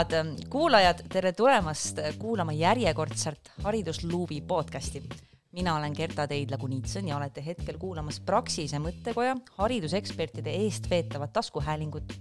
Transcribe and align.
head 0.00 0.46
kuulajad, 0.48 1.02
tere 1.12 1.32
tulemast 1.32 1.98
kuulama 2.18 2.52
järjekordset 2.52 3.50
Haridusluubi 3.62 4.40
podcasti. 4.40 5.02
mina 5.52 5.76
olen 5.76 5.92
Gerta 5.96 6.26
Teidla-Kunitson 6.26 7.08
ja 7.08 7.16
olete 7.16 7.44
hetkel 7.46 7.78
kuulamas 7.78 8.20
Praxise 8.20 8.78
mõttekoja 8.78 9.36
haridusekspertide 9.58 10.50
eestveetavat 10.50 11.32
taskuhäälingut. 11.32 12.12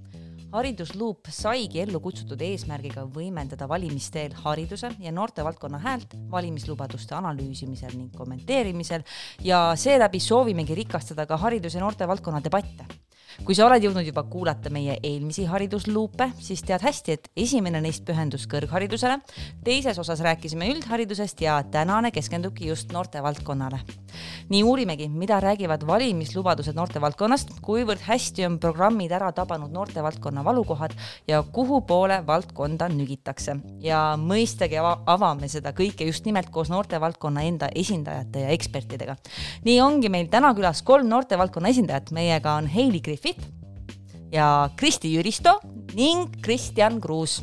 haridusluup 0.51 1.19
saigi 1.29 1.81
ellu 1.81 1.99
kutsutud 1.99 2.41
eesmärgiga 2.41 3.05
võimendada 3.05 3.67
valimisteel 3.67 4.33
hariduse 4.33 4.91
ja 4.99 5.11
noortevaldkonna 5.11 5.77
häält 5.77 6.15
valimislubaduste 6.31 7.15
analüüsimisel 7.15 7.95
ning 7.97 8.15
kommenteerimisel 8.15 9.03
ja 9.43 9.71
seeläbi 9.75 10.19
soovimegi 10.19 10.75
rikastada 10.75 11.25
ka 11.25 11.37
haridus- 11.37 11.73
ja 11.73 11.79
noortevaldkonna 11.79 12.43
debatte 12.43 12.85
kui 13.45 13.55
sa 13.55 13.67
oled 13.67 13.83
jõudnud 13.83 14.05
juba 14.07 14.23
kuulata 14.29 14.71
meie 14.73 14.97
eelmisi 15.03 15.45
haridusluupe, 15.49 16.31
siis 16.41 16.63
tead 16.65 16.83
hästi, 16.83 17.15
et 17.15 17.29
esimene 17.37 17.81
neist 17.83 18.03
pühendus 18.07 18.45
kõrgharidusele, 18.49 19.19
teises 19.65 19.99
osas 20.01 20.21
rääkisime 20.25 20.67
üldharidusest 20.73 21.41
ja 21.45 21.59
tänane 21.71 22.11
keskendubki 22.15 22.67
just 22.67 22.93
noortevaldkonnale. 22.93 23.79
nii 24.49 24.63
uurimegi, 24.63 25.07
mida 25.09 25.39
räägivad 25.39 25.85
valimislubadused 25.87 26.75
noortevaldkonnast, 26.75 27.53
kuivõrd 27.61 28.01
hästi 28.01 28.45
on 28.45 28.59
programmid 28.59 29.11
ära 29.11 29.31
tabanud 29.31 29.71
noortevaldkonna 29.71 30.43
valukohad 30.43 30.95
ja 31.27 31.43
kuhu 31.43 31.81
poole 31.81 32.23
valdkonda 32.27 32.89
nügitakse. 32.89 33.59
ja 33.79 34.17
mõistagi 34.17 34.79
avame 35.05 35.47
seda 35.47 35.71
kõike 35.71 36.05
just 36.05 36.25
nimelt 36.25 36.49
koos 36.49 36.69
noortevaldkonna 36.69 37.41
enda 37.41 37.69
esindajate 37.75 38.39
ja 38.39 38.49
ekspertidega. 38.49 39.15
nii 39.65 39.81
ongi 39.81 40.09
meil 40.09 40.27
täna 40.27 40.53
külas 40.53 40.81
kolm 40.81 41.07
noortevaldkonna 41.07 41.69
esindajat, 41.69 42.11
meiega 42.11 42.53
on 42.55 42.67
Heili 42.67 43.01
Griffith, 43.01 43.18
Griffith 43.19 43.47
ja 44.31 44.69
Kristi 44.79 45.09
Jüristo 45.11 45.59
ning 45.91 46.29
Kristjan 46.41 47.01
Kruus 47.03 47.41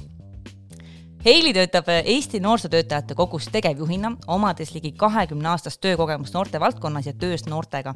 Heili 1.26 1.50
töötab 1.52 1.88
Eesti 2.04 2.38
Noorsootöötajate 2.40 3.14
Kogus 3.14 3.48
tegevjuhina, 3.50 4.12
omades 4.26 4.70
ligi 4.74 4.92
kahekümne 4.92 5.48
aastast 5.50 5.80
töökogemust 5.82 6.34
noortevaldkonnas 6.34 7.06
ja 7.06 7.12
töös 7.12 7.46
noortega. 7.46 7.94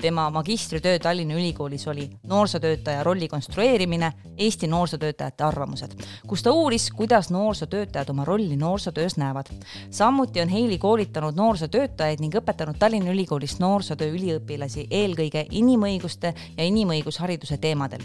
tema 0.00 0.30
magistritöö 0.30 0.98
Tallinna 0.98 1.34
Ülikoolis 1.34 1.88
oli 1.88 2.10
noorsootöötaja 2.26 3.02
rolli 3.04 3.28
konstrueerimine, 3.28 4.12
Eesti 4.38 4.66
noorsootöötajate 4.66 5.44
arvamused, 5.44 5.92
kus 6.26 6.42
ta 6.42 6.52
uuris, 6.52 6.90
kuidas 6.90 7.30
noorsootöötajad 7.30 8.08
oma 8.08 8.24
rolli 8.24 8.56
noorsootöös 8.56 9.16
näevad. 9.16 9.46
samuti 9.90 10.40
on 10.40 10.48
Heili 10.48 10.78
koolitanud 10.78 11.34
noorsootöötajaid 11.36 12.20
ning 12.20 12.34
õpetanud 12.34 12.78
Tallinna 12.78 13.10
Ülikoolis 13.10 13.58
noorsootöö 13.58 14.08
üliõpilasi 14.08 14.86
eelkõige 14.90 15.46
inimõiguste 15.50 16.34
ja 16.56 16.64
inimõigushariduse 16.64 17.56
teemadel. 17.56 18.00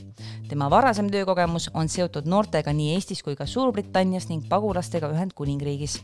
tema 0.50 0.70
varasem 0.70 1.12
töökogemus 1.12 1.70
on 1.74 1.90
seotud 1.90 2.26
noortega 2.26 2.74
nii 2.74 2.94
Eestis 2.94 3.24
kui 3.24 3.36
ka 3.36 3.46
Suurbritannias 3.46 4.30
ning 4.30 4.44
Pagulases 4.50 4.65
pagulastega 4.66 5.12
Ühendkuningriigis. 5.14 6.02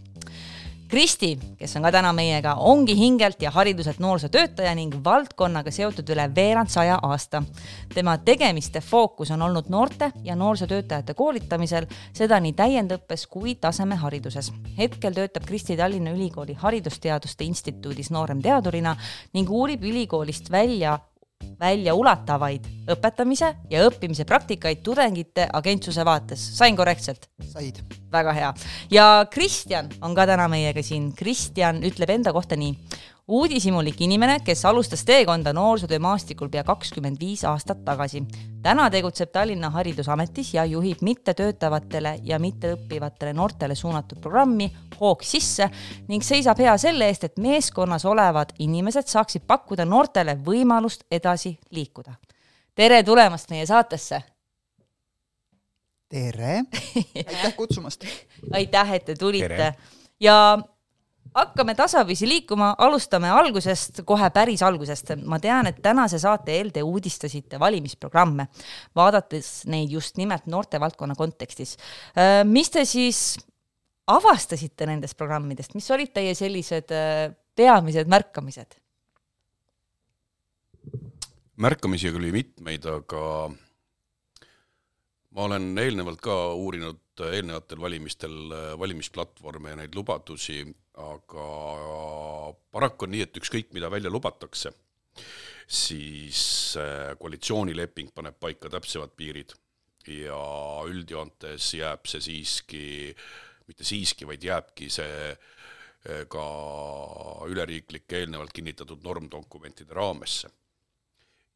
Kristi, 0.92 1.38
kes 1.58 1.72
on 1.80 1.86
ka 1.88 1.90
täna 1.96 2.10
meiega, 2.14 2.52
ongi 2.68 2.98
hingelt 3.00 3.42
ja 3.42 3.50
hariduselt 3.56 4.02
noorsootöötaja 4.04 4.74
ning 4.76 4.98
valdkonnaga 5.04 5.72
seotud 5.72 6.10
üle 6.12 6.26
veerand 6.36 6.70
saja 6.70 7.00
aasta. 7.02 7.42
tema 7.94 8.18
tegemiste 8.18 8.82
fookus 8.82 9.32
on 9.32 9.42
olnud 9.42 9.70
noorte 9.70 10.12
ja 10.24 10.36
noorsootöötajate 10.36 11.14
koolitamisel, 11.14 11.88
seda 12.14 12.40
nii 12.40 12.54
täiendõppes 12.54 13.26
kui 13.28 13.56
tasemehariduses. 13.56 14.52
hetkel 14.78 15.14
töötab 15.14 15.46
Kristi 15.46 15.78
Tallinna 15.78 16.12
Ülikooli 16.12 16.54
Haridusteaduste 16.54 17.44
Instituudis 17.44 18.12
nooremteadurina 18.12 18.96
ning 19.34 19.50
uurib 19.50 19.84
ülikoolist 19.84 20.52
välja 20.52 21.00
väljaulatavaid 21.60 22.68
õpetamise 22.92 23.54
ja 23.70 23.86
õppimise 23.88 24.26
praktikaid 24.28 24.82
tudengite 24.84 25.48
agentsuse 25.54 26.06
vaates. 26.06 26.44
sain 26.58 26.76
korrektselt? 26.76 27.30
said. 27.54 27.82
väga 28.12 28.34
hea. 28.34 28.54
ja 28.92 29.26
Kristjan 29.32 29.90
on 30.02 30.16
ka 30.16 30.26
täna 30.28 30.48
meiega 30.52 30.84
siin. 30.84 31.12
Kristjan 31.16 31.84
ütleb 31.84 32.10
enda 32.10 32.34
kohta 32.34 32.56
nii 32.56 32.76
uudishimulik 33.28 34.02
inimene, 34.02 34.40
kes 34.46 34.66
alustas 34.66 35.06
teekonda 35.06 35.54
noorsootöömaastikul 35.54 36.50
pea 36.50 36.64
kakskümmend 36.64 37.20
viis 37.20 37.44
aastat 37.46 37.84
tagasi. 37.86 38.24
täna 38.62 38.90
tegutseb 38.90 39.32
Tallinna 39.32 39.70
Haridusametis 39.70 40.54
ja 40.54 40.66
juhib 40.66 41.02
mittetöötavatele 41.02 42.20
ja 42.24 42.40
mitteõppivatele 42.40 43.34
noortele 43.34 43.76
suunatud 43.76 44.20
programmi 44.22 44.72
Hoog 45.00 45.22
sisse 45.24 45.70
ning 46.08 46.24
seisab 46.24 46.58
hea 46.60 46.78
selle 46.78 47.08
eest, 47.08 47.24
et 47.24 47.38
meeskonnas 47.38 48.06
olevad 48.06 48.54
inimesed 48.60 49.08
saaksid 49.08 49.46
pakkuda 49.48 49.86
noortele 49.86 50.38
võimalust 50.46 51.06
edasi 51.12 51.60
liikuda. 51.72 52.14
tere 52.76 53.04
tulemast 53.04 53.50
meie 53.50 53.66
saatesse! 53.66 54.22
tere 56.10 56.64
aitäh 57.16 57.56
kutsumast! 57.56 58.06
aitäh, 58.54 58.94
et 58.94 59.06
te 59.06 59.16
tulite! 59.16 59.74
ja 60.20 60.58
hakkame 61.36 61.76
tasapisi 61.76 62.28
liikuma, 62.28 62.74
alustame 62.78 63.30
algusest, 63.32 64.02
kohe 64.06 64.30
päris 64.34 64.64
algusest. 64.64 65.14
ma 65.26 65.40
tean, 65.40 65.68
et 65.68 65.82
tänase 65.82 66.20
saate 66.20 66.58
eel 66.58 66.72
te 66.72 66.84
uudistasite 66.84 67.60
valimisprogramme, 67.60 68.48
vaadates 68.96 69.66
neid 69.72 69.92
just 69.92 70.18
nimelt 70.18 70.48
noortevaldkonna 70.52 71.16
kontekstis. 71.16 71.78
Äh, 72.18 72.42
mis 72.46 72.70
te 72.70 72.86
siis 72.86 73.40
avastasite 74.08 74.86
nendest 74.90 75.18
programmidest, 75.18 75.76
mis 75.76 75.90
olid 75.92 76.14
teie 76.14 76.36
sellised 76.36 76.92
äh, 76.96 77.32
peamised 77.56 78.12
märkamised? 78.12 78.78
märkamisi 81.62 82.10
oli 82.10 82.32
mitmeid, 82.34 82.86
aga 82.90 83.52
ma 85.32 85.44
olen 85.46 85.78
eelnevalt 85.78 86.22
ka 86.24 86.38
uurinud 86.58 87.22
eelnevatel 87.22 87.82
valimistel 87.82 88.38
äh, 88.56 88.72
valimisplatvorme 88.80 89.70
ja 89.70 89.78
neid 89.84 89.96
lubadusi 89.96 90.64
aga 91.00 91.48
paraku 92.72 93.08
on 93.08 93.14
nii, 93.16 93.26
et 93.28 93.38
ükskõik, 93.40 93.72
mida 93.76 93.90
välja 93.92 94.12
lubatakse, 94.12 94.74
siis 95.68 96.42
äh, 96.80 97.14
koalitsioonileping 97.20 98.12
paneb 98.16 98.40
paika 98.40 98.72
täpsemad 98.72 99.14
piirid 99.16 99.54
ja 100.10 100.42
üldjoontes 100.90 101.74
jääb 101.78 102.10
see 102.10 102.24
siiski, 102.26 102.86
mitte 103.70 103.88
siiski, 103.88 104.28
vaid 104.28 104.44
jääbki 104.44 104.90
see 104.92 105.32
äh, 105.32 106.24
ka 106.32 106.46
üleriiklike 107.48 108.24
eelnevalt 108.24 108.54
kinnitatud 108.54 109.04
normdokumentide 109.06 109.94
raamesse. 109.94 110.50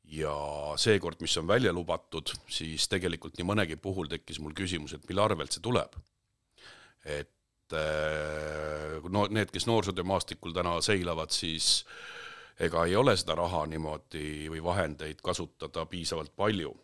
ja 0.05 0.31
seekord, 0.77 1.17
mis 1.21 1.33
on 1.41 1.47
välja 1.47 1.71
lubatud, 1.73 2.29
siis 2.47 2.85
tegelikult 2.87 3.39
nii 3.39 3.47
mõnegi 3.49 3.75
puhul 3.81 4.05
tekkis 4.07 4.37
mul 4.39 4.53
küsimus, 4.53 4.93
et 4.93 5.07
mille 5.09 5.23
arvelt 5.23 5.51
see 5.51 5.63
tuleb. 5.65 5.95
et 7.05 7.34
no 7.73 9.25
need, 9.33 9.49
kes 9.53 9.65
noorsootöömaastikul 9.69 10.53
täna 10.53 10.75
seilavad, 10.85 11.33
siis 11.33 11.85
ega 12.59 12.85
ei 12.85 12.95
ole 12.95 13.15
seda 13.17 13.35
raha 13.35 13.65
niimoodi 13.69 14.47
või 14.51 14.63
vahendeid 14.63 15.21
kasutada 15.23 15.85
piisavalt 15.85 16.35
palju. 16.35 16.75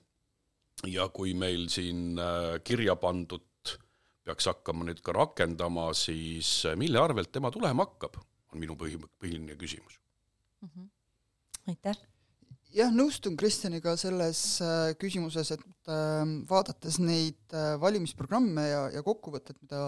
ja 0.87 1.07
kui 1.13 1.33
meil 1.37 1.67
siin 1.69 2.19
äh, 2.19 2.57
kirja 2.63 2.95
pandud 2.95 3.75
peaks 4.25 4.47
hakkama 4.49 4.87
nüüd 4.87 5.01
ka 5.05 5.13
rakendama, 5.13 5.91
siis 5.93 6.65
äh, 6.65 6.75
mille 6.75 6.99
arvelt 6.99 7.31
tema 7.31 7.51
tulema 7.51 7.85
hakkab, 7.85 8.17
on 8.53 8.59
minu 8.59 8.75
põhi, 8.75 8.97
põhiline 8.97 9.55
küsimus 9.55 9.99
mm. 10.61 10.69
-hmm. 10.69 10.89
aitäh 11.67 12.10
jah, 12.75 12.91
nõustun 12.93 13.35
Kristjaniga 13.39 13.93
selles 13.99 14.41
äh, 14.63 14.91
küsimuses, 14.99 15.53
et 15.55 15.91
äh, 15.91 16.23
vaadates 16.49 16.99
neid 17.03 17.55
äh, 17.55 17.75
valimisprogramme 17.81 18.65
ja, 18.67 18.81
ja 18.95 19.03
kokkuvõtted, 19.05 19.59
mida 19.63 19.81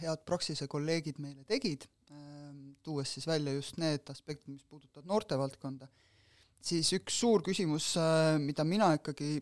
head 0.00 0.24
Praxise 0.26 0.68
kolleegid 0.70 1.20
meile 1.22 1.44
tegid, 1.48 1.88
tuues 2.84 3.14
siis 3.16 3.24
välja 3.24 3.54
just 3.54 3.78
need 3.80 4.10
aspektid, 4.12 4.52
mis 4.52 4.64
puudutavad 4.68 5.08
noortevaldkonda, 5.08 5.86
siis 6.60 6.90
üks 6.92 7.16
suur 7.16 7.40
küsimus, 7.42 7.94
mida 8.44 8.66
mina 8.68 8.90
ikkagi 8.98 9.38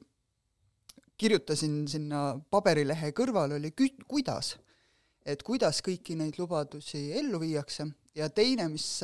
kirjutasin 1.19 1.81
sinna 1.91 2.37
paberilehe 2.55 3.11
kõrvale, 3.19 3.59
oli 3.59 3.73
kü-, 3.75 4.07
kuidas. 4.07 4.55
et 5.27 5.43
kuidas 5.43 5.83
kõiki 5.83 6.15
neid 6.19 6.39
lubadusi 6.39 7.11
ellu 7.19 7.43
viiakse 7.43 7.89
ja 8.15 8.31
teine, 8.31 8.69
mis 8.71 9.03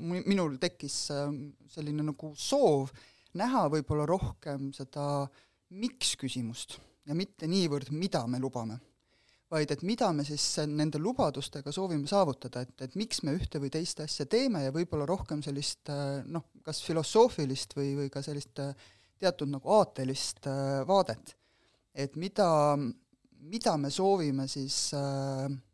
minul 0.00 0.58
tekkis 0.62 0.96
ähm, 1.14 1.40
selline 1.70 2.06
nagu 2.06 2.32
soov 2.38 2.92
näha 3.38 3.66
võib-olla 3.72 4.06
rohkem 4.08 4.70
seda 4.76 5.26
miks 5.76 6.14
küsimust 6.20 6.78
ja 7.08 7.16
mitte 7.16 7.48
niivõrd, 7.48 7.90
mida 7.92 8.22
me 8.28 8.40
lubame, 8.40 8.78
vaid 9.52 9.70
et 9.72 9.82
mida 9.86 10.10
me 10.12 10.24
siis 10.28 10.44
nende 10.68 11.00
lubadustega 11.00 11.72
soovime 11.72 12.08
saavutada, 12.08 12.64
et, 12.64 12.74
et 12.84 12.96
miks 13.00 13.22
me 13.24 13.34
ühte 13.36 13.60
või 13.62 13.72
teist 13.72 14.02
asja 14.04 14.28
teeme 14.28 14.66
ja 14.66 14.74
võib-olla 14.74 15.06
rohkem 15.08 15.42
sellist 15.44 15.88
äh, 15.92 16.20
noh, 16.28 16.50
kas 16.64 16.82
filosoofilist 16.84 17.76
või, 17.78 17.94
või 18.02 18.12
ka 18.12 18.22
sellist 18.24 18.60
äh, 18.64 18.88
teatud 19.18 19.50
nagu 19.52 19.72
aatelist 19.78 20.46
äh, 20.50 20.82
vaadet. 20.88 21.34
et 21.94 22.16
mida, 22.16 22.76
mida 23.40 23.76
me 23.76 23.90
soovime 23.90 24.46
siis 24.48 24.92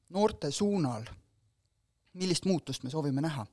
noorte 0.09 0.50
suunal, 0.50 1.03
millist 2.15 2.47
muutust 2.47 2.85
me 2.85 2.91
soovime 2.91 3.20
näha 3.20 3.44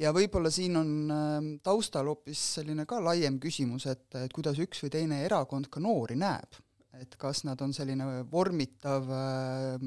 ja 0.00 0.12
võib-olla 0.14 0.50
siin 0.52 0.76
on 0.80 0.92
ähm, 1.12 1.48
taustal 1.64 2.08
hoopis 2.08 2.42
selline 2.58 2.86
ka 2.88 3.00
laiem 3.02 3.38
küsimus, 3.42 3.86
et, 3.90 4.06
et 4.22 4.32
kuidas 4.32 4.60
üks 4.62 4.82
või 4.84 4.92
teine 4.94 5.22
erakond 5.26 5.68
ka 5.72 5.82
noori 5.82 6.16
näeb. 6.20 6.60
et 7.00 7.16
kas 7.16 7.44
nad 7.48 7.60
on 7.64 7.72
selline 7.72 8.04
vormitav 8.30 9.08
äh, 9.16 9.84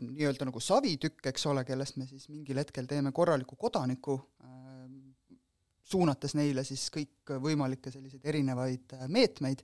nii-öelda 0.00 0.48
nagu 0.48 0.60
savitükk, 0.60 1.26
eks 1.30 1.46
ole, 1.46 1.64
kellest 1.68 1.98
me 2.00 2.06
siis 2.08 2.28
mingil 2.32 2.58
hetkel 2.58 2.88
teeme 2.90 3.12
korraliku 3.12 3.56
kodaniku 3.56 4.16
äh,, 4.44 4.58
suunates 5.90 6.34
neile 6.38 6.64
siis 6.66 6.88
kõikvõimalikke 6.94 7.92
selliseid 7.92 8.26
erinevaid 8.32 8.96
äh, 8.96 9.06
meetmeid, 9.08 9.62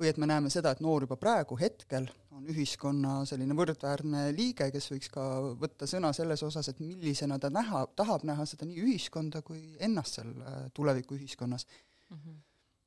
või 0.00 0.08
et 0.08 0.18
me 0.20 0.28
näeme 0.30 0.50
seda, 0.52 0.72
et 0.72 0.80
noor 0.84 1.04
juba 1.04 1.18
praegu, 1.20 1.58
hetkel, 1.60 2.08
on 2.32 2.46
ühiskonna 2.48 3.20
selline 3.28 3.54
võrdväärne 3.56 4.30
liige, 4.36 4.70
kes 4.72 4.88
võiks 4.92 5.12
ka 5.12 5.24
võtta 5.60 5.88
sõna 5.90 6.12
selles 6.16 6.42
osas, 6.46 6.70
et 6.72 6.80
millisena 6.80 7.38
ta 7.38 7.50
näha, 7.52 7.84
tahab 7.96 8.24
näha 8.28 8.46
seda 8.48 8.68
nii 8.68 8.80
ühiskonda 8.86 9.44
kui 9.46 9.60
ennast 9.82 10.18
seal 10.18 10.32
äh, 10.40 10.60
tulevikuühiskonnas 10.74 11.66
mm. 11.66 12.16
-hmm. 12.16 12.42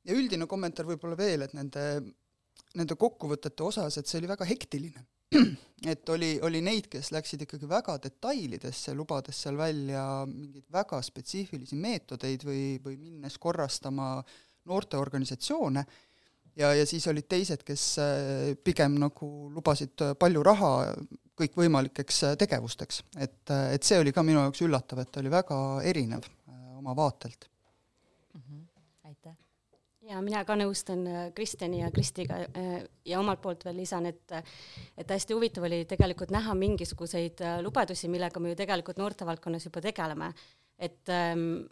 ja 0.09 0.17
üldine 0.17 0.47
kommentaar 0.49 0.89
võib-olla 0.89 1.17
veel, 1.17 1.45
et 1.45 1.53
nende, 1.53 1.85
nende 2.75 2.95
kokkuvõtete 2.95 3.63
osas, 3.63 3.97
et 3.97 4.07
see 4.07 4.21
oli 4.21 4.31
väga 4.33 4.49
hektiline 4.49 5.05
et 5.93 6.09
oli, 6.09 6.37
oli 6.41 6.61
neid, 6.61 6.87
kes 6.91 7.11
läksid 7.13 7.45
ikkagi 7.45 7.69
väga 7.69 7.97
detailidesse, 8.01 8.93
lubades 8.97 9.41
seal 9.45 9.57
välja 9.57 10.03
mingeid 10.29 10.65
väga 10.73 11.01
spetsiifilisi 11.01 11.77
meetodeid 11.79 12.45
või, 12.47 12.63
või 12.83 12.97
minnes 12.97 13.37
korrastama 13.41 14.15
noorteorganisatsioone, 14.69 15.85
ja, 16.59 16.73
ja 16.73 16.85
siis 16.89 17.07
olid 17.11 17.27
teised, 17.29 17.63
kes 17.67 17.85
äh, 18.01 18.53
pigem 18.63 18.99
nagu 19.01 19.29
lubasid 19.53 20.05
palju 20.19 20.43
raha 20.45 20.73
kõikvõimalikeks 21.39 22.23
äh, 22.29 22.35
tegevusteks. 22.39 23.03
et, 23.17 23.41
äh, 23.49 23.73
et 23.77 23.83
see 23.83 23.99
oli 23.99 24.13
ka 24.13 24.23
minu 24.23 24.43
jaoks 24.45 24.61
üllatav, 24.65 25.03
et 25.05 25.21
oli 25.21 25.33
väga 25.33 25.57
erinev 25.89 26.29
oma 26.77 26.95
vaatelt 26.97 27.49
ja 30.09 30.21
mina 30.23 30.43
ka 30.47 30.55
nõustun 30.59 31.05
äh, 31.07 31.27
Kristjani 31.35 31.81
ja 31.81 31.91
Kristiga 31.93 32.41
äh, 32.45 32.73
ja 33.07 33.19
omalt 33.21 33.41
poolt 33.43 33.63
veel 33.65 33.79
lisan, 33.81 34.07
et 34.09 34.35
et 34.97 35.09
hästi 35.09 35.35
huvitav 35.35 35.67
oli 35.67 35.83
tegelikult 35.89 36.33
näha 36.33 36.55
mingisuguseid 36.57 37.43
äh, 37.43 37.59
lubadusi, 37.63 38.09
millega 38.11 38.41
me 38.43 38.51
ju 38.53 38.59
tegelikult 38.59 38.99
noortevaldkonnas 39.01 39.69
juba 39.69 39.81
tegeleme. 39.81 40.33
et 40.77 41.09
ähm, 41.09 41.65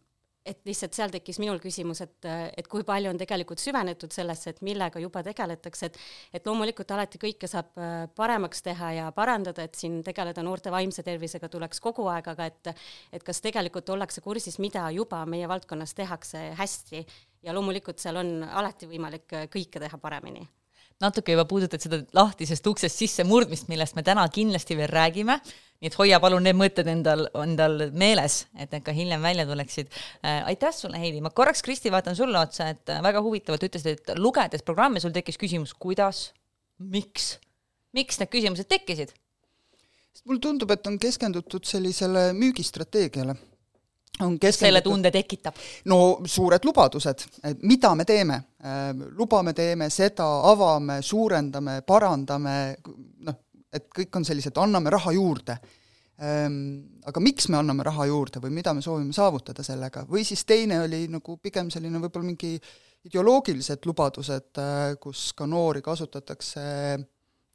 et 0.45 0.61
lihtsalt 0.65 0.95
seal 0.97 1.11
tekkis 1.13 1.37
minul 1.41 1.59
küsimus, 1.61 2.01
et, 2.01 2.27
et 2.57 2.67
kui 2.69 2.83
palju 2.87 3.11
on 3.11 3.19
tegelikult 3.19 3.61
süvenetud 3.61 4.13
sellesse, 4.13 4.53
et 4.53 4.61
millega 4.65 5.01
juba 5.01 5.23
tegeletakse, 5.25 5.91
et 5.91 5.99
et 6.39 6.47
loomulikult 6.47 6.91
alati 6.95 7.19
kõike 7.21 7.49
saab 7.49 7.77
äh, 7.77 8.05
paremaks 8.17 8.63
teha 8.65 8.91
ja 8.97 9.09
parandada, 9.15 9.65
et 9.67 9.77
siin 9.77 9.99
tegeleda 10.05 10.43
noorte 10.45 10.73
vaimse 10.73 11.03
tervisega 11.05 11.49
tuleks 11.51 11.81
kogu 11.83 12.07
aeg, 12.09 12.31
aga 12.33 12.49
et 12.49 12.71
et 13.13 13.23
kas 13.23 13.41
tegelikult 13.41 13.89
ollakse 13.93 14.21
kursis, 14.21 14.57
mida 14.59 14.87
juba 14.95 15.25
meie 15.25 15.47
valdkonnas 15.49 15.93
tehakse 15.97 16.51
hästi. 16.57 17.05
Ja 17.41 17.53
loomulikult 17.57 17.97
seal 17.97 18.19
on 18.21 18.43
alati 18.45 18.89
võimalik 18.89 19.33
äh, 19.33 19.47
kõike 19.51 19.81
teha 19.81 19.97
paremini. 20.01 20.47
Natuke 21.01 21.33
juba 21.33 21.47
puudutad 21.49 21.81
seda 21.81 22.03
lahtisest 22.13 22.67
uksest 22.69 22.99
sissemurdmist, 23.01 23.69
millest 23.71 23.95
me 23.97 24.03
täna 24.05 24.27
kindlasti 24.29 24.77
veel 24.77 24.91
räägime, 24.91 25.39
nii 25.81 25.89
et 25.89 25.97
hoia 25.97 26.19
palun 26.21 26.43
need 26.45 26.57
mõtted 26.57 26.89
endal, 26.91 27.25
endal 27.41 27.87
meeles, 27.97 28.43
et 28.53 28.69
need 28.73 28.85
ka 28.85 28.93
hiljem 28.93 29.23
välja 29.25 29.47
tuleksid 29.49 29.89
äh,. 29.89 30.43
aitäh 30.51 30.73
sulle, 30.77 30.99
Heidi, 31.01 31.21
ma 31.25 31.33
korraks, 31.33 31.63
Kristi, 31.65 31.91
vaatan 31.93 32.15
sulle 32.17 32.37
otsa, 32.39 32.69
et 32.75 32.93
äh, 32.93 33.01
väga 33.03 33.23
huvitavalt 33.25 33.65
ütlesid, 33.65 33.97
et 33.97 34.13
lugedes 34.21 34.65
programme 34.67 35.01
sul 35.01 35.13
tekkis 35.15 35.41
küsimus, 35.41 35.73
kuidas, 35.73 36.27
miks, 36.77 37.33
miks 37.97 38.21
need 38.21 38.33
küsimused 38.33 38.69
tekkisid? 38.69 39.15
sest 40.11 40.27
mulle 40.27 40.43
tundub, 40.43 40.69
et 40.75 40.85
on 40.87 40.99
keskendutud 41.01 41.65
sellisele 41.65 42.29
müügistrateegiale 42.37 43.37
on 44.21 44.37
selle 44.51 44.81
tunde 44.81 45.11
tekitab? 45.11 45.55
no 45.85 46.21
suured 46.25 46.65
lubadused, 46.65 47.25
et 47.47 47.63
mida 47.65 47.93
me 47.95 48.05
teeme, 48.05 48.37
äh, 48.61 48.91
lubame, 49.17 49.53
teeme 49.57 49.89
seda, 49.89 50.27
avame, 50.51 51.01
suurendame, 51.01 51.81
parandame, 51.87 52.75
et 53.73 53.87
kõik 53.95 54.19
on 54.19 54.27
sellised, 54.27 54.57
anname 54.61 54.93
raha 54.93 55.13
juurde. 55.15 55.57
Ähm, 56.21 57.01
aga 57.07 57.23
miks 57.23 57.47
me 57.49 57.57
anname 57.57 57.85
raha 57.87 58.05
juurde 58.09 58.41
või 58.43 58.51
mida 58.53 58.75
me 58.77 58.83
soovime 58.85 59.13
saavutada 59.15 59.63
sellega, 59.65 60.03
või 60.09 60.25
siis 60.27 60.43
teine 60.45 60.83
oli 60.83 61.07
nagu 61.09 61.37
pigem 61.41 61.71
selline 61.73 62.01
võib-olla 62.03 62.27
mingi 62.27 62.57
ideoloogilised 63.09 63.87
lubadused, 63.89 64.51
äh, 64.61 64.93
kus 65.01 65.31
ka 65.33 65.47
noori 65.49 65.81
kasutatakse 65.81 66.67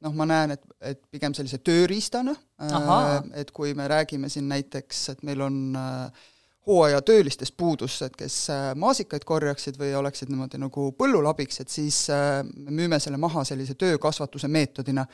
noh, 0.05 0.15
ma 0.17 0.27
näen, 0.29 0.55
et, 0.55 0.65
et 0.93 0.99
pigem 1.11 1.35
sellise 1.37 1.59
tööriistana, 1.65 2.33
äh, 2.61 3.05
et 3.41 3.51
kui 3.55 3.73
me 3.77 3.87
räägime 3.89 4.29
siin 4.31 4.49
näiteks, 4.51 5.03
et 5.13 5.23
meil 5.27 5.41
on 5.45 5.61
äh, 5.79 6.27
hooajatöölistest 6.67 7.55
puudus, 7.57 7.99
et 8.05 8.17
kes 8.19 8.37
äh, 8.53 8.67
maasikaid 8.79 9.25
korjaksid 9.27 9.79
või 9.79 9.93
oleksid 9.97 10.31
niimoodi 10.31 10.61
nagu 10.61 10.91
põllulabiks, 10.97 11.63
et 11.63 11.73
siis 11.73 12.03
me 12.11 12.75
müüme 12.81 13.01
selle 13.03 13.19
maha 13.21 13.45
sellise 13.47 13.77
töökasvatuse 13.79 14.49
meetodina, 14.51 15.05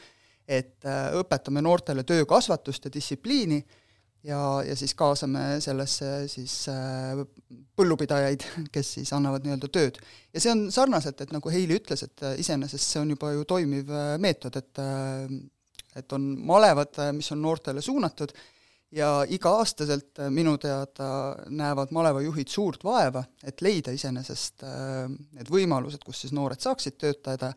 et 0.47 0.85
äh, 0.85 1.13
õpetame 1.19 1.63
noortele 1.63 2.03
töökasvatust 2.07 2.85
ja 2.87 2.93
distsipliini 2.93 3.59
ja, 4.23 4.39
ja 4.67 4.75
siis 4.79 4.93
kaasame 4.99 5.61
sellesse 5.63 6.27
siis 6.31 6.55
põllupidajaid, 7.75 8.45
kes 8.75 8.93
siis 8.99 9.13
annavad 9.15 9.43
nii-öelda 9.45 9.71
tööd. 9.71 9.99
ja 10.33 10.43
see 10.43 10.51
on 10.51 10.69
sarnaselt, 10.71 11.21
et 11.21 11.33
nagu 11.35 11.51
Heili 11.51 11.79
ütles, 11.79 12.05
et 12.05 12.25
iseenesest 12.39 12.95
see 12.95 13.01
on 13.03 13.15
juba 13.15 13.33
ju 13.35 13.43
toimiv 13.49 13.91
meetod, 14.19 14.61
et 14.61 14.85
et 15.93 16.13
on 16.15 16.23
malevad, 16.41 16.97
mis 17.13 17.27
on 17.35 17.41
noortele 17.43 17.81
suunatud 17.85 18.31
ja 18.93 19.09
iga-aastaselt 19.29 20.19
äh, 20.21 20.29
minu 20.33 20.57
teada 20.61 21.09
näevad 21.49 21.93
malevajuhid 21.95 22.51
suurt 22.51 22.83
vaeva, 22.85 23.23
et 23.43 23.61
leida 23.65 23.93
iseenesest 23.95 24.65
äh, 24.67 25.07
need 25.37 25.49
võimalused, 25.51 26.03
kus 26.05 26.23
siis 26.23 26.35
noored 26.35 26.61
saaksid 26.61 26.99
töötada 27.01 27.53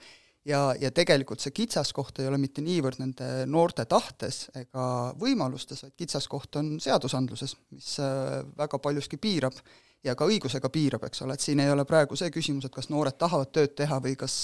ja, 0.47 0.61
ja 0.81 0.91
tegelikult 0.95 1.43
see 1.43 1.55
kitsaskoht 1.57 2.21
ei 2.23 2.31
ole 2.31 2.39
mitte 2.43 2.65
niivõrd 2.65 3.01
nende 3.03 3.31
noorte 3.51 3.85
tahtes 3.91 4.47
ega 4.57 4.87
võimalustes, 5.21 5.85
vaid 5.87 5.97
kitsaskoht 5.99 6.61
on 6.63 6.77
seadusandluses, 6.83 7.57
mis 7.75 7.97
äh, 8.03 8.41
väga 8.59 8.81
paljuski 8.83 9.21
piirab 9.21 9.59
ja 10.07 10.15
ka 10.15 10.29
õigusega 10.31 10.71
piirab, 10.71 11.07
eks 11.09 11.25
ole, 11.27 11.35
et 11.35 11.43
siin 11.45 11.61
ei 11.61 11.71
ole 11.73 11.85
praegu 11.89 12.17
see 12.19 12.31
küsimus, 12.31 12.69
et 12.69 12.75
kas 12.75 12.91
noored 12.93 13.17
tahavad 13.19 13.51
tööd 13.53 13.75
teha 13.79 13.99
või 14.03 14.15
kas 14.19 14.37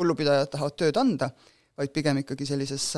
põllupidajad 0.00 0.54
tahavad 0.54 0.78
tööd 0.80 1.00
anda, 1.00 1.28
vaid 1.76 1.92
pigem 1.92 2.22
ikkagi 2.22 2.46
sellises 2.48 2.94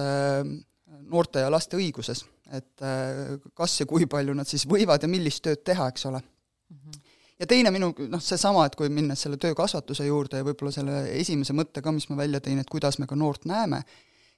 noorte 1.11 1.43
ja 1.43 1.51
laste 1.53 1.79
õiguses, 1.79 2.25
et 2.53 2.85
äh, 2.85 3.39
kas 3.57 3.79
ja 3.81 3.87
kui 3.89 4.07
palju 4.11 4.35
nad 4.37 4.49
siis 4.49 4.67
võivad 4.69 5.03
ja 5.03 5.11
millist 5.11 5.43
tööd 5.47 5.63
teha, 5.67 5.89
eks 5.93 6.07
ole 6.11 6.21
mm. 6.21 6.77
-hmm. 6.77 7.02
Ja 7.43 7.49
teine 7.51 7.73
minu 7.75 7.91
noh, 8.07 8.23
seesama, 8.23 8.67
et 8.69 8.77
kui 8.79 8.91
minnes 8.93 9.25
selle 9.25 9.39
töökasvatuse 9.43 10.07
juurde 10.07 10.41
ja 10.41 10.47
võib-olla 10.47 10.73
selle 10.75 11.03
esimese 11.19 11.55
mõtte 11.57 11.83
ka, 11.83 11.93
mis 11.95 12.07
ma 12.11 12.21
välja 12.23 12.41
tõin, 12.45 12.63
et 12.63 12.71
kuidas 12.71 13.01
me 13.03 13.09
ka 13.11 13.19
noort 13.19 13.49
näeme, 13.51 13.83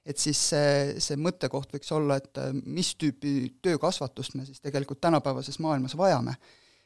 et 0.05 0.21
siis 0.21 0.41
see, 0.51 0.95
see 1.01 1.17
mõttekoht 1.21 1.75
võiks 1.75 1.91
olla, 1.93 2.17
et 2.21 2.41
äh, 2.41 2.53
mis 2.53 2.93
tüüpi 3.01 3.35
töökasvatust 3.65 4.37
me 4.37 4.45
siis 4.47 4.61
tegelikult 4.63 5.01
tänapäevases 5.05 5.59
maailmas 5.61 5.97
vajame. 5.97 6.37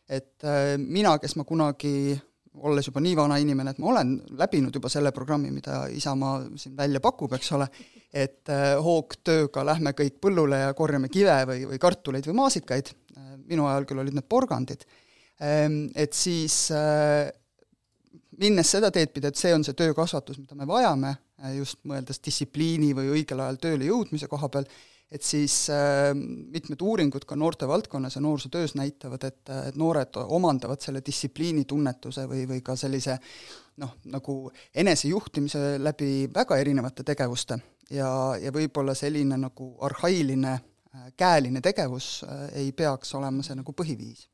et 0.10 0.44
äh, 0.44 0.76
mina, 0.78 1.18
kes 1.20 1.36
ma 1.40 1.46
kunagi 1.48 2.20
olles 2.66 2.88
juba 2.88 3.00
nii 3.00 3.16
vana 3.16 3.38
inimene, 3.40 3.72
et 3.72 3.80
ma 3.80 3.92
olen 3.92 4.16
läbinud 4.40 4.76
juba 4.76 4.90
selle 4.90 5.12
programmi, 5.16 5.52
mida 5.54 5.84
Isamaa 5.94 6.42
siin 6.58 6.76
välja 6.76 7.00
pakub, 7.00 7.32
eks 7.38 7.52
ole, 7.56 7.68
et 8.12 8.50
äh, 8.52 8.72
hoogtööga 8.84 9.64
lähme 9.64 9.94
kõik 9.96 10.18
põllule 10.20 10.66
ja 10.66 10.74
korjame 10.76 11.12
kive 11.14 11.44
või, 11.48 11.68
või 11.70 11.80
kartuleid 11.80 12.28
või 12.28 12.42
maasikaid, 12.42 12.92
minu 13.50 13.68
ajal 13.70 13.86
küll 13.88 14.02
olid 14.02 14.18
need 14.18 14.28
porgandid, 14.30 14.84
et 15.40 16.14
siis 16.14 16.66
äh, 16.76 17.30
minnes 18.40 18.72
seda 18.76 18.92
teed 18.92 19.12
pidi, 19.14 19.30
et 19.30 19.40
see 19.40 19.52
on 19.56 19.66
see 19.66 19.78
töökasvatus, 19.78 20.40
mida 20.42 20.56
me 20.58 20.68
vajame, 20.68 21.16
just 21.56 21.80
mõeldes 21.88 22.22
distsipliini 22.24 22.94
või 22.96 23.14
õigel 23.20 23.44
ajal 23.44 23.60
tööle 23.64 23.88
jõudmise 23.88 24.28
koha 24.32 24.50
peal, 24.52 24.68
et 25.10 25.26
siis 25.26 25.54
äh, 25.74 26.12
mitmed 26.14 26.82
uuringud 26.86 27.26
ka 27.26 27.38
noortevaldkonnas 27.40 28.16
ja 28.16 28.22
noorsootöös 28.22 28.76
näitavad, 28.78 29.24
et, 29.26 29.42
et 29.70 29.80
noored 29.80 30.20
omandavad 30.22 30.82
selle 30.84 31.02
distsipliinitunnetuse 31.06 32.28
või, 32.30 32.44
või 32.50 32.62
ka 32.66 32.76
sellise 32.78 33.18
noh, 33.82 33.96
nagu 34.12 34.38
enesejuhtimise 34.76 35.80
läbi 35.82 36.30
väga 36.34 36.60
erinevate 36.62 37.08
tegevuste. 37.08 37.58
Ja, 37.90 38.10
ja 38.38 38.54
võib-olla 38.54 38.94
selline 38.94 39.40
nagu 39.42 39.72
arhailine 39.88 40.52
äh, 40.54 41.08
käeline 41.18 41.64
tegevus 41.66 42.20
äh, 42.28 42.46
ei 42.62 42.72
peaks 42.72 43.16
olema 43.18 43.42
see 43.46 43.58
nagu 43.58 43.74
põhiviis 43.74 44.28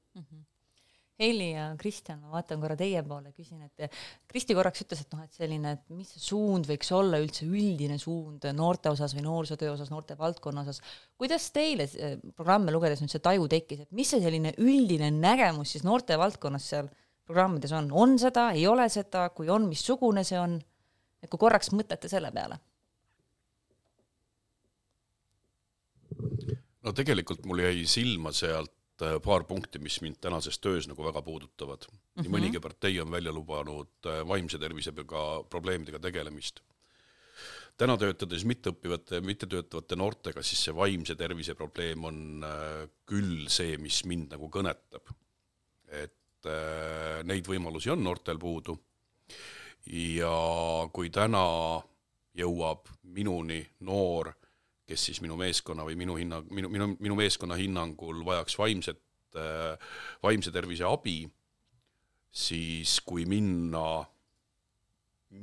Heili 1.16 1.54
ja 1.54 1.70
Kristjan, 1.80 2.18
ma 2.20 2.34
vaatan 2.34 2.60
korra 2.60 2.76
teie 2.76 3.00
poole, 3.08 3.30
küsin, 3.32 3.62
et 3.64 3.94
Kristi 4.28 4.56
korraks 4.58 4.84
ütles, 4.84 5.06
et 5.06 5.14
noh, 5.16 5.22
et 5.24 5.38
selline, 5.38 5.72
et 5.78 5.94
mis 5.96 6.10
see 6.12 6.20
suund 6.20 6.68
võiks 6.68 6.92
olla 6.92 7.22
üldse 7.24 7.48
üldine 7.48 7.96
suund 8.02 8.44
noorte 8.58 8.92
osas 8.92 9.16
või 9.16 9.24
noorsootöö 9.24 9.72
osas, 9.78 9.94
noorte 9.94 10.18
valdkonna 10.20 10.66
osas. 10.66 10.82
kuidas 11.16 11.48
teile 11.56 11.88
programme 12.36 12.76
lugedes 12.76 13.00
nüüd 13.00 13.16
see 13.16 13.24
taju 13.24 13.48
tekkis, 13.48 13.86
et 13.86 13.96
mis 13.96 14.12
see 14.12 14.20
selline 14.26 14.52
üldine 14.60 15.08
nägemus 15.16 15.72
siis 15.78 15.88
noorte 15.88 16.20
valdkonnas 16.20 16.68
seal 16.74 16.92
programmides 17.26 17.72
on, 17.72 17.90
on 17.96 18.20
seda, 18.20 18.50
ei 18.52 18.68
ole 18.68 18.90
seda, 18.92 19.30
kui 19.32 19.48
on, 19.50 19.70
missugune 19.72 20.28
see 20.28 20.40
on? 20.42 20.60
et 21.24 21.32
kui 21.32 21.40
korraks 21.42 21.72
mõtlete 21.72 22.12
selle 22.12 22.30
peale. 22.36 22.60
no 26.84 26.92
tegelikult 26.92 27.48
mul 27.48 27.64
jäi 27.64 27.86
silma 27.90 28.36
sealt 28.36 28.75
paar 29.24 29.44
punkti, 29.44 29.80
mis 29.80 29.98
mind 30.02 30.20
tänases 30.24 30.60
töös 30.60 30.88
nagu 30.88 31.04
väga 31.04 31.22
puudutavad 31.22 31.84
mm. 31.88 31.98
-hmm. 31.98 32.22
nii 32.22 32.30
mhm. 32.30 32.36
mõnigi 32.38 32.62
partei 32.62 33.00
on 33.02 33.12
välja 33.12 33.34
lubanud 33.34 34.08
äh, 34.08 34.22
vaimse 34.28 34.60
tervisega 34.60 35.44
probleemidega 35.50 36.00
tegelemist. 36.00 36.62
täna 37.78 37.98
töötades 37.98 38.46
mitteõppivate, 38.46 39.22
mittetöötavate 39.22 39.96
noortega, 39.96 40.44
siis 40.44 40.64
see 40.64 40.76
vaimse 40.76 41.16
tervise 41.16 41.56
probleem 41.56 42.04
on 42.04 42.46
küll 43.06 43.50
see, 43.52 43.78
mis 43.78 44.06
mind 44.06 44.32
nagu 44.32 44.50
kõnetab. 44.50 45.12
et 45.88 46.48
neid 47.24 47.48
võimalusi 47.48 47.90
on 47.90 48.04
noortel 48.04 48.40
puudu 48.40 48.78
ja 49.92 50.34
kui 50.94 51.10
täna 51.10 51.46
jõuab 52.36 52.90
minuni 53.16 53.62
noor, 53.86 54.32
kes 54.86 55.06
siis 55.10 55.22
minu 55.24 55.36
meeskonna 55.40 55.86
või 55.88 55.96
minu 56.00 56.16
hinnang, 56.20 56.46
minu, 56.54 56.70
minu, 56.70 56.88
minu 57.00 57.16
meeskonna 57.18 57.56
hinnangul 57.60 58.26
vajaks 58.26 58.58
vaimset, 58.60 59.02
vaimse 60.24 60.52
tervise 60.56 60.86
abi, 60.88 61.30
siis 62.32 63.00
kui 63.04 63.26
minna 63.28 64.06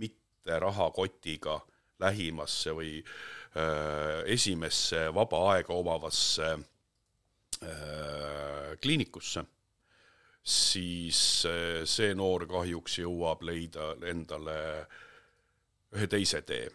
mitte 0.00 0.58
rahakotiga 0.62 1.58
lähimasse 2.00 2.72
või 2.72 3.02
äh, 3.02 4.24
esimesse 4.32 5.14
vaba 5.14 5.42
aega 5.52 5.74
omavasse 5.76 6.48
äh, 6.56 6.62
kliinikusse 8.80 9.44
siis 10.42 11.44
eh, 11.46 11.82
see 11.86 12.14
noor 12.18 12.46
kahjuks 12.50 12.98
jõuab 12.98 13.44
leida 13.46 13.92
endale 14.10 14.56
ühe 15.94 16.08
teise 16.10 16.42
tee 16.46 16.66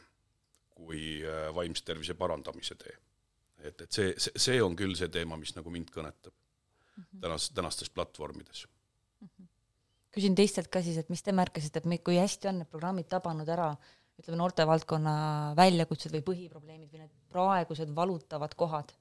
kui 0.77 1.19
eh, 1.23 1.49
vaimse 1.55 1.85
tervise 1.87 2.15
parandamise 2.17 2.77
tee. 2.79 2.95
et, 3.57 3.81
et 3.81 3.91
see, 3.91 4.13
see, 4.21 4.33
see 4.47 4.63
on 4.63 4.75
küll 4.77 4.95
see 4.95 5.09
teema, 5.13 5.37
mis 5.39 5.55
nagu 5.57 5.73
mind 5.73 5.91
kõnetab 5.93 6.33
mm 6.33 7.03
-hmm. 7.03 7.21
tänas, 7.21 7.49
tänastes 7.49 7.89
platvormides 7.89 8.65
mm. 9.21 9.27
-hmm. 9.27 9.47
küsin 10.17 10.35
teistelt 10.35 10.67
ka 10.67 10.81
siis, 10.81 10.97
et 10.97 11.09
mis 11.09 11.23
te 11.23 11.31
märkasite, 11.31 11.81
et 11.83 12.03
kui 12.03 12.17
hästi 12.17 12.47
on 12.47 12.59
need 12.59 12.69
programmid 12.69 13.09
tabanud 13.09 13.49
ära 13.49 13.75
ütleme, 14.19 14.37
noortevaldkonna 14.37 15.53
väljakutsed 15.55 16.13
või 16.13 16.23
põhiprobleemid 16.29 16.93
või 16.93 17.05
need 17.05 17.17
praegused 17.29 17.95
valutavad 17.95 18.55
kohad 18.55 18.93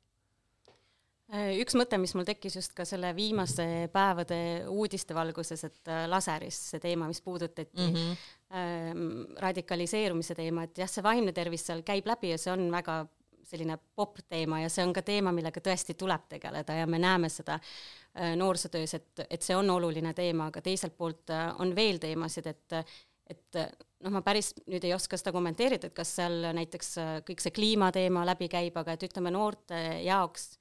Äh, 1.34 1.56
üks 1.58 1.74
mõte, 1.74 1.98
mis 1.98 2.12
mul 2.14 2.26
tekkis 2.26 2.54
just 2.60 2.74
ka 2.76 2.84
selle 2.86 3.08
viimaste 3.16 3.64
päevade 3.90 4.36
uudiste 4.70 5.14
valguses, 5.16 5.64
et 5.66 5.90
äh, 5.90 6.04
laseris 6.06 6.58
see 6.70 6.82
teema, 6.82 7.08
mis 7.10 7.18
puudutati 7.24 7.66
mm, 7.74 7.94
-hmm. 7.94 8.20
Ähm, 8.54 9.24
radikaliseerumise 9.42 10.34
teema, 10.38 10.66
et 10.66 10.78
jah, 10.78 10.90
see 10.90 11.04
vaimne 11.04 11.34
tervis 11.36 11.66
seal 11.66 11.82
käib 11.86 12.06
läbi 12.06 12.34
ja 12.34 12.38
see 12.40 12.52
on 12.54 12.68
väga 12.72 13.04
selline 13.46 13.78
popp 13.94 14.18
teema 14.28 14.60
ja 14.62 14.70
see 14.72 14.84
on 14.86 14.92
ka 14.94 15.02
teema, 15.06 15.32
millega 15.34 15.62
tõesti 15.62 15.94
tuleb 15.98 16.26
tegeleda 16.30 16.80
ja 16.80 16.86
me 16.90 16.98
näeme 17.02 17.30
seda 17.32 17.58
äh, 17.58 18.34
noorsootöös, 18.38 18.94
et, 18.98 19.26
et 19.30 19.42
see 19.42 19.56
on 19.56 19.70
oluline 19.70 20.12
teema, 20.16 20.50
aga 20.50 20.62
teiselt 20.64 20.96
poolt 20.98 21.30
äh, 21.34 21.48
on 21.62 21.74
veel 21.76 22.02
teemasid, 22.02 22.52
et 22.54 22.80
et 23.26 23.56
noh, 23.58 24.12
ma 24.14 24.20
päris 24.22 24.52
nüüd 24.70 24.84
ei 24.86 24.92
oska 24.94 25.18
seda 25.18 25.32
kommenteerida, 25.34 25.88
et 25.88 25.94
kas 25.96 26.12
seal 26.20 26.44
näiteks 26.54 26.92
äh, 27.02 27.14
kõik 27.26 27.42
see 27.42 27.54
kliimateema 27.54 28.22
läbi 28.28 28.46
käib, 28.50 28.76
aga 28.78 28.94
et 28.94 29.06
ütleme, 29.08 29.32
noorte 29.34 29.80
jaoks 30.06 30.52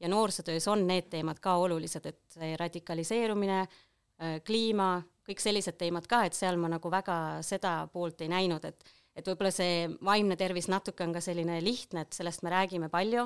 ja 0.00 0.08
noorsootöös 0.08 0.68
on 0.72 0.86
need 0.88 1.10
teemad 1.12 1.40
ka 1.44 1.58
olulised, 1.60 2.06
et 2.08 2.22
see 2.32 2.54
radikaliseerumine, 2.60 3.66
kliima, 4.46 5.02
kõik 5.24 5.40
sellised 5.42 5.78
teemad 5.80 6.06
ka, 6.10 6.24
et 6.26 6.36
seal 6.36 6.58
ma 6.60 6.68
nagu 6.72 6.90
väga 6.92 7.16
seda 7.46 7.76
poolt 7.92 8.24
ei 8.24 8.30
näinud, 8.32 8.64
et 8.64 8.92
et 9.14 9.28
võib-olla 9.30 9.52
see 9.54 9.86
vaimne 10.02 10.34
tervis 10.34 10.66
natuke 10.66 11.04
on 11.04 11.12
ka 11.14 11.20
selline 11.22 11.60
lihtne, 11.62 12.02
et 12.02 12.16
sellest 12.16 12.42
me 12.42 12.50
räägime 12.50 12.88
palju, 12.90 13.22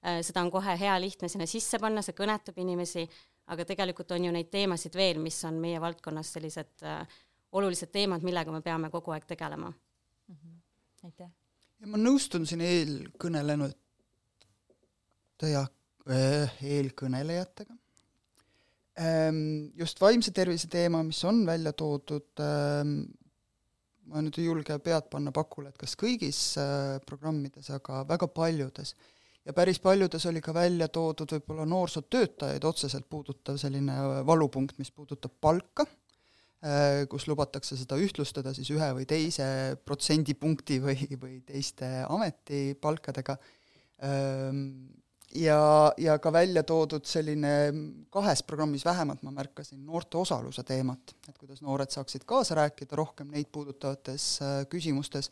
äh, 0.00 0.22
seda 0.24 0.40
on 0.40 0.50
kohe 0.50 0.76
hea 0.80 0.94
lihtne 1.00 1.28
sinna 1.28 1.44
sisse 1.44 1.76
panna, 1.78 2.00
see 2.02 2.16
kõnetab 2.16 2.56
inimesi, 2.62 3.04
aga 3.52 3.66
tegelikult 3.68 4.14
on 4.16 4.24
ju 4.24 4.32
neid 4.32 4.48
teemasid 4.48 4.96
veel, 4.96 5.20
mis 5.20 5.36
on 5.44 5.60
meie 5.60 5.80
valdkonnas 5.82 6.32
sellised 6.38 6.86
äh, 6.88 7.18
olulised 7.52 7.92
teemad, 7.92 8.24
millega 8.24 8.52
me 8.52 8.62
peame 8.64 8.88
kogu 8.90 9.12
aeg 9.12 9.28
tegelema 9.28 9.68
mm. 9.68 10.34
-hmm. 10.34 10.60
aitäh! 11.04 11.30
ja 11.80 11.86
ma 11.92 12.00
nõustun 12.00 12.46
siin 12.48 12.64
eelkõnelenud 12.64 13.76
ja 15.52 15.66
Äh, 16.06 16.52
eelkõnelejatega. 16.62 17.74
Ähm, 18.96 19.72
just 19.76 20.00
vaimse 20.00 20.32
tervise 20.32 20.70
teema, 20.72 21.02
mis 21.04 21.18
on 21.28 21.42
välja 21.44 21.74
toodud, 21.76 22.30
ähm, 22.40 23.02
ma 24.08 24.22
nüüd 24.24 24.38
ei 24.40 24.46
julge 24.46 24.78
pead 24.80 25.10
panna 25.12 25.34
pakule, 25.36 25.68
et 25.68 25.76
kas 25.82 25.92
kõigis 26.00 26.38
äh, 26.62 26.96
programmides, 27.04 27.68
aga 27.76 28.06
väga 28.08 28.30
paljudes. 28.32 28.94
ja 29.44 29.52
päris 29.52 29.78
paljudes 29.84 30.24
oli 30.26 30.40
ka 30.40 30.54
välja 30.56 30.88
toodud 30.88 31.36
võib-olla 31.36 31.66
noorsootöötajaid 31.68 32.64
otseselt 32.64 33.04
puudutav 33.08 33.60
selline 33.60 33.98
valupunkt, 34.26 34.78
mis 34.78 34.90
puudutab 34.90 35.36
palka, 35.44 35.84
äh, 36.64 37.04
kus 37.10 37.28
lubatakse 37.28 37.76
seda 37.76 38.00
ühtlustada 38.00 38.54
siis 38.56 38.72
ühe 38.72 38.92
või 38.96 39.04
teise 39.04 39.76
protsendipunkti 39.84 40.80
või, 40.80 40.96
või 41.20 41.42
teiste 41.44 41.98
ametipalkadega 42.08 43.36
ähm, 44.00 44.88
ja, 45.34 45.92
ja 45.98 46.18
ka 46.18 46.32
välja 46.32 46.62
toodud 46.66 47.06
selline 47.06 47.50
kahes 48.10 48.42
programmis 48.46 48.84
vähemalt 48.84 49.22
ma 49.26 49.32
märkasin 49.34 49.82
noorte 49.86 50.18
osaluse 50.18 50.62
teemat, 50.66 51.14
et 51.28 51.38
kuidas 51.38 51.62
noored 51.62 51.90
saaksid 51.90 52.24
kaasa 52.28 52.54
rääkida 52.54 52.96
rohkem 52.96 53.30
neid 53.34 53.50
puudutavates 53.52 54.28
äh, 54.42 54.54
küsimustes 54.70 55.30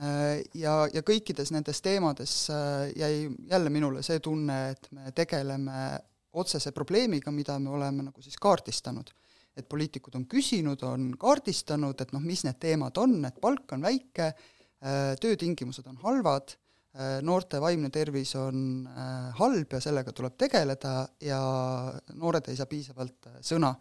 äh,. 0.00 0.42
ja, 0.54 0.88
ja 0.92 1.02
kõikides 1.06 1.52
nendes 1.54 1.82
teemades 1.82 2.48
äh, 2.50 2.90
jäi 2.96 3.30
jälle 3.50 3.70
minule 3.70 4.02
see 4.02 4.20
tunne, 4.20 4.58
et 4.74 4.90
me 4.90 5.12
tegeleme 5.14 6.00
otsese 6.36 6.72
probleemiga, 6.72 7.30
mida 7.32 7.58
me 7.58 7.70
oleme 7.70 8.10
nagu 8.10 8.22
siis 8.22 8.36
kaardistanud. 8.36 9.10
et 9.56 9.68
poliitikud 9.68 10.14
on 10.14 10.26
küsinud, 10.28 10.82
on 10.84 11.14
kaardistanud, 11.16 12.00
et 12.00 12.10
noh, 12.12 12.20
mis 12.20 12.42
need 12.44 12.58
teemad 12.60 12.98
on, 13.00 13.24
et 13.24 13.38
palk 13.40 13.72
on 13.72 13.86
väike, 13.86 14.26
töötingimused 15.16 15.86
on 15.88 15.96
halvad 16.02 16.52
noorte 17.22 17.60
vaimne 17.60 17.90
tervis 17.92 18.32
on 18.40 18.86
äh, 18.88 19.28
halb 19.36 19.76
ja 19.76 19.80
sellega 19.84 20.12
tuleb 20.16 20.36
tegeleda 20.40 20.94
ja 21.20 21.40
noored 22.16 22.48
ei 22.48 22.56
saa 22.56 22.68
piisavalt 22.70 23.28
äh, 23.28 23.38
sõna. 23.44 23.74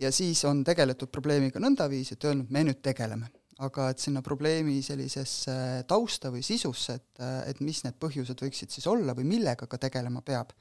ja 0.00 0.10
siis 0.12 0.44
on 0.48 0.62
tegeletud 0.64 1.10
probleemiga 1.12 1.60
nõndaviisi, 1.60 2.16
et 2.16 2.24
öelnud, 2.24 2.50
me 2.50 2.64
nüüd 2.64 2.80
tegeleme. 2.82 3.30
aga 3.60 3.90
et 3.92 4.00
sinna 4.00 4.22
probleemi 4.24 4.78
sellisesse 4.82 5.84
tausta 5.88 6.30
või 6.32 6.40
sisusse, 6.42 6.94
et, 6.96 7.18
et 7.46 7.58
mis 7.60 7.82
need 7.84 7.98
põhjused 8.00 8.40
võiksid 8.40 8.72
siis 8.72 8.86
olla 8.88 9.12
või 9.12 9.26
millega 9.28 9.66
ka 9.68 9.76
tegelema 9.76 10.22
peab, 10.24 10.54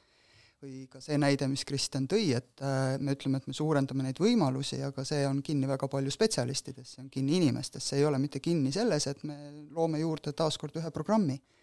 või 0.60 0.82
ka 0.92 1.00
see 1.00 1.16
näide, 1.16 1.48
mis 1.48 1.64
Kristjan 1.64 2.10
tõi, 2.12 2.34
et 2.36 2.60
me 3.00 3.16
ütleme, 3.16 3.40
et 3.40 3.48
me 3.48 3.56
suurendame 3.56 4.04
neid 4.04 4.20
võimalusi, 4.20 4.82
aga 4.84 5.06
see 5.08 5.24
on 5.28 5.40
kinni 5.40 5.68
väga 5.68 5.88
palju 5.88 6.12
spetsialistides, 6.12 6.98
see 6.98 7.06
on 7.06 7.08
kinni 7.14 7.38
inimestes, 7.40 7.88
see 7.88 8.02
ei 8.02 8.10
ole 8.10 8.20
mitte 8.20 8.44
kinni 8.44 8.76
selles, 8.76 9.08
et 9.08 9.24
me 9.24 9.38
loome 9.72 10.04
juurde 10.04 10.36
taaskord 10.36 10.76
ühe 10.84 10.92
programmi 10.92 11.40
Äh, 11.40 11.59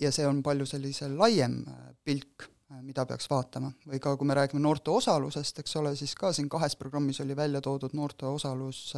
ja 0.00 0.10
see 0.12 0.26
on 0.28 0.42
palju 0.44 0.66
sellise 0.68 1.08
laiem 1.12 1.60
äh, 1.68 1.86
pilk, 2.04 2.46
äh, 2.70 2.82
mida 2.82 3.06
peaks 3.08 3.30
vaatama, 3.30 3.72
või 3.88 4.02
ka 4.02 4.16
kui 4.16 4.28
me 4.28 4.36
räägime 4.38 4.62
noorte 4.62 4.92
osalusest, 4.94 5.62
eks 5.62 5.76
ole, 5.80 5.94
siis 5.98 6.14
ka 6.18 6.32
siin 6.36 6.48
kahes 6.52 6.76
programmis 6.80 7.22
oli 7.24 7.36
välja 7.36 7.62
toodud 7.64 7.96
noorte 7.96 8.28
osalus, 8.28 8.90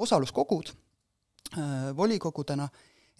osaluskogud 0.00 0.72
volikogudena, 1.96 2.68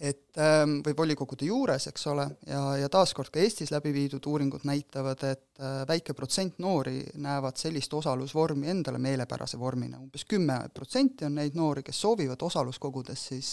et 0.01 0.37
ähm, 0.39 0.77
või 0.85 0.95
volikogude 0.97 1.45
juures, 1.45 1.83
eks 1.91 2.07
ole, 2.09 2.23
ja, 2.47 2.61
ja 2.79 2.87
taaskord 2.89 3.29
ka 3.29 3.41
Eestis 3.43 3.69
läbi 3.73 3.91
viidud 3.93 4.25
uuringud 4.25 4.63
näitavad, 4.65 5.25
et 5.27 5.61
väike 5.89 6.15
protsent 6.17 6.57
noori 6.63 7.03
näevad 7.21 7.59
sellist 7.59 7.93
osalusvormi 7.93 8.71
endale 8.71 8.97
meelepärase 9.03 9.59
vormina. 9.61 9.99
Umbes, 9.99 10.23
umbes 10.23 10.29
kümme 10.31 10.57
protsenti 10.73 11.27
on 11.27 11.35
neid 11.37 11.59
noori, 11.59 11.83
kes 11.85 12.01
soovivad 12.01 12.47
osaluskogudes 12.47 13.27
siis 13.33 13.51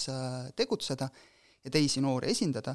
tegutseda 0.56 1.10
ja 1.64 1.70
teisi 1.70 2.00
noori 2.04 2.30
esindada, 2.32 2.74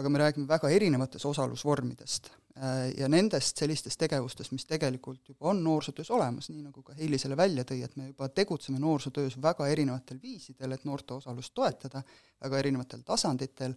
aga 0.00 0.08
me 0.08 0.20
räägime 0.22 0.48
väga 0.48 0.70
erinevatest 0.72 1.26
osalusvormidest 1.28 2.30
äh, 2.30 2.90
ja 2.98 3.08
nendest 3.10 3.58
sellistest 3.60 3.98
tegevustest, 4.00 4.52
mis 4.54 4.66
tegelikult 4.68 5.32
juba 5.32 5.50
on 5.52 5.62
noorsootöös 5.64 6.10
olemas, 6.14 6.50
nii 6.50 6.62
nagu 6.68 6.82
ka 6.86 6.94
Heili 6.98 7.18
selle 7.18 7.36
välja 7.36 7.64
tõi, 7.68 7.82
et 7.84 7.96
me 8.00 8.10
juba 8.10 8.28
tegutseme 8.28 8.80
noorsootöös 8.82 9.36
väga 9.42 9.68
erinevatel 9.68 10.20
viisidel, 10.22 10.76
et 10.76 10.86
noorte 10.88 11.18
osalust 11.18 11.54
toetada, 11.54 12.02
väga 12.44 12.62
erinevatel 12.62 13.02
tasanditel 13.06 13.74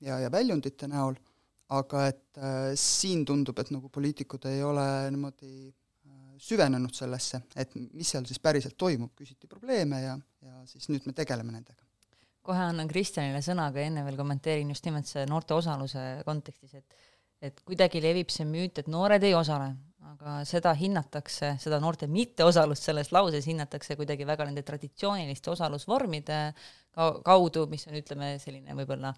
ja, 0.00 0.18
ja 0.24 0.32
väljundite 0.32 0.88
näol, 0.90 1.20
aga 1.72 2.08
et 2.08 2.40
äh, 2.40 2.72
siin 2.78 3.24
tundub, 3.28 3.58
et 3.62 3.70
nagu 3.74 3.92
poliitikud 3.92 4.50
ei 4.50 4.64
ole 4.66 4.88
niimoodi 5.12 5.54
äh, 5.68 6.18
süvenenud 6.42 6.96
sellesse, 6.96 7.44
et 7.56 7.76
mis 7.76 8.16
seal 8.16 8.26
siis 8.28 8.42
päriselt 8.42 8.76
toimub, 8.80 9.14
küsiti 9.16 9.46
probleeme 9.46 10.02
ja, 10.02 10.18
ja 10.42 10.66
siis 10.66 10.90
nüüd 10.90 11.06
me 11.06 11.16
tegeleme 11.16 11.54
nendega 11.54 11.91
kohe 12.42 12.66
annan 12.68 12.90
Kristjanile 12.90 13.40
sõna, 13.44 13.68
aga 13.70 13.82
enne 13.84 14.04
veel 14.06 14.18
kommenteerin 14.18 14.70
just 14.74 14.86
nimelt 14.88 15.08
see 15.08 15.24
noorte 15.30 15.54
osaluse 15.54 16.22
kontekstis, 16.26 16.74
et 16.80 17.00
et 17.42 17.58
kuidagi 17.66 17.98
levib 18.02 18.30
see 18.30 18.46
müüt, 18.46 18.78
et 18.78 18.88
noored 18.90 19.24
ei 19.26 19.34
osale, 19.34 19.72
aga 20.12 20.36
seda 20.46 20.72
hinnatakse, 20.78 21.56
seda 21.62 21.80
noorte 21.82 22.06
mitteosalust 22.10 22.86
selles 22.86 23.10
lauses 23.14 23.48
hinnatakse 23.50 23.96
kuidagi 23.98 24.26
väga 24.28 24.46
nende 24.46 24.62
traditsiooniliste 24.66 25.50
osalusvormide 25.50 26.38
kaudu, 27.26 27.66
mis 27.70 27.88
on, 27.90 27.98
ütleme, 27.98 28.36
selline 28.42 28.76
võib-olla 28.78 29.10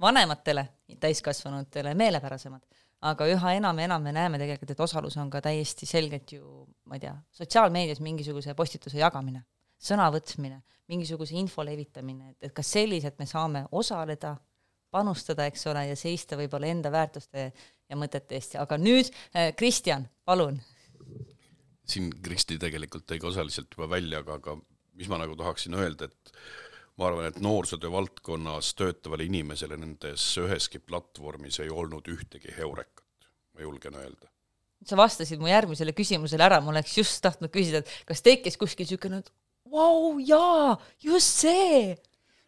vanematele 0.00 0.68
täiskasvanutele 1.00 1.94
meelepärasemad. 1.98 2.62
aga 3.04 3.26
üha 3.28 3.50
enam 3.58 3.78
ja 3.78 3.84
enam 3.84 4.02
me 4.02 4.12
näeme 4.16 4.38
tegelikult, 4.40 4.70
et 4.70 4.80
osalus 4.80 5.16
on 5.20 5.30
ka 5.30 5.42
täiesti 5.44 5.86
selgelt 5.86 6.30
ju, 6.32 6.62
ma 6.88 6.96
ei 6.96 7.02
tea, 7.02 7.16
sotsiaalmeedias 7.36 8.00
mingisuguse 8.00 8.54
postituse 8.54 8.98
jagamine 8.98 9.42
sõnavõtmine, 9.84 10.60
mingisuguse 10.90 11.36
info 11.38 11.64
levitamine, 11.64 12.34
et, 12.34 12.48
et 12.48 12.56
kas 12.56 12.74
selliselt 12.76 13.18
me 13.20 13.28
saame 13.28 13.64
osaleda, 13.72 14.34
panustada, 14.94 15.48
eks 15.50 15.66
ole, 15.72 15.88
ja 15.90 15.96
seista 15.98 16.38
võib-olla 16.38 16.70
enda 16.70 16.92
väärtuste 16.94 17.48
ja 17.50 17.98
mõtete 17.98 18.38
eest, 18.38 18.58
aga 18.60 18.78
nüüd 18.78 19.10
äh, 19.10 19.50
Kristjan, 19.58 20.06
palun. 20.24 20.60
siin 21.88 22.12
Kristi 22.22 22.58
tegelikult 22.60 23.08
tõi 23.10 23.18
ka 23.22 23.32
osaliselt 23.32 23.74
juba 23.74 23.90
välja, 23.96 24.22
aga, 24.22 24.38
aga 24.38 24.58
mis 24.94 25.10
ma 25.10 25.18
nagu 25.20 25.34
tahaksin 25.36 25.74
öelda, 25.80 26.06
et 26.06 26.36
ma 27.00 27.08
arvan, 27.08 27.26
et 27.26 27.40
noorsootöö 27.42 27.90
valdkonnas 27.90 28.70
töötavale 28.78 29.26
inimesele 29.26 29.76
nendes 29.80 30.28
üheski 30.38 30.78
platvormis 30.78 31.58
ei 31.64 31.72
olnud 31.74 32.06
ühtegi 32.14 32.54
heurekat, 32.54 33.28
ma 33.54 33.66
julgen 33.66 33.98
öelda 33.98 34.30
sa 34.84 34.98
vastasid 35.00 35.40
mu 35.40 35.48
järgmisele 35.48 35.94
küsimusele 35.96 36.44
ära, 36.44 36.58
ma 36.60 36.68
oleks 36.74 36.98
just 36.98 37.22
tahtnud 37.24 37.48
küsida, 37.52 37.80
et 37.80 37.92
kas 38.08 38.20
tekkis 38.20 38.58
kuskil 38.60 38.84
niisugune, 38.84 39.22
et 39.22 39.30
vau, 39.74 40.16
jaa, 40.22 40.78
just 41.02 41.44
see. 41.44 41.92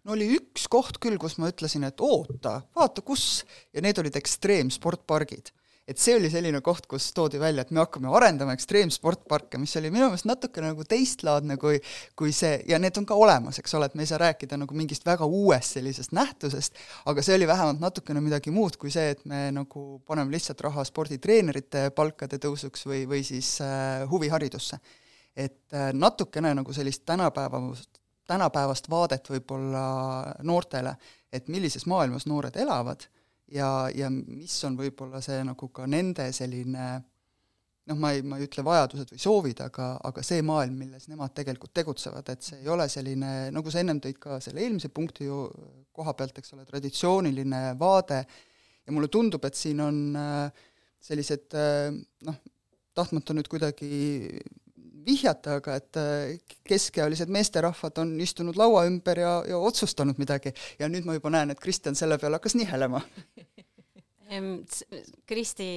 no 0.06 0.14
oli 0.14 0.30
üks 0.38 0.68
koht 0.70 1.00
küll, 1.02 1.18
kus 1.18 1.38
ma 1.42 1.50
ütlesin, 1.50 1.86
et 1.88 2.00
oota, 2.00 2.60
vaata 2.76 3.02
kus, 3.06 3.44
ja 3.74 3.82
need 3.84 3.98
olid 4.02 4.18
ekstreemsportpargid 4.18 5.52
et 5.86 6.00
see 6.02 6.16
oli 6.18 6.28
selline 6.30 6.58
koht, 6.66 6.88
kus 6.90 7.06
toodi 7.14 7.38
välja, 7.38 7.62
et 7.62 7.70
me 7.74 7.78
hakkame 7.78 8.10
arendama 8.18 8.56
ekstreemsportparke, 8.56 9.58
mis 9.62 9.76
oli 9.78 9.92
minu 9.94 10.08
meelest 10.08 10.26
natuke 10.26 10.62
nagu 10.62 10.82
teistlaadne 10.88 11.56
kui, 11.62 11.78
kui 12.18 12.32
see, 12.34 12.58
ja 12.66 12.80
need 12.82 12.98
on 12.98 13.06
ka 13.06 13.14
olemas, 13.18 13.60
eks 13.62 13.76
ole, 13.78 13.86
et 13.86 13.94
me 13.98 14.02
ei 14.02 14.10
saa 14.10 14.18
rääkida 14.24 14.58
nagu 14.58 14.76
mingist 14.76 15.06
väga 15.06 15.28
uuest 15.30 15.78
sellisest 15.78 16.14
nähtusest, 16.16 16.82
aga 17.06 17.22
see 17.22 17.38
oli 17.38 17.46
vähemalt 17.46 17.82
natukene 17.82 18.22
midagi 18.24 18.54
muud 18.54 18.78
kui 18.82 18.90
see, 18.94 19.14
et 19.14 19.22
me 19.30 19.46
nagu 19.54 19.86
paneme 20.06 20.34
lihtsalt 20.34 20.66
raha 20.66 20.84
sporditreenerite 20.88 21.88
palkade 21.94 22.42
tõusuks 22.42 22.82
või, 22.90 23.04
või 23.06 23.22
siis 23.26 23.56
äh, 23.62 24.02
huviharidusse. 24.10 24.82
Et 25.36 25.74
äh, 25.74 25.90
natukene 25.92 26.54
nagu 26.56 26.72
sellist 26.72 27.04
tänapäevast, 27.06 28.00
tänapäevast 28.26 28.90
vaadet 28.90 29.28
võib-olla 29.30 29.84
noortele, 30.42 30.96
et 31.32 31.48
millises 31.52 31.86
maailmas 31.86 32.26
noored 32.26 32.56
elavad 32.56 33.04
ja, 33.52 33.88
ja 33.94 34.10
mis 34.10 34.56
on 34.64 34.78
võib-olla 34.78 35.20
see 35.24 35.42
nagu 35.46 35.68
ka 35.74 35.86
nende 35.90 36.30
selline 36.34 36.88
noh, 37.86 37.98
ma 38.00 38.12
ei, 38.14 38.22
ma 38.26 38.38
ei 38.38 38.46
ütle 38.48 38.64
vajadused 38.66 39.12
või 39.12 39.22
soovid, 39.22 39.60
aga, 39.66 39.92
aga 40.08 40.24
see 40.26 40.42
maailm, 40.46 40.74
milles 40.80 41.06
nemad 41.10 41.34
tegelikult 41.36 41.74
tegutsevad, 41.76 42.32
et 42.32 42.42
see 42.46 42.58
ei 42.62 42.70
ole 42.72 42.88
selline, 42.90 43.32
nagu 43.54 43.72
sa 43.72 43.82
ennem 43.82 44.00
tõid 44.02 44.18
ka 44.22 44.40
selle 44.42 44.64
eelmise 44.64 44.90
punkti 44.94 45.28
ju 45.28 45.44
koha 45.96 46.16
pealt, 46.18 46.40
eks 46.40 46.56
ole, 46.56 46.66
traditsiooniline 46.68 47.62
vaade, 47.78 48.24
ja 48.86 48.94
mulle 48.94 49.10
tundub, 49.12 49.46
et 49.46 49.58
siin 49.58 49.82
on 49.84 50.00
äh, 50.18 50.66
sellised 51.02 51.54
äh, 51.58 51.94
noh, 52.26 52.40
tahtmata 52.96 53.36
nüüd 53.36 53.50
kuidagi 53.52 53.90
vihjata, 55.06 55.58
aga 55.60 55.76
et 55.80 56.00
äh, 56.00 56.56
keskealised 56.66 57.30
meesterahvad 57.32 58.02
on 58.02 58.14
istunud 58.22 58.58
laua 58.58 58.86
ümber 58.88 59.20
ja, 59.22 59.36
ja 59.48 59.58
otsustanud 59.58 60.18
midagi. 60.20 60.52
Ja 60.80 60.90
nüüd 60.92 61.06
ma 61.06 61.16
juba 61.16 61.32
näen, 61.34 61.54
et 61.54 61.62
Kristjan 61.62 61.98
selle 61.98 62.18
peale 62.22 62.40
hakkas 62.40 62.58
nihelema. 62.58 63.02
Kristi 65.30 65.68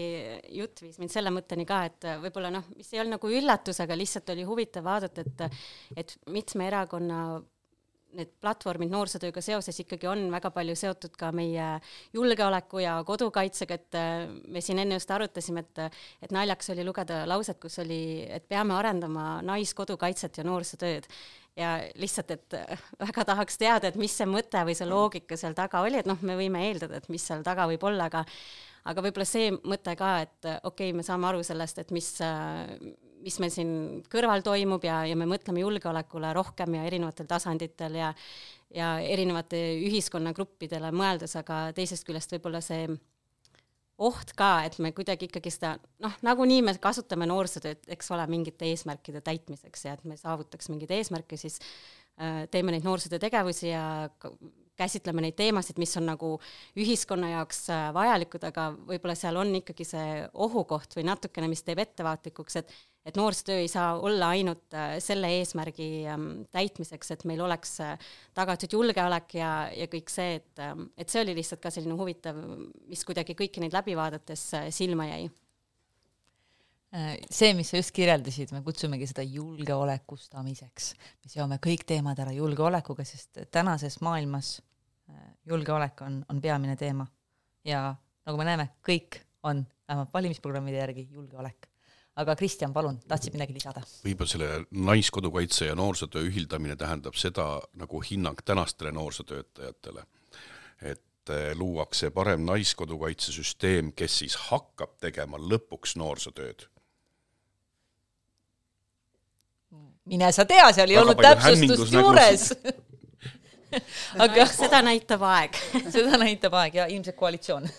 jutt 0.58 0.82
viis 0.82 0.98
mind 0.98 1.14
selle 1.14 1.30
mõtteni 1.34 1.68
ka, 1.70 1.84
et 1.86 2.08
võib-olla 2.24 2.50
noh, 2.54 2.66
mis 2.74 2.90
ei 2.96 3.04
olnud 3.04 3.20
nagu 3.20 3.30
üllatus, 3.30 3.78
aga 3.84 3.98
lihtsalt 3.98 4.32
oli 4.34 4.46
huvitav 4.48 4.88
vaadata, 4.88 5.22
et 5.22 6.02
et 6.02 6.16
mitme 6.34 6.66
erakonna 6.66 7.20
need 8.18 8.32
platvormid 8.42 8.92
noorsootööga 8.92 9.42
seoses 9.44 9.78
ikkagi 9.84 10.08
on 10.10 10.26
väga 10.34 10.52
palju 10.54 10.76
seotud 10.78 11.16
ka 11.20 11.32
meie 11.36 11.66
julgeoleku 12.16 12.82
ja 12.84 12.98
kodukaitsega, 13.08 13.78
et 13.78 13.98
äh, 14.00 14.30
me 14.50 14.64
siin 14.66 14.82
enne 14.84 14.98
just 14.98 15.12
arutasime, 15.14 15.66
et 15.66 15.84
et 16.26 16.32
naljakas 16.36 16.72
oli 16.74 16.86
lugeda 16.88 17.22
lauset, 17.30 17.60
kus 17.62 17.80
oli, 17.84 18.26
et 18.30 18.48
peame 18.50 18.76
arendama 18.78 19.40
naiskodukaitset 19.46 20.42
ja 20.42 20.48
noorsootööd. 20.48 21.10
ja 21.60 21.74
lihtsalt, 22.00 22.32
et 22.32 22.54
äh, 22.56 22.82
väga 23.00 23.26
tahaks 23.34 23.58
teada, 23.60 23.90
et 23.90 24.00
mis 24.00 24.14
see 24.16 24.28
mõte 24.30 24.62
või 24.66 24.78
see 24.78 24.88
loogika 24.88 25.38
seal 25.38 25.58
taga 25.58 25.82
oli, 25.84 26.00
et 26.00 26.08
noh, 26.08 26.18
me 26.22 26.38
võime 26.40 26.64
eeldada, 26.68 27.02
et 27.02 27.10
mis 27.10 27.26
seal 27.26 27.44
taga 27.44 27.68
võib 27.68 27.84
olla, 27.84 28.08
aga 28.08 28.26
aga 28.90 29.04
võib-olla 29.04 29.28
see 29.28 29.52
mõte 29.68 29.94
ka, 30.00 30.14
et 30.24 30.48
okei 30.64 30.90
okay,, 30.90 30.94
me 30.96 31.04
saame 31.04 31.28
aru 31.30 31.44
sellest, 31.44 31.82
et 31.84 31.92
mis 31.92 32.08
äh, 32.26 32.78
mis 33.24 33.40
meil 33.42 33.52
siin 33.54 33.72
kõrval 34.12 34.44
toimub 34.46 34.84
ja, 34.88 35.02
ja 35.10 35.18
me 35.20 35.28
mõtleme 35.30 35.64
julgeolekule 35.64 36.32
rohkem 36.38 36.80
ja 36.80 36.88
erinevatel 36.88 37.30
tasanditel 37.30 38.00
ja 38.00 38.14
ja 38.70 39.00
erinevate 39.02 39.58
ühiskonnagruppidele 39.82 40.92
mõeldes, 40.94 41.34
aga 41.40 41.70
teisest 41.74 42.06
küljest 42.06 42.36
võib-olla 42.36 42.62
see 42.62 42.84
oht 44.00 44.32
ka, 44.38 44.50
et 44.68 44.78
me 44.80 44.94
kuidagi 44.96 45.28
ikkagi 45.28 45.52
seda 45.52 45.74
noh, 46.04 46.14
nagunii 46.26 46.62
me 46.64 46.76
kasutame 46.82 47.28
noorsootööd, 47.30 47.84
eks 47.96 48.14
ole, 48.16 48.28
mingite 48.32 48.70
eesmärkide 48.70 49.24
täitmiseks 49.26 49.86
ja 49.86 49.98
et 49.98 50.06
me 50.08 50.16
saavutaks 50.20 50.72
mingeid 50.72 50.94
eesmärke, 50.96 51.40
siis 51.40 51.60
äh, 52.22 52.46
teeme 52.52 52.76
neid 52.76 52.88
noorsootöö 52.88 53.20
tegevusi 53.26 53.74
ja 53.74 53.84
käsitleme 54.80 55.26
neid 55.26 55.36
teemasid, 55.36 55.80
mis 55.82 55.98
on 56.00 56.08
nagu 56.08 56.32
ühiskonna 56.80 57.34
jaoks 57.34 57.66
äh, 57.74 57.90
vajalikud, 57.96 58.46
aga 58.48 58.70
võib-olla 58.78 59.18
seal 59.20 59.42
on 59.42 59.52
ikkagi 59.60 59.88
see 59.88 60.24
ohukoht 60.46 60.96
või 60.96 61.10
natukene, 61.10 61.52
mis 61.52 61.66
teeb 61.68 61.84
ettevaatlikuks, 61.84 62.62
et 62.62 62.72
et 63.06 63.18
noorsootöö 63.18 63.60
ei 63.64 63.68
saa 63.72 63.94
olla 64.00 64.30
ainult 64.36 64.74
äh, 64.74 64.98
selle 65.04 65.32
eesmärgi 65.40 65.90
ähm, 66.12 66.30
täitmiseks, 66.52 67.12
et 67.16 67.26
meil 67.30 67.42
oleks 67.42 67.78
äh, 67.84 68.10
tagatud 68.38 68.74
julgeolek 68.76 69.36
ja, 69.40 69.52
ja 69.76 69.88
kõik 69.92 70.12
see, 70.14 70.40
et, 70.42 70.52
ähm, 70.64 70.90
et 70.98 71.10
see 71.10 71.24
oli 71.24 71.36
lihtsalt 71.38 71.64
ka 71.64 71.72
selline 71.74 71.98
huvitav, 72.00 72.40
mis 72.90 73.06
kuidagi 73.08 73.38
kõiki 73.40 73.64
neid 73.64 73.76
läbi 73.76 73.96
vaadates 74.00 74.50
silma 74.76 75.10
jäi 75.10 75.30
see, 77.30 77.52
mis 77.54 77.70
sa 77.70 77.78
just 77.78 77.94
kirjeldasid, 77.94 78.50
me 78.50 78.64
kutsumegi 78.66 79.06
seda 79.06 79.22
julgeolekustamiseks. 79.22 80.88
me 81.22 81.30
seome 81.30 81.60
kõik 81.62 81.84
teemad 81.86 82.18
ära 82.18 82.34
julgeolekuga, 82.34 83.06
sest 83.06 83.44
tänases 83.54 84.00
maailmas 84.02 84.56
julgeolek 85.46 86.02
on, 86.02 86.24
on 86.34 86.42
peamine 86.42 86.74
teema 86.82 87.06
ja 87.66 87.92
nagu 88.26 88.42
me 88.42 88.48
näeme, 88.48 88.70
kõik 88.86 89.22
on 89.46 89.64
vähemalt 89.88 90.14
valimisprogrammide 90.14 90.82
järgi 90.82 91.08
julgeolek. 91.12 91.69
Aga 92.20 92.36
Kristjan, 92.40 92.74
palun, 92.76 93.00
tahtsid 93.08 93.36
midagi 93.36 93.56
lisada? 93.56 93.84
võib-olla 94.06 94.32
selle 94.32 94.50
naiskodukaitse 94.90 95.70
ja 95.70 95.76
noorsootöö 95.80 96.26
ühildamine 96.30 96.76
tähendab 96.80 97.18
seda 97.20 97.52
nagu 97.80 98.02
hinnang 98.06 98.42
tänastele 98.46 98.92
noorsootöötajatele, 98.96 100.04
et 100.82 101.34
eh, 101.36 101.54
luuakse 101.58 102.12
parem 102.16 102.44
naiskodukaitsesüsteem, 102.50 103.94
kes 103.96 104.20
siis 104.24 104.38
hakkab 104.50 104.98
tegema 105.00 105.40
lõpuks 105.40 105.96
noorsootööd. 106.00 106.68
Mine 110.10 110.32
sa 110.34 110.46
tea, 110.50 110.66
seal 110.74 110.90
ei 110.90 110.98
Väga 110.98 111.06
olnud 111.06 111.20
täpsustust 111.22 111.94
juures. 111.94 112.50
Aga 114.26 114.48
seda 114.50 114.82
näitab 114.82 115.24
aeg. 115.30 115.58
Seda 115.96 116.18
näitab 116.18 116.56
aeg 116.58 116.80
ja 116.80 116.88
ilmselt 116.90 117.18
koalitsioon. 117.20 117.70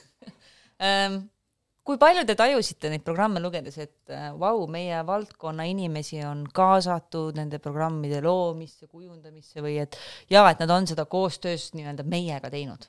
Ähm, 0.79 1.17
kui 1.85 1.99
palju 1.99 2.25
te 2.27 2.37
tajusite 2.39 2.91
neid 2.93 3.05
programme 3.07 3.41
lugedes, 3.43 3.79
et 3.83 4.13
äh, 4.15 4.31
vau, 4.39 4.67
meie 4.71 5.01
valdkonna 5.07 5.67
inimesi 5.71 6.21
on 6.27 6.45
kaasatud 6.55 7.39
nende 7.39 7.59
programmide 7.63 8.21
loomisse, 8.25 8.87
kujundamisse 8.87 9.65
või 9.65 9.79
et 9.83 9.99
jaa, 10.31 10.51
et 10.51 10.63
nad 10.63 10.71
on 10.77 10.87
seda 10.91 11.07
koostöös 11.11 11.71
nii-öelda 11.75 12.07
meiega 12.07 12.53
teinud? 12.53 12.89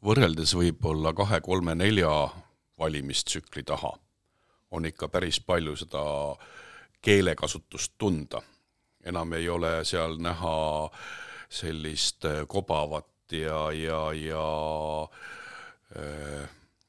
võrreldes 0.00 0.54
võib-olla 0.56 1.12
kahe-kolme-nelja 1.12 2.12
valimistsükli 2.80 3.62
taha 3.68 3.90
on 4.72 4.86
ikka 4.88 5.10
päris 5.12 5.42
palju 5.44 5.74
seda 5.76 6.04
keelekasutust 7.04 7.98
tunda 8.00 8.40
enam 9.04 9.32
ei 9.32 9.48
ole 9.48 9.84
seal 9.84 10.16
näha 10.20 10.90
sellist 11.48 12.24
äh, 12.24 12.44
kobavat 12.48 13.06
ja, 13.32 13.72
ja, 13.72 14.00
ja 14.12 14.44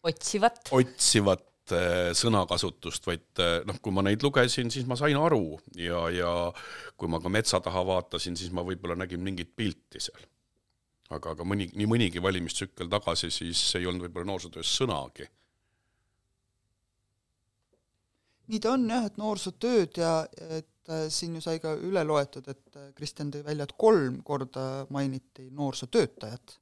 otsivat, 0.04 0.70
otsivat 0.72 1.48
sõnakasutust, 2.18 3.06
vaid 3.08 3.42
noh, 3.66 3.78
kui 3.82 3.94
ma 3.96 4.04
neid 4.04 4.24
lugesin, 4.26 4.70
siis 4.74 4.88
ma 4.90 4.98
sain 5.00 5.16
aru 5.18 5.56
ja, 5.80 6.02
ja 6.12 6.32
kui 7.00 7.10
ma 7.10 7.22
ka 7.24 7.32
metsa 7.32 7.62
taha 7.64 7.86
vaatasin, 7.88 8.36
siis 8.38 8.52
ma 8.54 8.66
võib-olla 8.68 8.98
nägin 9.00 9.24
mingit 9.24 9.54
pilti 9.56 10.02
seal. 10.04 10.26
aga, 11.10 11.32
aga 11.32 11.46
mõni, 11.48 11.70
nii 11.74 11.88
mõnigi 11.88 12.24
valimistsükkel 12.24 12.90
tagasi, 12.92 13.32
siis 13.32 13.62
ei 13.80 13.88
olnud 13.88 14.04
võib-olla 14.08 14.34
noorsootöös 14.34 14.74
sõnagi. 14.82 15.30
nii 18.52 18.60
ta 18.60 18.76
on 18.76 18.90
jah, 18.90 19.08
et 19.08 19.18
noorsootööd 19.22 20.02
ja 20.02 20.14
et 20.60 20.68
Äh, 20.90 21.08
siin 21.14 21.36
ju 21.38 21.42
sai 21.44 21.60
ka 21.62 21.76
üle 21.78 22.02
loetud, 22.08 22.48
et 22.50 22.78
äh, 22.80 22.90
Kristjan 22.98 23.30
tõi 23.34 23.44
välja, 23.46 23.68
et 23.68 23.74
kolm 23.78 24.22
korda 24.26 24.88
mainiti 24.90 25.46
noorsootöötajat 25.54 26.56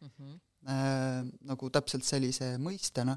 mm. 0.00 0.08
-hmm. 0.08 0.38
Äh, 0.66 1.20
nagu 1.46 1.68
täpselt 1.72 2.04
sellise 2.04 2.56
mõistena, 2.60 3.14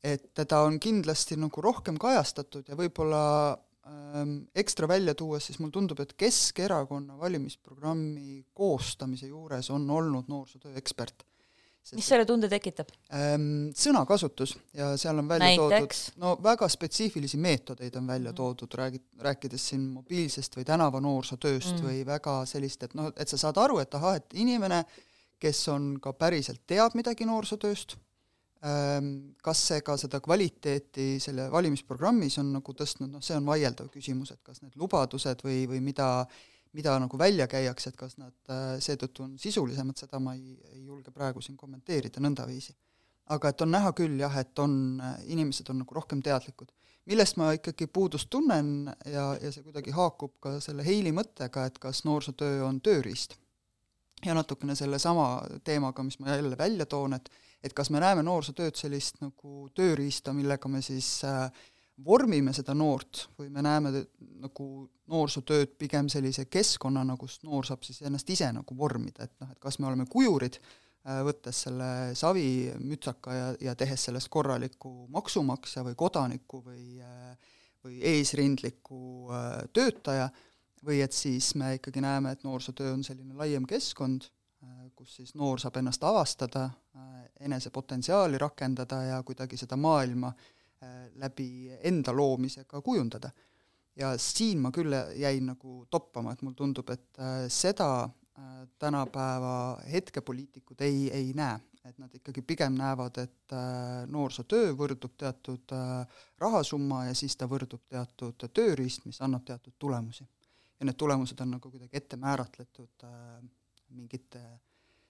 et 0.00 0.28
teda 0.38 0.60
on 0.64 0.78
kindlasti 0.80 1.36
nagu 1.36 1.60
rohkem 1.60 1.98
kajastatud 2.00 2.70
ja 2.70 2.78
võib-olla 2.78 3.22
ähm, 3.90 4.36
ekstra 4.56 4.86
välja 4.88 5.16
tuues, 5.18 5.48
siis 5.50 5.58
mulle 5.58 5.74
tundub, 5.74 5.98
et 6.00 6.14
Keskerakonna 6.16 7.18
valimisprogrammi 7.18 8.44
koostamise 8.54 9.26
juures 9.28 9.68
on 9.74 9.90
olnud 9.90 10.30
noorsootöö 10.30 10.78
ekspert 10.78 11.26
mis 11.96 12.08
selle 12.08 12.26
tunde 12.28 12.48
tekitab? 12.50 12.90
Ähm, 13.14 13.70
sõnakasutus 13.76 14.54
ja 14.76 14.90
seal 15.00 15.20
on 15.22 15.28
välja 15.30 15.54
Näiteks? 15.54 16.02
toodud, 16.12 16.22
no 16.22 16.34
väga 16.44 16.68
spetsiifilisi 16.72 17.40
meetodeid 17.40 17.96
on 17.96 18.06
välja 18.10 18.32
toodud, 18.36 18.74
räägi-, 18.80 19.02
rääkides 19.24 19.68
siin 19.72 19.86
mobiilsest 19.94 20.58
või 20.58 20.66
tänava 20.68 21.00
noorsootööst 21.04 21.78
mm. 21.78 21.86
või 21.86 22.02
väga 22.06 22.38
sellist, 22.50 22.84
et 22.84 22.96
noh, 22.98 23.12
et 23.16 23.30
sa 23.30 23.40
saad 23.40 23.60
aru, 23.62 23.80
et 23.82 23.94
ahah, 23.98 24.18
et 24.20 24.36
inimene, 24.36 24.82
kes 25.40 25.62
on 25.72 25.94
ka 26.02 26.12
päriselt 26.18 26.64
teab 26.66 26.96
midagi 26.98 27.26
noorsootööst, 27.28 27.96
ähm, 28.66 29.10
kas 29.42 29.62
see 29.70 29.80
ka 29.86 29.96
seda 30.00 30.20
kvaliteeti 30.24 31.16
selle 31.22 31.48
valimisprogrammis 31.52 32.38
on 32.42 32.52
nagu 32.58 32.74
tõstnud, 32.74 33.12
noh, 33.14 33.24
see 33.24 33.38
on 33.38 33.46
vaieldav 33.46 33.90
küsimus, 33.94 34.34
et 34.34 34.42
kas 34.42 34.62
need 34.62 34.76
lubadused 34.76 35.44
või, 35.46 35.64
või 35.70 35.82
mida 35.90 36.08
mida 36.72 36.98
nagu 37.00 37.18
välja 37.18 37.46
käiakse, 37.48 37.92
et 37.92 37.96
kas 37.98 38.16
nad 38.20 38.52
äh, 38.52 38.76
seetõttu 38.82 39.24
on 39.24 39.36
sisulisemad, 39.40 39.96
seda 39.98 40.20
ma 40.22 40.34
ei, 40.36 40.56
ei 40.74 40.84
julge 40.84 41.12
praegu 41.14 41.42
siin 41.44 41.56
kommenteerida 41.56 42.22
nõndaviisi. 42.22 42.76
aga 43.28 43.50
et 43.52 43.60
on 43.60 43.68
näha 43.70 43.92
küll 43.92 44.20
jah, 44.20 44.36
et 44.40 44.58
on, 44.58 45.00
äh, 45.04 45.16
inimesed 45.34 45.68
on 45.70 45.82
nagu 45.82 45.94
rohkem 45.94 46.22
teadlikud. 46.22 46.72
millest 47.08 47.36
ma 47.40 47.52
ikkagi 47.56 47.86
puudust 47.86 48.28
tunnen 48.30 48.94
ja, 49.06 49.36
ja 49.40 49.52
see 49.52 49.62
kuidagi 49.62 49.90
haakub 49.96 50.34
ka 50.40 50.58
selle 50.60 50.84
Heili 50.84 51.12
mõttega, 51.12 51.64
et 51.66 51.78
kas 51.78 52.04
noorsootöö 52.04 52.64
on 52.66 52.80
tööriist. 52.80 53.38
Ja 54.24 54.34
natukene 54.34 54.74
sellesama 54.78 55.28
teemaga, 55.64 56.02
mis 56.02 56.18
ma 56.18 56.36
jälle 56.36 56.58
välja 56.58 56.86
toon, 56.86 57.18
et 57.18 57.30
et 57.64 57.72
kas 57.74 57.90
me 57.90 57.98
näeme 57.98 58.22
noorsootööd 58.22 58.76
sellist 58.78 59.16
nagu 59.18 59.64
tööriista, 59.74 60.30
millega 60.32 60.68
me 60.70 60.78
siis 60.82 61.24
äh, 61.26 61.48
vormime 62.06 62.52
seda 62.54 62.74
noort 62.74 63.24
või 63.38 63.48
me 63.50 63.64
näeme 63.66 64.04
nagu 64.38 64.66
noorsootööd 65.10 65.72
pigem 65.78 66.06
sellise 66.12 66.44
keskkonnana, 66.46 67.16
kus 67.18 67.40
noor 67.42 67.66
saab 67.66 67.82
siis 67.82 67.98
ennast 68.06 68.30
ise 68.30 68.52
nagu 68.54 68.76
vormida, 68.78 69.26
et 69.26 69.34
noh, 69.42 69.50
et 69.50 69.58
kas 69.58 69.80
me 69.82 69.88
oleme 69.90 70.06
kujurid, 70.06 70.60
äh, 70.62 71.18
võttes 71.26 71.64
selle 71.66 71.90
savimütsaka 72.14 73.34
ja, 73.34 73.52
ja 73.70 73.74
tehes 73.74 74.06
sellest 74.06 74.30
korraliku 74.30 75.08
maksumaksja 75.10 75.82
või 75.88 75.98
kodaniku 75.98 76.62
või 76.62 77.02
äh, 77.02 77.54
või 77.84 78.00
eesrindliku 78.04 79.00
äh, 79.32 79.48
töötaja, 79.72 80.28
või 80.86 81.00
et 81.04 81.12
siis 81.12 81.54
me 81.54 81.74
ikkagi 81.78 82.00
näeme, 82.00 82.32
et 82.32 82.44
noorsootöö 82.44 82.92
on 82.92 83.04
selline 83.04 83.34
laiem 83.34 83.66
keskkond, 83.66 84.28
kus 84.98 85.16
siis 85.20 85.34
noor 85.38 85.60
saab 85.62 85.76
ennast 85.78 86.02
avastada, 86.04 86.68
enese 87.40 87.70
potentsiaali 87.70 88.38
rakendada 88.38 89.02
ja 89.02 89.18
kuidagi 89.22 89.56
seda 89.56 89.76
maailma 89.78 90.32
äh, 90.32 90.48
Äh, 90.82 91.10
läbi 91.14 91.72
enda 91.82 92.12
loomisega 92.16 92.80
kujundada. 92.80 93.30
ja 93.96 94.12
siin 94.18 94.60
ma 94.62 94.70
küll 94.70 94.94
jäin 95.18 95.48
nagu 95.50 95.86
toppama, 95.90 96.32
et 96.32 96.42
mulle 96.46 96.54
tundub, 96.54 96.90
et 96.94 97.18
äh, 97.18 97.48
seda 97.50 98.04
äh, 98.04 98.60
tänapäeva 98.78 99.80
hetkepoliitikud 99.90 100.84
ei, 100.86 101.10
ei 101.10 101.32
näe, 101.34 101.56
et 101.82 101.98
nad 101.98 102.14
ikkagi 102.14 102.44
pigem 102.46 102.76
näevad, 102.78 103.18
et 103.18 103.56
noorsootöö 104.06 104.70
võrdub 104.78 105.16
teatud 105.18 105.74
rahasumma 106.38 107.04
ja 107.08 107.14
siis 107.18 107.34
ta 107.36 107.48
võrdub 107.50 107.82
teatud 107.88 108.46
tööriist, 108.54 109.02
mis 109.08 109.18
annab 109.24 109.42
teatud 109.48 109.74
tulemusi. 109.78 110.28
Ja 110.78 110.86
need 110.86 110.96
tulemused 110.98 111.40
on 111.40 111.56
nagu 111.56 111.70
kuidagi 111.70 111.96
ette 111.96 112.16
määratletud 112.16 113.06
mingite 113.88 114.42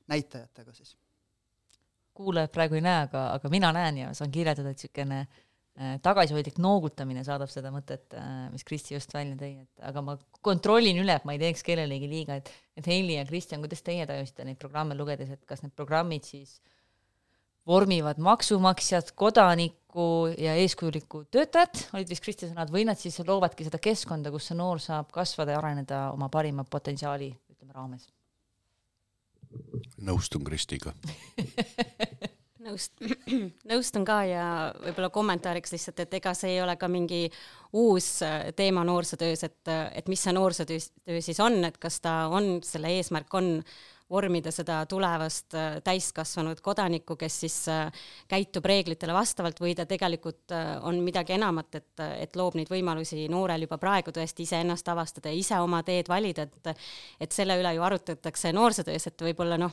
näitajatega 0.08 0.72
siis. 0.72 0.96
Kuulajad 2.14 2.50
praegu 2.50 2.74
ei 2.78 2.82
näe, 2.82 3.02
aga, 3.06 3.28
aga 3.34 3.50
mina 3.52 3.72
näen 3.72 3.98
ja 3.98 4.14
saan 4.14 4.30
kirjeldada, 4.34 4.72
et 4.72 4.80
niisugune 4.82 5.20
äh, 5.20 5.42
Äh, 5.78 6.00
tagasihoidlik 6.02 6.56
noogutamine 6.58 7.20
saadab 7.22 7.52
seda 7.52 7.70
mõtet, 7.70 8.10
äh, 8.18 8.48
mis 8.50 8.64
Kristi 8.66 8.96
just 8.96 9.12
välja 9.14 9.36
tõi, 9.38 9.60
et 9.62 9.82
aga 9.86 10.00
ma 10.02 10.16
kontrollin 10.42 10.98
üle, 10.98 11.14
et 11.14 11.26
ma 11.28 11.36
ei 11.36 11.38
teeks 11.38 11.62
kellelegi 11.62 12.08
liiga, 12.10 12.40
et 12.40 12.50
et 12.78 12.86
Heili 12.90 13.14
ja 13.14 13.22
Kristjan, 13.26 13.62
kuidas 13.62 13.84
teie 13.86 14.06
tajusite 14.06 14.46
neid 14.46 14.58
programme 14.58 14.96
lugedes, 14.98 15.30
et 15.30 15.44
kas 15.46 15.62
need 15.62 15.76
programmid 15.78 16.26
siis 16.26 16.56
vormivad 17.68 18.20
maksumaksjat, 18.24 19.12
kodanikku 19.18 20.08
ja 20.38 20.54
eeskujulikku 20.62 21.24
töötajat, 21.30 21.88
olid 21.94 22.08
vist 22.08 22.24
Kristi 22.24 22.48
sõnad, 22.48 22.72
või 22.72 22.86
nad 22.88 23.00
siis 23.00 23.20
loovadki 23.20 23.66
seda 23.66 23.80
keskkonda, 23.82 24.32
kus 24.32 24.50
see 24.50 24.58
noor 24.58 24.80
saab 24.82 25.12
kasvada 25.14 25.54
ja 25.54 25.60
areneda 25.60 26.06
oma 26.14 26.30
parima 26.32 26.64
potentsiaali, 26.64 27.32
ütleme, 27.52 27.76
raames? 27.76 28.08
nõustun 30.04 30.42
Kristiga 30.44 30.92
nõust-, 32.68 33.04
nõustun 33.70 34.04
ka 34.08 34.18
ja 34.28 34.46
võib-olla 34.82 35.10
kommentaariks 35.14 35.74
lihtsalt, 35.74 36.02
et 36.04 36.16
ega 36.20 36.34
see 36.36 36.54
ei 36.56 36.62
ole 36.62 36.76
ka 36.80 36.88
mingi 36.92 37.26
uus 37.76 38.10
äh, 38.26 38.50
teema 38.56 38.84
noorsootöös, 38.88 39.44
et, 39.48 39.72
et 39.92 40.10
mis 40.10 40.22
see 40.24 40.34
noorsootöö 40.36 40.80
töö 41.08 41.22
siis 41.24 41.40
on, 41.44 41.60
et 41.68 41.78
kas 41.80 42.00
ta 42.04 42.20
on, 42.32 42.58
selle 42.66 42.92
eesmärk 42.98 43.38
on 43.38 43.56
vormida 44.10 44.52
seda 44.54 44.80
tulevast 44.88 45.54
äh, 45.58 45.78
täiskasvanud 45.84 46.62
kodanikku, 46.64 47.16
kes 47.20 47.40
siis 47.44 47.56
äh, 47.72 48.04
käitub 48.28 48.66
reeglitele 48.68 49.16
vastavalt 49.16 49.60
või 49.60 49.74
ta 49.78 49.86
tegelikult 49.88 50.54
on 50.88 51.02
midagi 51.04 51.36
enamat, 51.36 51.80
et, 51.80 52.04
et 52.24 52.36
loob 52.36 52.56
neid 52.58 52.70
võimalusi 52.72 53.26
noorel 53.30 53.66
juba 53.66 53.78
praegu 53.78 54.14
tõesti 54.14 54.46
iseennast 54.46 54.88
avastada 54.88 55.32
ja 55.32 55.38
ise 55.38 55.60
oma 55.60 55.82
teed 55.86 56.08
valida, 56.08 56.48
et 56.48 56.72
et 57.20 57.32
selle 57.32 57.56
üle 57.60 57.74
ju 57.74 57.82
arutatakse 57.82 58.52
noorsootöös, 58.52 59.06
et 59.10 59.22
võib-olla 59.22 59.58
noh, 59.60 59.72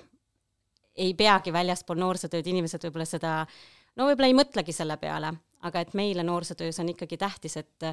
ei 0.95 1.13
peagi 1.13 1.53
väljaspool 1.53 1.99
noorsootööd 1.99 2.47
inimesed 2.47 2.87
võib-olla 2.87 3.07
seda, 3.07 3.33
no 3.95 4.07
võib-olla 4.09 4.31
ei 4.31 4.37
mõtlegi 4.37 4.75
selle 4.75 4.97
peale, 5.01 5.33
aga 5.65 5.81
et 5.81 5.93
meile 5.97 6.23
noorsootöös 6.25 6.79
on 6.83 6.89
ikkagi 6.93 7.17
tähtis, 7.17 7.57
et, 7.61 7.85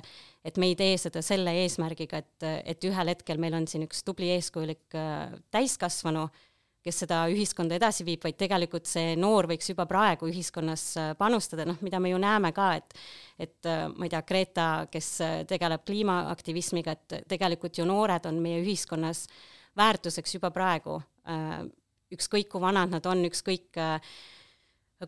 et 0.44 0.60
me 0.60 0.70
ei 0.70 0.76
tee 0.78 0.96
seda 1.00 1.22
selle 1.24 1.54
eesmärgiga, 1.62 2.22
et, 2.22 2.48
et 2.74 2.88
ühel 2.88 3.12
hetkel 3.14 3.40
meil 3.42 3.56
on 3.58 3.68
siin 3.70 3.86
üks 3.86 4.02
tubli 4.06 4.32
eeskujulik 4.36 4.96
äh, 4.98 5.32
täiskasvanu, 5.54 6.26
kes 6.82 7.04
seda 7.04 7.20
ühiskonda 7.30 7.76
edasi 7.78 8.02
viib, 8.02 8.24
vaid 8.24 8.34
tegelikult 8.40 8.88
see 8.90 9.14
noor 9.14 9.46
võiks 9.52 9.70
juba 9.70 9.86
praegu 9.90 10.28
ühiskonnas 10.30 10.86
äh, 11.00 11.12
panustada, 11.18 11.66
noh, 11.68 11.78
mida 11.86 12.00
me 12.02 12.12
ju 12.12 12.20
näeme 12.22 12.52
ka, 12.56 12.72
et 12.80 12.98
et 13.42 13.70
äh, 13.70 13.86
ma 13.88 14.06
ei 14.06 14.12
tea, 14.12 14.22
Greta, 14.28 14.68
kes 14.92 15.14
tegeleb 15.50 15.86
kliimaaktivismiga, 15.88 16.96
et 16.96 17.22
tegelikult 17.30 17.78
ju 17.78 17.88
noored 17.88 18.28
on 18.28 18.42
meie 18.42 18.60
ühiskonnas 18.62 19.26
väärtuseks 19.78 20.36
juba 20.36 20.50
praegu. 20.52 20.98
Ükskõik 22.12 22.50
kui 22.52 22.60
vanad 22.60 22.92
nad 22.92 23.06
on, 23.08 23.22
ükskõik 23.24 23.78
äh, 23.80 24.12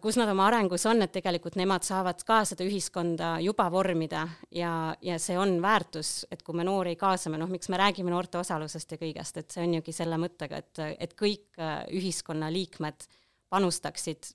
kus 0.02 0.16
nad 0.18 0.30
oma 0.30 0.46
arengus 0.48 0.86
on, 0.90 1.02
et 1.04 1.12
tegelikult 1.14 1.56
nemad 1.60 1.84
saavad 1.86 2.22
ka 2.26 2.40
seda 2.48 2.66
ühiskonda 2.66 3.34
juba 3.44 3.66
vormida 3.72 4.24
ja, 4.54 4.72
ja 5.04 5.18
see 5.22 5.36
on 5.38 5.56
väärtus, 5.62 6.24
et 6.34 6.42
kui 6.42 6.56
me 6.58 6.66
noori 6.66 6.96
kaasame, 7.00 7.38
noh, 7.40 7.50
miks 7.50 7.70
me 7.72 7.78
räägime 7.80 8.12
noorte 8.12 8.40
osalusest 8.40 8.96
ja 8.96 9.00
kõigest, 9.00 9.38
et 9.40 9.54
see 9.54 9.64
on 9.66 9.76
jugi 9.78 9.94
selle 9.94 10.18
mõttega, 10.20 10.60
et, 10.64 10.82
et 10.98 11.16
kõik 11.18 11.60
äh, 11.62 11.84
ühiskonnaliikmed 11.94 13.08
panustaksid 13.54 14.34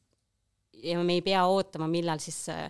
ja 0.84 1.00
me 1.04 1.20
ei 1.20 1.26
pea 1.26 1.44
ootama, 1.50 1.90
millal 1.92 2.24
siis 2.24 2.42
äh, 2.54 2.68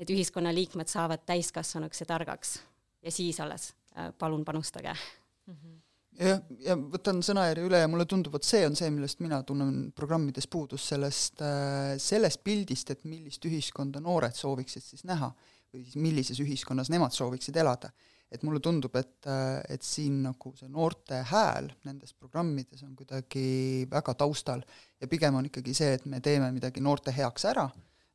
need 0.00 0.14
ühiskonnaliikmed 0.16 0.90
saavad 0.90 1.26
täiskasvanuks 1.28 2.04
ja 2.04 2.10
targaks 2.14 2.58
ja 3.04 3.12
siis 3.14 3.40
alles 3.40 3.72
palun 4.18 4.44
panustage 4.44 4.92
mm. 4.92 5.54
-hmm 5.54 5.83
jah, 6.20 6.40
ja 6.62 6.76
võtan 6.78 7.20
sõnajärje 7.24 7.66
üle 7.66 7.80
ja 7.82 7.90
mulle 7.90 8.06
tundub, 8.10 8.36
et 8.38 8.46
see 8.46 8.64
on 8.66 8.76
see, 8.78 8.90
millest 8.94 9.20
mina 9.24 9.40
tunnen 9.46 9.90
programmides 9.96 10.48
puudust, 10.50 10.88
sellest, 10.92 11.42
äh, 11.44 11.94
sellest 12.02 12.44
pildist, 12.46 12.94
et 12.94 13.04
millist 13.08 13.44
ühiskonda 13.48 14.02
noored 14.04 14.36
sooviksid 14.38 14.84
siis 14.84 15.04
näha 15.08 15.32
või 15.74 15.84
siis 15.84 15.98
millises 15.98 16.40
ühiskonnas 16.42 16.90
nemad 16.92 17.14
sooviksid 17.14 17.56
elada. 17.62 17.92
et 18.34 18.42
mulle 18.42 18.58
tundub, 18.58 18.96
et, 18.96 19.26
äh, 19.30 19.60
et 19.70 19.82
siin 19.86 20.22
nagu 20.24 20.50
see 20.58 20.66
noorte 20.68 21.20
hääl 21.30 21.68
nendes 21.84 22.14
programmides 22.18 22.82
on 22.82 22.96
kuidagi 22.96 23.86
väga 23.86 24.14
taustal 24.18 24.64
ja 24.98 25.06
pigem 25.06 25.36
on 25.38 25.46
ikkagi 25.46 25.74
see, 25.74 25.92
et 25.94 26.06
me 26.06 26.18
teeme 26.20 26.48
midagi 26.50 26.82
noorte 26.82 27.14
heaks 27.14 27.44
ära 27.52 27.68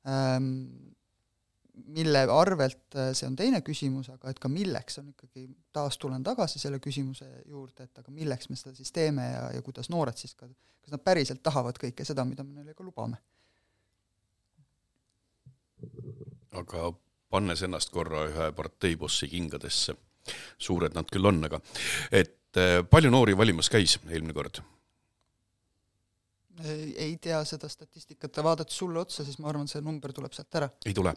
ähm,, 0.04 0.66
mille 1.88 2.24
arvelt, 2.34 2.82
äh, 2.96 3.12
see 3.18 3.28
on 3.30 3.36
teine 3.40 3.62
küsimus, 3.66 4.10
aga 4.14 4.32
et 4.34 4.40
ka 4.42 4.52
milleks, 4.52 5.00
on 5.02 5.12
ikkagi, 5.14 5.48
taas 5.76 5.98
tulen 6.02 6.24
tagasi 6.26 6.62
selle 6.62 6.80
küsimuse 6.84 7.28
juurde, 7.46 7.88
et 7.88 8.02
aga 8.02 8.14
milleks 8.14 8.50
me 8.50 8.58
seda 8.60 8.76
siis 8.78 8.92
teeme 8.96 9.26
ja, 9.32 9.44
ja 9.56 9.66
kuidas 9.66 9.92
noored 9.94 10.18
siis 10.20 10.36
ka, 10.38 10.48
kas 10.84 10.96
nad 10.96 11.04
päriselt 11.06 11.44
tahavad 11.46 11.80
kõike 11.82 12.08
seda, 12.08 12.26
mida 12.28 12.46
me 12.46 12.60
neile 12.60 12.78
ka 12.78 12.86
lubame? 12.86 13.22
aga 16.60 16.90
pannes 17.32 17.62
ennast 17.64 17.92
korra 17.94 18.26
ühe 18.28 18.50
parteibossi 18.58 19.30
kingadesse, 19.32 19.94
suured 20.60 20.98
nad 20.98 21.08
küll 21.14 21.30
on, 21.30 21.40
aga 21.48 21.62
et 22.12 22.60
äh, 22.60 22.82
palju 22.84 23.14
noori 23.14 23.38
valimas 23.38 23.72
käis 23.72 24.00
eelmine 24.10 24.36
kord? 24.36 24.60
Ei 26.66 27.18
tea 27.22 27.40
seda 27.48 27.70
statistikat 27.72 28.38
ja 28.38 28.44
vaadates 28.44 28.78
sulle 28.78 29.00
otsa, 29.00 29.24
siis 29.26 29.40
ma 29.40 29.50
arvan, 29.52 29.68
see 29.72 29.82
number 29.86 30.14
tuleb 30.16 30.34
sealt 30.36 30.60
ära. 30.60 30.70
ei 30.86 30.94
tule. 30.98 31.14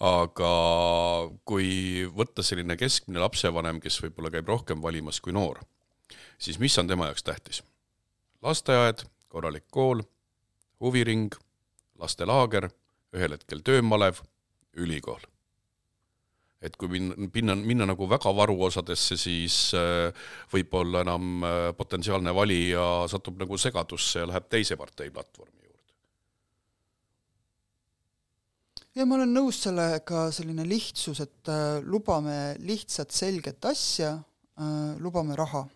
aga 0.00 0.50
kui 1.48 1.70
võtta 2.16 2.44
selline 2.46 2.78
keskmine 2.80 3.22
lapsevanem, 3.22 3.80
kes 3.82 4.00
võib-olla 4.04 4.32
käib 4.34 4.48
rohkem 4.52 4.82
valimas 4.82 5.20
kui 5.20 5.34
noor, 5.36 5.62
siis 6.38 6.60
mis 6.62 6.76
on 6.78 6.90
tema 6.90 7.10
jaoks 7.10 7.26
tähtis? 7.26 7.62
lasteaed, 8.46 9.06
korralik 9.32 9.66
kool, 9.70 10.04
huviring, 10.80 11.34
lastelaager, 11.98 12.68
ühel 13.16 13.34
hetkel 13.34 13.64
töömalev, 13.66 14.20
ülikool 14.76 15.24
et 16.64 16.76
kui 16.80 16.88
minna, 16.88 17.14
minna, 17.34 17.54
minna 17.58 17.86
nagu 17.90 18.08
väga 18.08 18.32
varuosadesse, 18.36 19.18
siis 19.20 19.58
äh, 19.76 20.08
võib-olla 20.52 21.02
enam 21.04 21.44
äh, 21.44 21.58
potentsiaalne 21.76 22.32
valija 22.34 22.86
satub 23.12 23.38
nagu 23.42 23.58
segadusse 23.60 24.22
ja 24.22 24.30
läheb 24.30 24.48
teise 24.52 24.78
partei 24.80 25.12
platvormi 25.12 25.66
juurde. 25.68 25.92
ja 28.96 29.06
ma 29.06 29.18
olen 29.18 29.36
nõus 29.36 29.60
sellega, 29.66 30.26
selline 30.32 30.64
lihtsus, 30.68 31.20
et 31.26 31.52
äh, 31.52 31.78
lubame 31.84 32.56
lihtsat, 32.64 33.12
selget 33.12 33.72
asja 33.72 34.16
lubame 35.04 35.34
raha. 35.36 35.66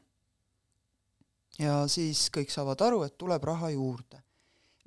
ja 1.61 1.83
siis 1.93 2.31
kõik 2.33 2.49
saavad 2.49 2.81
aru, 2.81 3.03
et 3.05 3.19
tuleb 3.21 3.45
raha 3.45 3.69
juurde. 3.75 4.23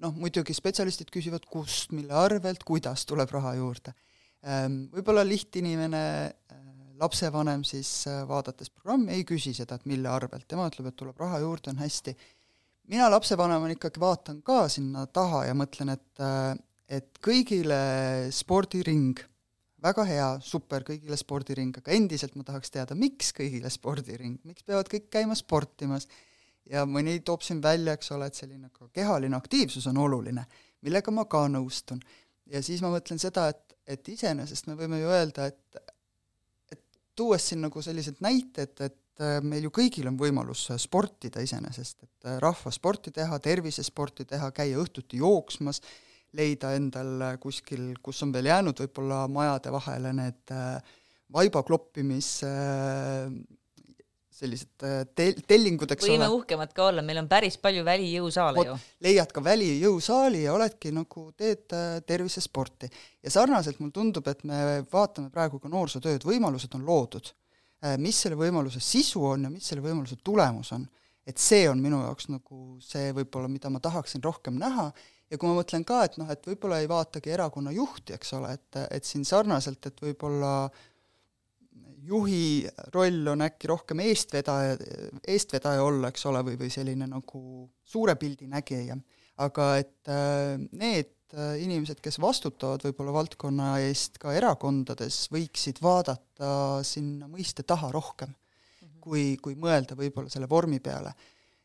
noh, 0.01 0.15
muidugi 0.17 0.57
spetsialistid 0.57 1.13
küsivad, 1.13 1.45
kust, 1.45 1.93
mille 1.93 2.17
arvelt, 2.17 2.65
kuidas 2.65 3.05
tuleb 3.05 3.29
raha 3.29 3.53
juurde. 3.61 3.93
Võib-olla 4.43 5.23
lihtinimene 5.23 6.03
äh, 6.51 6.63
lapsevanem 6.99 7.63
siis 7.67 7.89
äh, 8.07 8.23
vaadates 8.27 8.71
programmi 8.71 9.15
ei 9.15 9.25
küsi 9.27 9.53
seda, 9.55 9.77
et 9.79 9.87
mille 9.89 10.09
arvelt, 10.11 10.47
tema 10.49 10.67
ütleb, 10.69 10.89
et 10.89 10.97
tuleb 10.99 11.19
raha 11.21 11.41
juurde, 11.43 11.73
on 11.73 11.81
hästi. 11.83 12.15
mina 12.91 13.09
lapsevanemana 13.09 13.77
ikkagi 13.77 13.99
vaatan 13.99 14.41
ka 14.43 14.67
sinna 14.69 15.05
taha 15.07 15.45
ja 15.47 15.53
mõtlen, 15.55 15.93
et, 15.95 16.09
äh, 16.19 16.55
et 16.99 17.19
kõigile 17.23 17.79
spordiring, 18.31 19.19
väga 19.83 20.05
hea, 20.07 20.27
super, 20.43 20.83
kõigile 20.87 21.17
spordiring, 21.19 21.77
aga 21.77 21.91
endiselt 21.91 22.35
ma 22.35 22.43
tahaks 22.47 22.71
teada, 22.71 22.95
miks 22.95 23.33
kõigile 23.35 23.71
spordiring, 23.71 24.39
miks 24.43 24.63
peavad 24.63 24.91
kõik 24.91 25.09
käima 25.11 25.35
sportimas 25.35 26.07
ja 26.69 26.85
mõni 26.87 27.19
toob 27.25 27.43
siin 27.43 27.61
välja, 27.63 27.95
eks 27.95 28.11
ole, 28.15 28.27
et 28.27 28.39
selline 28.39 28.69
ka 28.71 28.87
kehaline 28.95 29.35
aktiivsus 29.35 29.87
on 29.91 29.99
oluline, 30.03 30.45
millega 30.83 31.11
ma 31.11 31.25
ka 31.25 31.47
nõustun. 31.51 31.99
ja 32.45 32.61
siis 32.63 32.81
ma 32.83 32.91
mõtlen 32.91 33.19
seda, 33.19 33.47
et, 33.49 33.72
et 33.87 34.07
iseenesest 34.07 34.69
me 34.69 34.77
võime 34.79 35.01
ju 35.01 35.11
öelda, 35.11 35.47
et 35.51 35.83
tuues 37.15 37.49
siin 37.49 37.63
nagu 37.63 37.81
sellised 37.83 38.21
näited, 38.25 38.73
et 38.81 39.21
äh, 39.21 39.37
meil 39.45 39.67
ju 39.67 39.73
kõigil 39.73 40.09
on 40.09 40.17
võimalus 40.19 40.65
äh, 40.73 40.79
sportida 40.81 41.43
iseenesest, 41.45 42.03
et 42.05 42.29
äh, 42.29 42.39
rahvasporti 42.43 43.13
teha, 43.15 43.39
tervisesporti 43.43 44.25
teha, 44.29 44.49
käia 44.55 44.79
õhtuti 44.81 45.21
jooksmas, 45.21 45.81
leida 46.33 46.73
endal 46.73 47.37
kuskil, 47.41 47.91
kus 48.01 48.23
on 48.25 48.33
veel 48.33 48.49
jäänud 48.49 48.79
võib-olla 48.81 49.27
majade 49.29 49.73
vahele 49.73 50.13
need 50.17 50.53
vaiba 51.33 51.61
kloppimis 51.61 52.39
sellised 54.33 54.85
äh, 54.85 55.03
tel-, 55.15 55.37
tellingud, 55.47 55.91
eks 55.93 56.07
võime 56.07 56.25
ole. 56.25 56.39
uhkemad 56.39 56.73
ka 56.75 56.87
olla, 56.89 57.03
meil 57.05 57.21
on 57.21 57.29
päris 57.31 57.57
palju 57.61 57.83
välijõusaale 57.85 58.65
ju. 58.67 58.77
leiad 59.05 59.31
ka 59.35 59.43
välijõusaali 59.45 60.43
ja 60.45 60.55
oledki 60.55 60.93
nagu, 60.95 61.27
teed 61.37 61.75
äh, 61.77 61.99
tervisesporti. 62.07 62.89
ja 63.23 63.33
sarnaselt 63.33 63.79
mulle 63.81 63.95
tundub, 63.95 64.27
et 64.31 64.43
me 64.49 64.81
vaatame 64.91 65.29
praegu 65.33 65.61
ka 65.61 65.71
noorsootööd, 65.71 66.25
võimalused 66.27 66.73
on 66.77 66.85
loodud. 66.87 67.31
Äh, 67.83 67.97
mis 68.01 68.23
selle 68.25 68.39
võimaluse 68.39 68.81
sisu 68.83 69.25
on 69.33 69.47
ja 69.47 69.53
mis 69.53 69.69
selle 69.69 69.85
võimaluse 69.85 70.19
tulemus 70.23 70.73
on. 70.75 70.87
et 71.23 71.39
see 71.39 71.69
on 71.71 71.79
minu 71.79 72.01
jaoks 72.01 72.25
nagu 72.27 72.79
see 72.83 73.13
võib-olla, 73.15 73.47
mida 73.47 73.69
ma 73.71 73.79
tahaksin 73.79 74.23
rohkem 74.23 74.57
näha 74.59 74.89
ja 75.31 75.37
kui 75.39 75.47
ma 75.47 75.55
mõtlen 75.55 75.85
ka, 75.87 76.01
et 76.03 76.17
noh, 76.19 76.27
et 76.29 76.43
võib-olla 76.47 76.81
ei 76.83 76.89
vaatagi 76.91 77.31
erakonna 77.31 77.71
juhti, 77.71 78.13
eks 78.17 78.33
ole, 78.37 78.51
et, 78.57 78.81
et 78.91 79.07
siin 79.07 79.23
sarnaselt, 79.25 79.85
et 79.87 80.03
võib-olla 80.03 80.67
juhi 82.07 82.67
roll 82.93 83.27
on 83.33 83.45
äkki 83.45 83.69
rohkem 83.71 84.03
eestvedaja, 84.03 84.77
eestvedaja 85.27 85.83
olla, 85.83 86.11
eks 86.11 86.25
ole, 86.29 86.43
või, 86.49 86.59
või 86.59 86.71
selline 86.73 87.07
nagu 87.09 87.43
suure 87.85 88.15
pildi 88.19 88.47
nägija. 88.51 88.97
aga 89.43 89.67
et 89.81 90.09
äh, 90.11 90.59
need 90.77 91.13
äh, 91.33 91.57
inimesed, 91.63 92.01
kes 92.03 92.19
vastutavad 92.21 92.83
võib-olla 92.85 93.15
valdkonna 93.15 93.79
eest 93.87 94.19
ka 94.21 94.33
erakondades, 94.33 95.27
võiksid 95.33 95.81
vaadata 95.81 96.83
sinna 96.85 97.27
mõiste 97.27 97.63
taha 97.63 97.91
rohkem 97.91 98.29
-hmm. 98.29 98.99
kui, 99.01 99.37
kui 99.41 99.55
mõelda 99.55 99.97
võib-olla 99.97 100.29
selle 100.29 100.49
vormi 100.49 100.79
peale. 100.79 101.13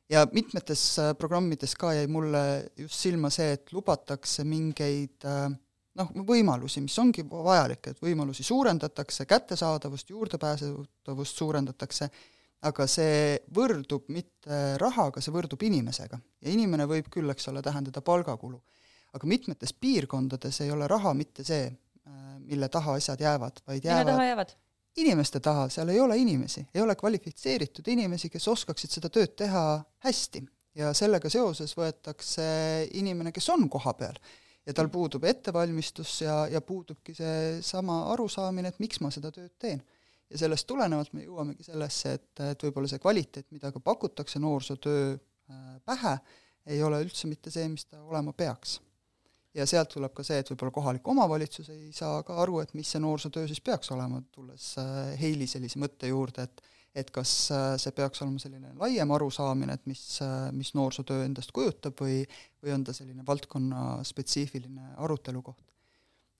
ja 0.09 0.27
mitmetes 0.33 0.99
äh, 0.99 1.15
programmides 1.15 1.75
ka 1.75 1.93
jäi 1.93 2.07
mulle 2.07 2.71
just 2.77 2.95
silma 2.95 3.31
see, 3.31 3.53
et 3.53 3.73
lubatakse 3.73 4.45
mingeid 4.45 5.25
äh, 5.25 5.51
noh, 5.99 6.11
võimalusi, 6.27 6.83
mis 6.85 6.97
ongi 7.01 7.25
vajalik, 7.29 7.91
et 7.93 8.03
võimalusi 8.03 8.47
suurendatakse, 8.47 9.27
kättesaadavust, 9.29 10.11
juurdepääsetavust 10.15 11.43
suurendatakse, 11.43 12.11
aga 12.69 12.87
see 12.91 13.37
võrdub 13.55 14.09
mitte 14.15 14.61
rahaga, 14.83 15.23
see 15.23 15.35
võrdub 15.35 15.63
inimesega. 15.63 16.19
ja 16.19 16.51
inimene 16.53 16.89
võib 16.91 17.11
küll, 17.11 17.31
eks 17.31 17.49
ole, 17.53 17.63
tähendada 17.63 18.03
palgakulu. 18.03 18.61
aga 19.13 19.27
mitmetes 19.27 19.73
piirkondades 19.73 20.61
ei 20.61 20.71
ole 20.71 20.89
raha 20.89 21.15
mitte 21.15 21.45
see, 21.45 21.71
mille 22.49 22.69
taha 22.69 22.95
asjad 22.99 23.21
jäävad, 23.21 23.63
vaid 23.67 23.85
jäävad 23.85 24.05
mille 24.05 24.17
taha 24.17 24.25
jäävad? 24.25 24.57
inimeste 24.97 25.41
taha, 25.41 25.69
seal 25.69 25.89
ei 25.89 26.01
ole 26.01 26.17
inimesi, 26.19 26.67
ei 26.75 26.81
ole 26.83 26.97
kvalifitseeritud 26.97 27.87
inimesi, 27.89 28.29
kes 28.29 28.49
oskaksid 28.49 28.91
seda 28.91 29.09
tööd 29.09 29.37
teha 29.37 29.85
hästi. 30.05 30.43
ja 30.75 30.93
sellega 30.95 31.31
seoses 31.31 31.77
võetakse 31.77 32.45
inimene, 32.95 33.33
kes 33.33 33.49
on 33.55 33.69
kohapeal 33.71 34.19
ja 34.69 34.75
tal 34.77 34.91
puudub 34.93 35.25
ettevalmistus 35.25 36.21
ja, 36.23 36.43
ja 36.53 36.61
puudubki 36.61 37.15
seesama 37.17 38.03
arusaamine, 38.13 38.69
et 38.69 38.83
miks 38.83 39.01
ma 39.05 39.11
seda 39.15 39.33
tööd 39.35 39.55
teen. 39.61 39.81
ja 40.29 40.41
sellest 40.43 40.67
tulenevalt 40.69 41.15
me 41.17 41.25
jõuamegi 41.25 41.65
sellesse, 41.65 42.13
et, 42.19 42.43
et 42.51 42.65
võib-olla 42.67 42.91
see 42.91 43.01
kvaliteet, 43.01 43.47
mida 43.55 43.71
ka 43.73 43.81
pakutakse 43.81 44.41
noorsootöö 44.45 45.15
äh, 45.15 45.63
pähe, 45.89 46.19
ei 46.69 46.83
ole 46.85 47.01
üldse 47.07 47.31
mitte 47.31 47.51
see, 47.51 47.65
mis 47.73 47.89
ta 47.89 48.03
olema 48.03 48.35
peaks. 48.37 48.77
ja 49.57 49.65
sealt 49.67 49.89
tuleb 49.95 50.13
ka 50.15 50.23
see, 50.27 50.43
et 50.43 50.51
võib-olla 50.53 50.75
kohalik 50.75 51.09
omavalitsus 51.09 51.71
ei 51.73 51.89
saa 51.97 52.21
ka 52.23 52.37
aru, 52.43 52.61
et 52.61 52.75
mis 52.77 52.91
see 52.93 53.01
noorsootöö 53.01 53.49
siis 53.49 53.65
peaks 53.65 53.91
olema, 53.97 54.21
tulles 54.33 54.75
äh, 54.83 55.15
Heili 55.21 55.49
sellise 55.49 55.81
mõtte 55.81 56.13
juurde, 56.13 56.45
et 56.45 56.61
et 56.95 57.11
kas 57.15 57.33
äh, 57.55 57.71
see 57.81 57.93
peaks 57.97 58.23
olema 58.25 58.41
selline 58.43 58.73
laiem 58.81 59.11
arusaamine, 59.15 59.77
et 59.79 59.87
mis, 59.91 60.03
äh, 60.25 60.51
mis 60.57 60.73
noorsootöö 60.77 61.25
endast 61.27 61.53
kujutab 61.57 61.99
või, 62.01 62.23
või 62.65 62.75
on 62.75 62.85
ta 62.87 62.95
selline 62.97 63.27
valdkonna 63.27 64.03
spetsiifiline 64.09 64.95
arutelu 64.97 65.43
koht. 65.45 65.65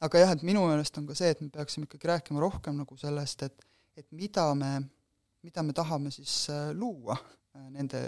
aga 0.01 0.25
jah, 0.25 0.35
et 0.35 0.45
minu 0.47 0.65
meelest 0.67 0.99
on 0.99 1.07
ka 1.09 1.17
see, 1.19 1.31
et 1.35 1.41
me 1.45 1.51
peaksime 1.55 1.89
ikkagi 1.89 2.11
rääkima 2.13 2.41
rohkem 2.43 2.79
nagu 2.79 2.97
sellest, 2.97 3.43
et 3.49 3.67
et 3.99 4.07
mida 4.15 4.53
me, 4.55 4.77
mida 5.43 5.63
me 5.67 5.75
tahame 5.75 6.13
siis 6.15 6.45
äh, 6.55 6.71
luua 6.75 7.17
nende 7.75 8.03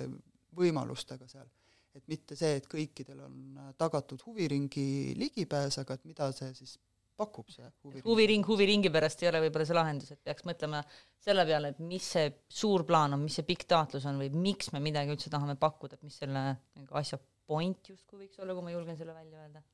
võimalustega 0.54 1.26
seal. 1.28 1.48
et 1.94 2.04
mitte 2.06 2.36
see, 2.38 2.54
et 2.60 2.66
kõikidel 2.70 3.18
on 3.24 3.58
tagatud 3.78 4.20
huviringi 4.22 5.16
ligipääs, 5.18 5.80
aga 5.82 5.96
et 5.96 6.04
mida 6.06 6.28
see 6.32 6.52
siis 6.54 6.76
pakub 7.20 7.50
see 7.52 7.66
huviring. 7.84 8.04
huviring 8.06 8.48
huviringi 8.48 8.92
pärast 8.92 9.22
ei 9.24 9.30
ole 9.30 9.42
võib-olla 9.44 9.68
see 9.68 9.76
lahendus, 9.76 10.14
et 10.14 10.22
peaks 10.24 10.46
mõtlema 10.48 10.80
selle 11.20 11.44
peale, 11.48 11.74
et 11.74 11.82
mis 11.84 12.06
see 12.16 12.32
suur 12.60 12.86
plaan 12.88 13.16
on, 13.16 13.24
mis 13.26 13.36
see 13.38 13.46
pikk 13.48 13.68
taotlus 13.70 14.08
on 14.08 14.20
või 14.22 14.30
miks 14.48 14.72
me 14.74 14.82
midagi 14.84 15.12
üldse 15.14 15.32
tahame 15.32 15.58
pakkuda, 15.60 15.98
et 15.98 16.06
mis 16.06 16.16
selle 16.22 16.44
nagu 16.56 17.00
asja 17.00 17.20
point 17.50 17.92
justkui 17.92 18.24
võiks 18.24 18.40
olla, 18.40 18.56
kui 18.56 18.66
ma 18.66 18.74
julgen 18.74 18.98
selle 18.98 19.16
välja 19.16 19.44
öelda. 19.44 19.64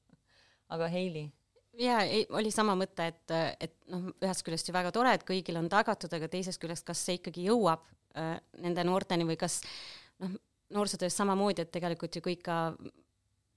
aga 0.74 0.88
Heili? 0.92 1.26
jaa, 1.76 2.00
oli 2.38 2.50
sama 2.54 2.76
mõte, 2.78 3.10
et, 3.12 3.36
et 3.60 3.76
noh, 3.92 4.08
ühest 4.24 4.44
küljest 4.46 4.70
ju 4.70 4.74
väga 4.76 4.92
tore, 4.96 5.12
et 5.16 5.26
kõigil 5.28 5.58
on 5.60 5.68
tagatud, 5.72 6.12
aga 6.18 6.30
teisest 6.32 6.60
küljest, 6.62 6.86
kas 6.88 7.02
see 7.04 7.20
ikkagi 7.20 7.46
jõuab 7.50 7.84
äh, 8.16 8.36
nende 8.64 8.84
noorteni 8.88 9.26
või 9.28 9.38
kas 9.40 9.60
noh, 10.22 10.38
noorsootöös 10.74 11.16
samamoodi, 11.20 11.66
et 11.66 11.74
tegelikult 11.74 12.16
ju 12.16 12.24
kõik 12.24 12.42
ka 12.46 12.60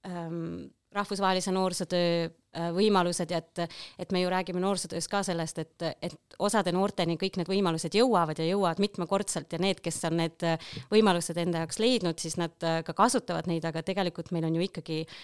ähm, 0.06 0.68
rahvusvahelise 0.94 1.52
noorsootöö 1.54 2.24
äh, 2.26 2.70
võimalused 2.74 3.30
ja 3.30 3.38
et, 3.38 3.64
et 3.98 4.12
me 4.12 4.22
ju 4.24 4.30
räägime 4.32 4.62
noorsootöös 4.62 5.08
ka 5.08 5.22
sellest, 5.26 5.58
et, 5.62 5.88
et 6.02 6.38
osade 6.38 6.72
noorteni 6.74 7.18
kõik 7.20 7.38
need 7.38 7.50
võimalused 7.50 7.94
jõuavad 7.94 8.40
ja 8.42 8.48
jõuavad 8.48 8.82
mitmekordselt 8.82 9.52
ja 9.52 9.62
need, 9.62 9.82
kes 9.84 10.02
on 10.10 10.18
need 10.22 10.48
võimalused 10.90 11.38
enda 11.38 11.64
jaoks 11.64 11.78
leidnud, 11.82 12.18
siis 12.18 12.38
nad 12.40 12.56
äh, 12.66 12.80
ka 12.86 12.96
kasutavad 12.96 13.50
neid, 13.50 13.64
aga 13.68 13.84
tegelikult 13.86 14.34
meil 14.34 14.48
on 14.50 14.58
ju 14.58 14.66
ikkagi 14.66 15.04
äh, 15.06 15.22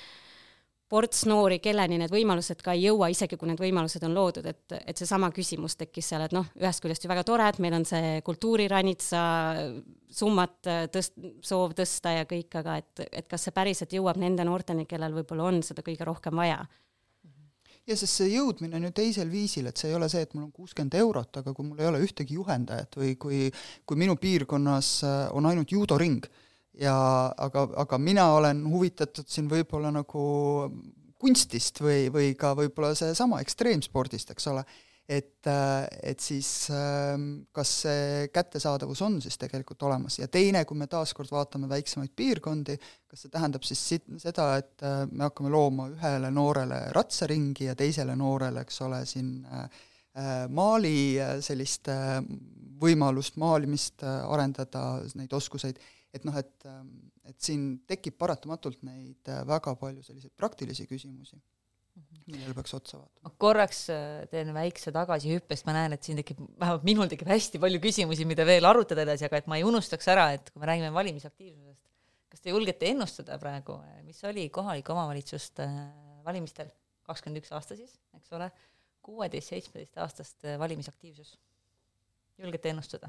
ports 0.89 1.25
noori, 1.27 1.59
kelleni 1.63 1.99
need 1.99 2.13
võimalused 2.13 2.61
ka 2.63 2.77
ei 2.77 2.87
jõua, 2.87 3.09
isegi 3.11 3.39
kui 3.39 3.51
need 3.51 3.61
võimalused 3.61 4.05
on 4.07 4.15
loodud, 4.15 4.47
et, 4.47 4.77
et 4.87 4.99
seesama 4.99 5.33
küsimus 5.35 5.75
tekkis 5.79 6.13
seal, 6.13 6.23
et 6.27 6.35
noh, 6.37 6.47
ühest 6.61 6.83
küljest 6.85 7.07
ju 7.07 7.11
väga 7.11 7.25
tore, 7.27 7.49
et 7.51 7.59
meil 7.63 7.75
on 7.81 7.87
see 7.89 8.21
kultuuriranitsa 8.27 9.23
summat 10.17 10.71
tõst-, 10.95 11.19
soov 11.45 11.75
tõsta 11.79 12.15
ja 12.21 12.27
kõik, 12.31 12.55
aga 12.63 12.79
et, 12.83 13.07
et 13.11 13.29
kas 13.31 13.49
see 13.49 13.57
päriselt 13.57 13.99
jõuab 13.99 14.21
nende 14.23 14.47
noorteni, 14.47 14.87
kellel 14.87 15.17
võib-olla 15.19 15.51
on 15.51 15.63
seda 15.67 15.85
kõige 15.87 16.07
rohkem 16.07 16.39
vaja? 16.39 16.63
Ja 17.87 17.95
sest 17.95 18.19
see 18.19 18.33
jõudmine 18.33 18.79
on 18.81 18.89
ju 18.89 18.95
teisel 18.95 19.29
viisil, 19.31 19.69
et 19.71 19.79
see 19.79 19.93
ei 19.93 19.95
ole 19.95 20.09
see, 20.11 20.25
et 20.27 20.33
mul 20.35 20.49
on 20.49 20.55
kuuskümmend 20.55 20.95
eurot, 20.99 21.39
aga 21.43 21.53
kui 21.55 21.67
mul 21.67 21.83
ei 21.83 21.87
ole 21.87 22.01
ühtegi 22.03 22.35
juhendajat 22.35 22.99
või 22.99 23.13
kui, 23.15 23.45
kui 23.87 23.99
minu 24.01 24.17
piirkonnas 24.19 24.89
on 25.39 25.47
ainult 25.47 25.71
judoring, 25.71 26.27
ja 26.81 26.97
aga, 27.37 27.69
aga 27.85 27.99
mina 27.99 28.27
olen 28.37 28.65
huvitatud 28.69 29.29
siin 29.31 29.49
võib-olla 29.51 29.93
nagu 29.95 30.25
kunstist 31.21 31.81
või, 31.81 32.11
või 32.13 32.35
ka 32.39 32.53
võib-olla 32.57 32.93
seesama 32.97 33.41
ekstreemspordist, 33.45 34.35
eks 34.35 34.49
ole, 34.53 34.65
et, 35.09 35.49
et 36.03 36.21
siis 36.21 36.51
kas 37.57 37.73
see 37.85 38.29
kättesaadavus 38.35 39.01
on 39.07 39.21
siis 39.25 39.39
tegelikult 39.41 39.87
olemas. 39.89 40.19
Ja 40.21 40.29
teine, 40.29 40.65
kui 40.69 40.79
me 40.79 40.89
taaskord 40.91 41.31
vaatame 41.33 41.71
väiksemaid 41.71 42.13
piirkondi, 42.17 42.77
kas 43.09 43.25
see 43.25 43.33
tähendab 43.33 43.65
siis 43.67 43.83
sit-, 43.95 44.09
seda, 44.23 44.51
et 44.61 44.87
me 45.13 45.29
hakkame 45.29 45.53
looma 45.53 45.89
ühele 45.95 46.31
noorele 46.35 46.87
ratsaringi 46.97 47.71
ja 47.71 47.77
teisele 47.79 48.17
noorele, 48.19 48.67
eks 48.67 48.83
ole, 48.87 49.05
siin 49.09 49.33
maali 50.57 50.97
sellist 51.45 51.89
võimalust, 52.81 53.37
maalimist 53.41 54.05
arendada, 54.05 54.89
neid 55.17 55.33
oskuseid 55.33 55.81
et 56.15 56.25
noh, 56.27 56.37
et, 56.39 56.55
ähm, 56.69 56.95
et 57.29 57.37
siin 57.43 57.67
tekib 57.89 58.17
paratamatult 58.21 58.83
neid 58.87 59.31
äh, 59.33 59.43
väga 59.49 59.75
palju 59.81 60.05
selliseid 60.07 60.35
praktilisi 60.39 60.87
küsimusi. 60.91 61.39
millele 62.27 62.53
peaks 62.53 62.75
otsa 62.77 62.99
vaatama. 62.99 63.23
ma 63.25 63.33
korraks 63.41 63.79
äh, 63.93 64.27
teen 64.33 64.53
väikse 64.55 64.93
tagasihüppe, 64.93 65.57
sest 65.57 65.69
ma 65.69 65.77
näen, 65.77 65.97
et 65.97 66.07
siin 66.07 66.19
tekib, 66.21 66.41
vähemalt 66.61 66.87
minul 66.89 67.11
tekib 67.13 67.31
hästi 67.31 67.61
palju 67.63 67.81
küsimusi, 67.85 68.27
mida 68.29 68.45
veel 68.49 68.69
arutada 68.69 69.07
edasi, 69.07 69.29
aga 69.29 69.41
et 69.41 69.51
ma 69.51 69.61
ei 69.61 69.67
unustaks 69.67 70.11
ära, 70.13 70.31
et 70.37 70.51
kui 70.51 70.63
me 70.63 70.71
räägime 70.71 70.93
valimisaktiivsusest, 70.97 71.83
kas 72.33 72.45
te 72.45 72.53
julgete 72.53 72.91
ennustada 72.93 73.39
praegu, 73.41 73.79
mis 74.05 74.21
oli 74.29 74.49
kohalike 74.53 74.93
omavalitsuste 74.93 75.69
valimistel, 76.27 76.73
kakskümmend 77.07 77.41
üks 77.41 77.55
aasta 77.55 77.79
siis, 77.79 77.97
eks 78.19 78.35
ole, 78.37 78.51
kuueteist, 79.07 79.55
seitsmeteist 79.55 80.03
aastaste 80.05 80.59
valimisaktiivsus? 80.61 81.37
julgete 82.37 82.69
ennustada? 82.75 83.09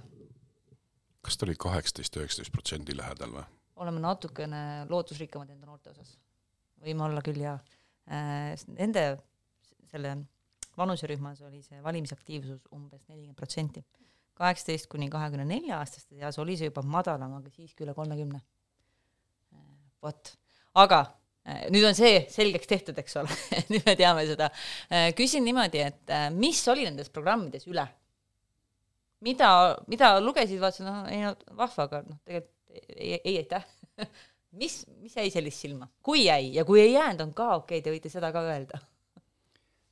Kas 1.28 1.38
ta 1.38 1.48
oli 1.48 1.58
kaheksateist, 1.60 2.16
üheksateist 2.22 2.54
protsendi 2.56 2.96
lähedal 2.96 3.34
või? 3.36 3.46
oleme 3.84 4.02
natukene 4.02 4.62
lootusrikkamad 4.90 5.52
enda 5.54 5.68
noorte 5.70 5.92
osas. 5.92 6.16
võime 6.82 7.04
olla 7.06 7.22
küll, 7.26 7.38
jaa. 7.44 7.58
Nende, 8.74 9.04
selle 9.92 10.16
vanuserühmas 10.78 11.42
oli 11.46 11.62
see 11.66 11.82
valimisaktiivsus 11.84 12.64
umbes 12.74 13.04
nelikümmend 13.10 13.38
protsenti. 13.38 13.84
kaheksateist 14.38 14.88
kuni 14.90 15.10
kahekümne 15.10 15.46
nelja 15.50 15.82
aastaste 15.82 16.16
seas 16.16 16.38
oli 16.40 16.58
see 16.58 16.72
juba 16.72 16.82
madalam, 16.86 17.38
aga 17.40 17.52
siiski 17.54 17.86
üle 17.86 17.94
kolmekümne. 17.98 18.42
vot, 20.04 20.34
aga 20.76 21.04
nüüd 21.74 21.86
on 21.88 21.96
see 21.98 22.26
selgeks 22.32 22.68
tehtud, 22.68 22.98
eks 23.04 23.20
ole 23.20 23.38
nüüd 23.72 23.86
me 23.86 23.96
teame 24.00 24.26
seda. 24.30 24.50
küsin 25.18 25.46
niimoodi, 25.46 25.84
et 25.92 26.18
mis 26.36 26.64
oli 26.72 26.88
nendes 26.88 27.12
programmides 27.14 27.68
üle? 27.68 27.88
Mida, 29.26 29.52
mida 29.88 30.18
lugesid, 30.22 30.60
vaatasin, 30.62 30.90
noh, 30.90 31.06
ei 31.12 31.24
no 31.26 31.34
vahva, 31.58 31.88
aga 31.88 32.04
noh, 32.06 32.20
tegelikult 32.26 32.54
ei, 32.96 33.16
ei 33.24 33.38
aitäh 33.40 33.64
mis, 34.62 34.82
mis 35.02 35.16
jäi 35.18 35.32
sellist 35.34 35.64
silma? 35.66 35.90
kui 36.04 36.26
jäi 36.26 36.54
ja 36.56 36.66
kui 36.66 36.82
ei 36.82 36.94
jäänud, 36.94 37.24
on 37.26 37.34
ka 37.38 37.56
okei 37.56 37.80
okay,, 37.80 37.86
te 37.86 37.94
võite 37.94 38.12
seda 38.14 38.32
ka 38.36 38.44
öelda. 38.46 38.80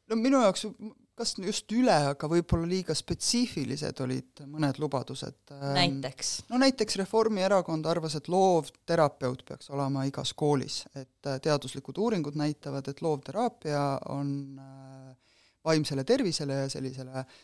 no 0.09 0.19
minu 0.19 0.43
jaoks 0.43 0.67
kas 1.15 1.31
just 1.39 1.71
üle, 1.71 1.95
aga 2.11 2.27
võib-olla 2.27 2.67
liiga 2.67 2.95
spetsiifilised 2.95 4.01
olid 4.03 4.41
mõned 4.51 4.79
lubadused. 4.83 5.38
Ähm, 5.55 5.69
näiteks? 5.77 6.31
no 6.49 6.59
näiteks 6.59 6.99
Reformierakond 6.99 7.88
arvas, 7.88 8.17
et 8.19 8.27
loovterapeut 8.31 9.45
peaks 9.47 9.71
olema 9.71 10.03
igas 10.09 10.33
koolis, 10.35 10.81
et 10.93 11.31
äh, 11.31 11.39
teaduslikud 11.43 12.01
uuringud 12.03 12.35
näitavad, 12.39 12.91
et 12.91 13.01
loovteraapia 13.01 13.85
on 14.11 14.33
äh, 14.59 15.38
vaimsele 15.65 16.03
tervisele 16.03 16.65
ja 16.65 16.69
sellisele 16.69 17.23
äh, 17.23 17.39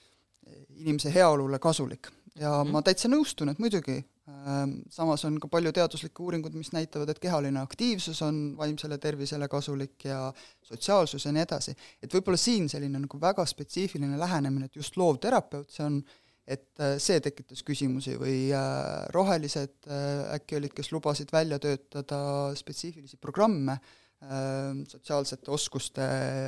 inimese 0.75 1.13
heaolule 1.13 1.59
kasulik. 1.59 2.07
ja 2.35 2.49
mm 2.49 2.67
-hmm. 2.67 2.71
ma 2.71 2.81
täitsa 2.81 3.09
nõustun, 3.09 3.49
et 3.51 3.59
muidugi 3.59 4.03
Ehm, 4.31 4.73
samas 4.89 5.23
on 5.27 5.37
ka 5.41 5.49
palju 5.51 5.71
teaduslikke 5.75 6.23
uuringuid, 6.23 6.55
mis 6.57 6.71
näitavad, 6.73 7.09
et 7.11 7.19
kehaline 7.21 7.61
aktiivsus 7.61 8.21
on 8.25 8.39
vaimsele 8.57 8.97
tervisele 9.01 9.47
kasulik 9.51 10.05
ja 10.05 10.19
sotsiaalsus 10.65 11.25
ja 11.25 11.33
nii 11.35 11.43
edasi. 11.45 11.75
et 12.01 12.13
võib-olla 12.13 12.39
siin 12.39 12.69
selline 12.69 13.03
nagu 13.03 13.19
väga 13.21 13.45
spetsiifiline 13.45 14.19
lähenemine, 14.19 14.69
et 14.69 14.75
just 14.75 14.97
loovterapeut, 14.97 15.69
see 15.73 15.85
on, 15.85 15.99
et 16.47 16.69
äh, 16.81 16.95
see 17.01 17.19
tekitas 17.21 17.63
küsimusi 17.65 18.15
või 18.21 18.37
äh, 18.55 19.07
rohelised 19.13 19.89
äh, 19.89 20.35
äkki 20.37 20.57
olid, 20.61 20.73
kes 20.77 20.91
lubasid 20.91 21.33
välja 21.33 21.59
töötada 21.61 22.21
spetsiifilisi 22.57 23.17
programme 23.21 23.77
ähm, 23.77 23.89
sotsiaalsete 24.21 25.49
oskuste 25.51 26.03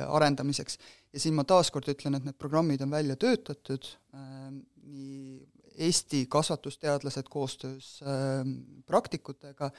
arendamiseks 0.06 0.78
ja 1.10 1.20
siin 1.22 1.34
ma 1.34 1.42
taaskord 1.48 1.88
ütlen, 1.90 2.14
et 2.14 2.28
need 2.28 2.36
programmid 2.38 2.84
on 2.86 2.92
välja 2.94 3.16
töötatud 3.18 3.88
ähm, 4.14 4.62
nii 4.86 5.42
Eesti 5.74 6.20
kasvatusteadlased 6.30 7.26
koostöös 7.26 7.96
äh, 8.06 8.46
praktikutega 8.86 9.72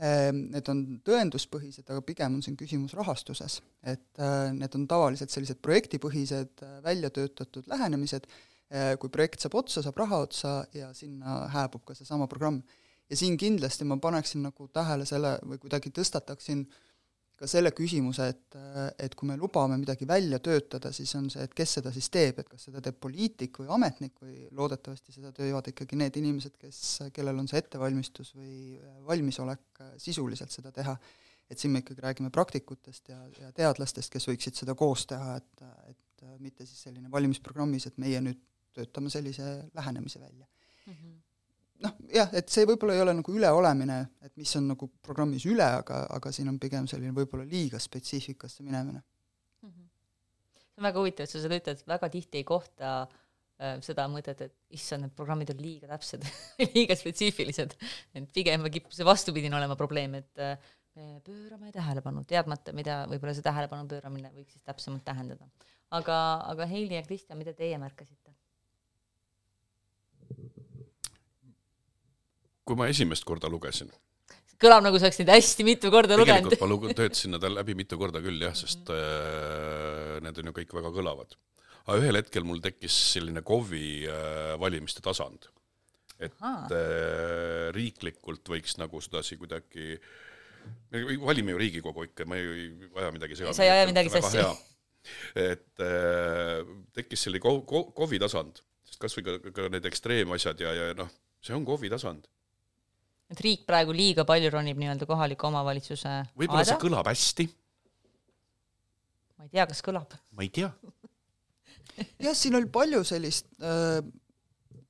need 0.00 0.68
on 0.72 0.78
tõenduspõhised, 1.04 1.84
aga 1.84 2.00
pigem 2.04 2.38
on 2.38 2.44
siin 2.44 2.56
küsimus 2.56 2.94
rahastuses. 2.96 3.60
et 3.84 4.18
äh, 4.18 4.52
need 4.56 4.74
on 4.74 4.86
tavaliselt 4.88 5.30
sellised 5.30 5.60
projektipõhised 5.60 6.62
äh, 6.64 6.82
välja 6.84 7.10
töötatud 7.10 7.68
lähenemised 7.68 8.26
äh,, 8.26 8.96
kui 8.98 9.10
projekt 9.10 9.40
saab 9.40 9.58
otsa, 9.60 9.82
saab 9.82 9.98
raha 10.00 10.22
otsa 10.24 10.64
ja 10.72 10.92
sinna 10.94 11.46
hääbub 11.52 11.84
ka 11.84 11.94
seesama 11.94 12.26
programm. 12.26 12.62
ja 13.10 13.16
siin 13.16 13.36
kindlasti 13.36 13.84
ma 13.84 13.96
paneksin 13.96 14.42
nagu 14.42 14.68
tähele 14.68 15.04
selle 15.04 15.36
või 15.44 15.58
kuidagi 15.58 15.92
tõstataksin 15.92 16.64
äh, 16.64 16.89
ka 17.40 17.48
selle 17.48 17.70
küsimuse, 17.72 18.26
et, 18.34 18.56
et 19.00 19.14
kui 19.16 19.28
me 19.30 19.36
lubame 19.40 19.78
midagi 19.80 20.04
välja 20.08 20.38
töötada, 20.44 20.90
siis 20.92 21.12
on 21.16 21.30
see, 21.32 21.46
et 21.46 21.54
kes 21.56 21.78
seda 21.78 21.92
siis 21.94 22.10
teeb, 22.12 22.42
et 22.42 22.50
kas 22.50 22.66
seda 22.68 22.82
teeb 22.84 22.98
poliitik 23.00 23.62
või 23.62 23.70
ametnik 23.76 24.20
või 24.20 24.44
loodetavasti 24.56 25.14
seda 25.14 25.32
teevad 25.36 25.70
ikkagi 25.72 25.96
need 26.00 26.18
inimesed, 26.20 26.58
kes, 26.60 26.82
kellel 27.16 27.40
on 27.40 27.48
see 27.48 27.62
ettevalmistus 27.62 28.34
või 28.36 28.76
valmisolek 29.08 29.82
sisuliselt 30.02 30.52
seda 30.52 30.72
teha. 30.76 30.96
et 31.50 31.58
siin 31.58 31.72
me 31.72 31.80
ikkagi 31.82 32.04
räägime 32.04 32.30
praktikutest 32.30 33.08
ja, 33.10 33.18
ja 33.40 33.48
teadlastest, 33.52 34.12
kes 34.12 34.28
võiksid 34.28 34.60
seda 34.60 34.76
koos 34.78 35.06
teha, 35.10 35.40
et, 35.40 35.64
et 35.90 36.28
mitte 36.38 36.66
siis 36.66 36.84
selline 36.86 37.10
valimisprogrammis, 37.10 37.88
et 37.88 37.98
meie 37.98 38.20
nüüd 38.20 38.38
töötame 38.76 39.10
sellise 39.10 39.48
lähenemise 39.74 40.20
välja 40.20 40.46
mm. 40.86 40.92
-hmm 40.92 41.18
noh, 41.84 41.96
jah, 42.12 42.28
et 42.36 42.50
see 42.52 42.66
võib-olla 42.68 42.96
ei 42.96 43.04
ole 43.04 43.14
nagu 43.20 43.34
üleolemine, 43.36 44.00
et 44.24 44.34
mis 44.40 44.52
on 44.58 44.68
nagu 44.72 44.90
programmis 45.04 45.46
üle, 45.48 45.66
aga, 45.80 46.02
aga 46.16 46.32
siin 46.34 46.50
on 46.52 46.58
pigem 46.62 46.88
selline 46.90 47.14
võib-olla 47.16 47.46
liiga 47.48 47.80
spetsiifikasse 47.82 48.64
minemine 48.66 49.00
mm. 49.00 49.70
-hmm. 49.70 49.88
see 50.58 50.82
on 50.82 50.88
väga 50.88 51.02
huvitav, 51.02 51.28
et 51.28 51.34
sa 51.34 51.42
seda 51.42 51.60
ütled, 51.60 51.84
väga 51.94 52.10
tihti 52.16 52.42
ei 52.42 52.48
kohta 52.48 52.92
äh, 53.04 53.78
seda 53.86 54.08
mõtet, 54.12 54.44
et 54.46 54.56
issand, 54.76 55.06
need 55.06 55.16
programmid 55.16 55.54
on 55.54 55.62
liiga 55.62 55.90
täpsed 55.94 56.26
liiga 56.74 56.96
spetsiifilised. 56.98 57.76
et 58.14 58.30
pigem 58.34 58.68
kipub 58.68 58.92
see 58.96 59.08
vastupidine 59.08 59.56
olema 59.56 59.78
probleem, 59.78 60.18
et 60.20 60.44
äh, 60.44 60.56
me 60.94 61.20
pöörame 61.24 61.72
tähelepanu, 61.72 62.24
teadmata, 62.28 62.74
mida 62.76 63.04
võib-olla 63.10 63.34
see 63.36 63.46
tähelepanu 63.46 63.88
pööramine 63.88 64.32
võiks 64.34 64.56
siis 64.56 64.66
täpsemalt 64.66 65.04
tähendada. 65.06 65.48
aga, 65.90 66.16
aga 66.52 66.66
Heili 66.66 66.98
ja 66.98 67.02
Kristjan, 67.06 67.38
mida 67.38 67.54
teie 67.56 67.78
märkasite? 67.78 68.34
Kui 72.70 72.78
ma 72.78 72.88
esimest 72.92 73.26
korda 73.26 73.50
lugesin. 73.50 73.90
kõlab 74.60 74.84
nagu 74.84 74.98
sa 75.00 75.08
oleksid 75.08 75.24
neid 75.24 75.40
hästi 75.40 75.64
mitu 75.66 75.90
korda 75.92 76.18
lugenud. 76.20 76.52
tegelikult 76.52 76.90
ma 76.92 76.96
töötasin 77.02 77.34
nad 77.34 77.46
läbi 77.58 77.74
mitu 77.78 77.98
korda 77.98 78.22
küll 78.22 78.42
jah, 78.44 78.54
sest 78.56 78.92
äh, 78.94 80.18
need 80.22 80.38
on 80.38 80.50
ju 80.50 80.56
kõik 80.60 80.74
väga 80.78 80.92
kõlavad. 80.94 81.34
aga 81.86 81.98
ühel 81.98 82.20
hetkel 82.20 82.46
mul 82.46 82.62
tekkis 82.62 82.94
selline 83.16 83.42
KOV-i 83.42 84.06
äh, 84.06 84.54
valimiste 84.62 85.02
tasand. 85.02 85.50
et 86.20 86.36
äh, 86.76 87.70
riiklikult 87.74 88.46
võiks 88.54 88.76
nagu 88.78 89.00
sedasi 89.02 89.40
kuidagi 89.40 89.96
me 90.92 91.16
valime 91.24 91.54
ju 91.54 91.58
Riigikogu 91.58 92.04
ikka, 92.10 92.26
ma 92.28 92.36
ei 92.36 92.68
aja 93.00 93.14
midagi 93.14 93.38
segamini. 93.38 93.56
sa 93.56 93.64
ei 93.64 93.72
aja 93.72 93.86
midagi 93.88 94.12
sassi. 94.12 94.44
et 95.34 95.82
äh, 95.82 96.60
tekkis 96.94 97.26
selline 97.26 97.40
KOV-i 97.42 98.20
tasand, 98.20 98.60
sest 98.86 99.00
kas 99.00 99.16
või 99.16 99.26
ka, 99.26 99.40
ka 99.56 99.72
need 99.72 99.88
ekstreemasjad 99.88 100.60
ja, 100.60 100.76
ja 100.76 100.92
noh, 100.98 101.08
see 101.40 101.56
on 101.56 101.64
KOV-i 101.64 101.90
tasand 101.90 102.28
et 103.30 103.40
riik 103.44 103.66
praegu 103.68 103.94
liiga 103.94 104.26
palju 104.28 104.50
ronib 104.52 104.80
nii-öelda 104.80 105.08
kohaliku 105.08 105.50
omavalitsuse 105.50 106.16
võib-olla 106.38 106.66
see 106.66 106.80
kõlab 106.82 107.10
hästi. 107.10 107.46
ma 109.38 109.46
ei 109.46 109.54
tea, 109.54 109.66
kas 109.70 109.84
kõlab. 109.86 110.16
ma 110.36 110.46
ei 110.46 110.52
tea 110.54 110.70
jah, 112.26 112.34
siin 112.34 112.56
oli 112.58 112.68
palju 112.72 113.02
sellist 113.06 113.50
äh, 113.62 114.00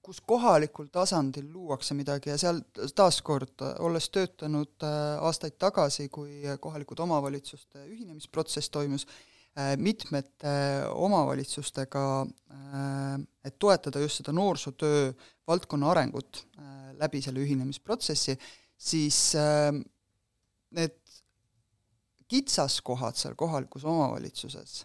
kus 0.04 0.22
kohalikul 0.26 0.88
tasandil 0.92 1.50
luuakse 1.52 1.94
midagi 1.94 2.32
ja 2.32 2.38
seal 2.40 2.62
taaskord, 2.96 3.60
olles 3.84 4.08
töötanud 4.10 4.86
äh, 4.86 5.00
aastaid 5.26 5.58
tagasi, 5.60 6.08
kui 6.12 6.40
kohalikud 6.60 7.02
omavalitsuste 7.04 7.84
ühinemisprotsess 7.84 8.72
toimus, 8.72 9.06
äh, 9.58 9.74
mitmete 9.76 10.54
omavalitsustega, 10.94 12.06
et 13.44 13.56
toetada 13.58 14.00
just 14.02 14.20
seda 14.20 14.32
noorsootöö 14.34 15.12
valdkonna 15.50 15.90
arengut 15.90 16.44
läbi 17.00 17.22
selle 17.24 17.42
ühinemisprotsessi, 17.44 18.36
siis 18.80 19.18
äh, 19.38 19.72
need 20.76 20.96
kitsaskohad 22.30 23.18
seal 23.18 23.36
kohalikus 23.38 23.84
omavalitsuses 23.88 24.80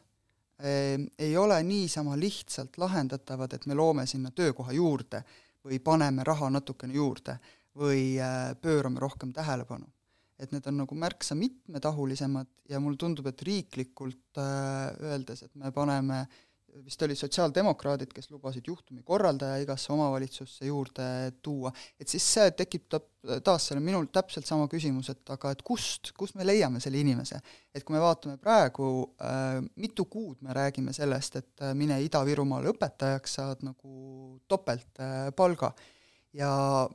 äh, 0.60 1.00
ei 1.20 1.38
ole 1.38 1.62
niisama 1.64 2.18
lihtsalt 2.20 2.80
lahendatavad, 2.82 3.54
et 3.54 3.66
me 3.66 3.78
loome 3.78 4.08
sinna 4.10 4.32
töökoha 4.32 4.76
juurde 4.76 5.24
või 5.66 5.80
paneme 5.84 6.24
raha 6.28 6.52
natukene 6.54 6.96
juurde 6.96 7.38
või 7.76 8.16
äh, 8.22 8.54
pöörame 8.62 9.04
rohkem 9.04 9.34
tähelepanu. 9.34 9.92
et 10.40 10.52
need 10.52 10.66
on 10.68 10.76
nagu 10.82 10.96
märksa 11.00 11.32
mitmetahulisemad 11.40 12.48
ja 12.68 12.80
mulle 12.84 12.98
tundub, 13.00 13.28
et 13.28 13.42
riiklikult 13.42 14.38
äh, 14.38 14.92
öeldes, 15.00 15.46
et 15.46 15.54
me 15.56 15.72
paneme 15.72 16.18
äh, 16.26 16.42
vist 16.84 17.02
olid 17.06 17.18
sotsiaaldemokraadid, 17.20 18.12
kes 18.14 18.30
lubasid 18.34 18.68
juhtumikorraldaja 18.68 19.62
igasse 19.64 19.94
omavalitsusse 19.94 20.68
juurde 20.68 21.08
tuua, 21.46 21.72
et 22.00 22.12
siis 22.12 22.26
see 22.36 22.52
tekitab 22.58 23.08
taas 23.46 23.70
selle 23.70 23.82
minul 23.82 24.10
täpselt 24.14 24.46
sama 24.46 24.68
küsimus, 24.72 25.10
et 25.14 25.34
aga 25.34 25.54
et 25.56 25.64
kust, 25.66 26.12
kust 26.18 26.36
me 26.36 26.46
leiame 26.46 26.82
selle 26.84 27.00
inimese. 27.02 27.40
et 27.76 27.84
kui 27.84 27.96
me 27.96 28.02
vaatame 28.04 28.38
praegu 28.42 28.90
äh,, 29.22 29.62
mitu 29.82 30.06
kuud 30.06 30.42
me 30.42 30.54
räägime 30.54 30.94
sellest, 30.94 31.36
et 31.36 31.64
äh, 31.64 31.74
mine 31.74 31.98
Ida-Virumaale 32.06 32.72
õpetajaks, 32.74 33.40
saad 33.40 33.66
nagu 33.66 34.40
topeltpalga 34.48 35.72
äh, 35.74 35.92
ja 36.36 36.90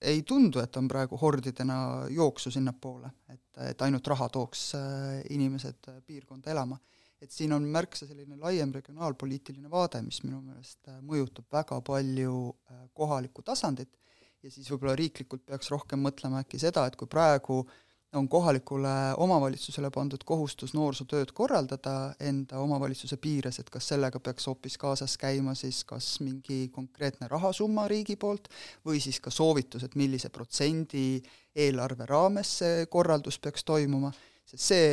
ei 0.00 0.22
tundu, 0.22 0.60
et 0.60 0.76
on 0.76 0.88
praegu 0.88 1.16
hordidena 1.20 1.76
jooksu 2.12 2.50
sinnapoole, 2.50 3.08
et, 3.32 3.44
et 3.70 3.82
ainult 3.86 4.06
raha 4.12 4.28
tooks 4.28 4.72
inimesed 5.30 5.88
piirkonda 6.06 6.52
elama. 6.52 6.78
Et 7.24 7.32
siin 7.32 7.54
on 7.56 7.64
märksa 7.74 8.06
selline 8.06 8.36
laiem 8.40 8.72
regionaalpoliitiline 8.74 9.70
vaade, 9.72 10.02
mis 10.04 10.20
minu 10.26 10.42
meelest 10.44 10.92
mõjutab 11.02 11.48
väga 11.52 11.80
palju 11.84 12.36
kohalikku 12.94 13.42
tasandit. 13.42 13.90
Ja 14.44 14.52
siis 14.52 14.68
võib-olla 14.68 14.92
riiklikult 14.98 15.46
peaks 15.48 15.70
rohkem 15.72 16.02
mõtlema 16.04 16.42
äkki 16.44 16.60
seda, 16.60 16.84
et 16.84 16.98
kui 17.00 17.08
praegu 17.08 17.62
äh, 17.62 17.78
on 18.14 18.28
kohalikule 18.28 18.88
omavalitsusele 19.16 19.90
pandud 19.90 20.22
kohustus 20.26 20.74
noorsootööd 20.74 21.32
korraldada 21.34 22.14
enda 22.22 22.60
omavalitsuse 22.62 23.16
piires, 23.22 23.58
et 23.58 23.70
kas 23.72 23.88
sellega 23.90 24.20
peaks 24.22 24.46
hoopis 24.48 24.76
kaasas 24.78 25.16
käima 25.20 25.54
siis 25.58 25.82
kas 25.88 26.08
mingi 26.22 26.68
konkreetne 26.74 27.28
rahasumma 27.30 27.88
riigi 27.90 28.16
poolt 28.20 28.48
või 28.86 29.00
siis 29.02 29.20
ka 29.20 29.32
soovitus, 29.34 29.84
et 29.84 29.96
millise 29.98 30.30
protsendi 30.34 31.22
eelarve 31.66 32.06
raames 32.10 32.58
see 32.60 32.86
korraldus 32.90 33.38
peaks 33.42 33.66
toimuma, 33.66 34.12
sest 34.46 34.64
see 34.68 34.88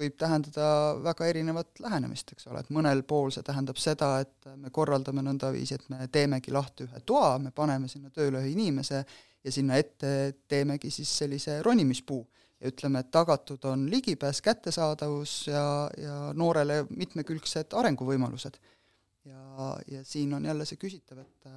võib 0.00 0.16
tähendada 0.20 0.66
väga 1.04 1.28
erinevat 1.28 1.80
lähenemist, 1.82 2.32
eks 2.34 2.48
ole, 2.50 2.62
et 2.62 2.72
mõnel 2.74 3.02
pool 3.08 3.30
see 3.34 3.44
tähendab 3.46 3.78
seda, 3.80 4.12
et 4.24 4.48
me 4.56 4.72
korraldame 4.74 5.24
nõndaviisi, 5.26 5.76
et 5.76 5.86
me 5.92 6.08
teemegi 6.12 6.54
lahti 6.54 6.86
ühe 6.86 7.02
toa, 7.06 7.36
me 7.42 7.52
paneme 7.54 7.88
sinna 7.90 8.12
tööle 8.14 8.40
ühe 8.40 8.52
inimese 8.54 9.02
ja 9.44 9.52
sinna 9.54 9.78
ette 9.80 10.34
teemegi 10.48 10.90
siis 10.94 11.12
sellise 11.22 11.60
ronimispuu 11.66 12.20
ja 12.60 12.72
ütleme, 12.72 13.00
et 13.00 13.12
tagatud 13.12 13.64
on 13.68 13.86
ligipääs, 13.92 14.42
kättesaadavus 14.44 15.36
ja, 15.48 15.64
ja 16.00 16.18
noorele 16.36 16.82
mitmekülgsed 16.90 17.76
arenguvõimalused. 17.76 18.60
ja, 19.24 19.72
ja 19.88 20.04
siin 20.04 20.34
on 20.34 20.44
jälle 20.44 20.64
see 20.68 20.80
küsitav, 20.80 21.24
et 21.24 21.50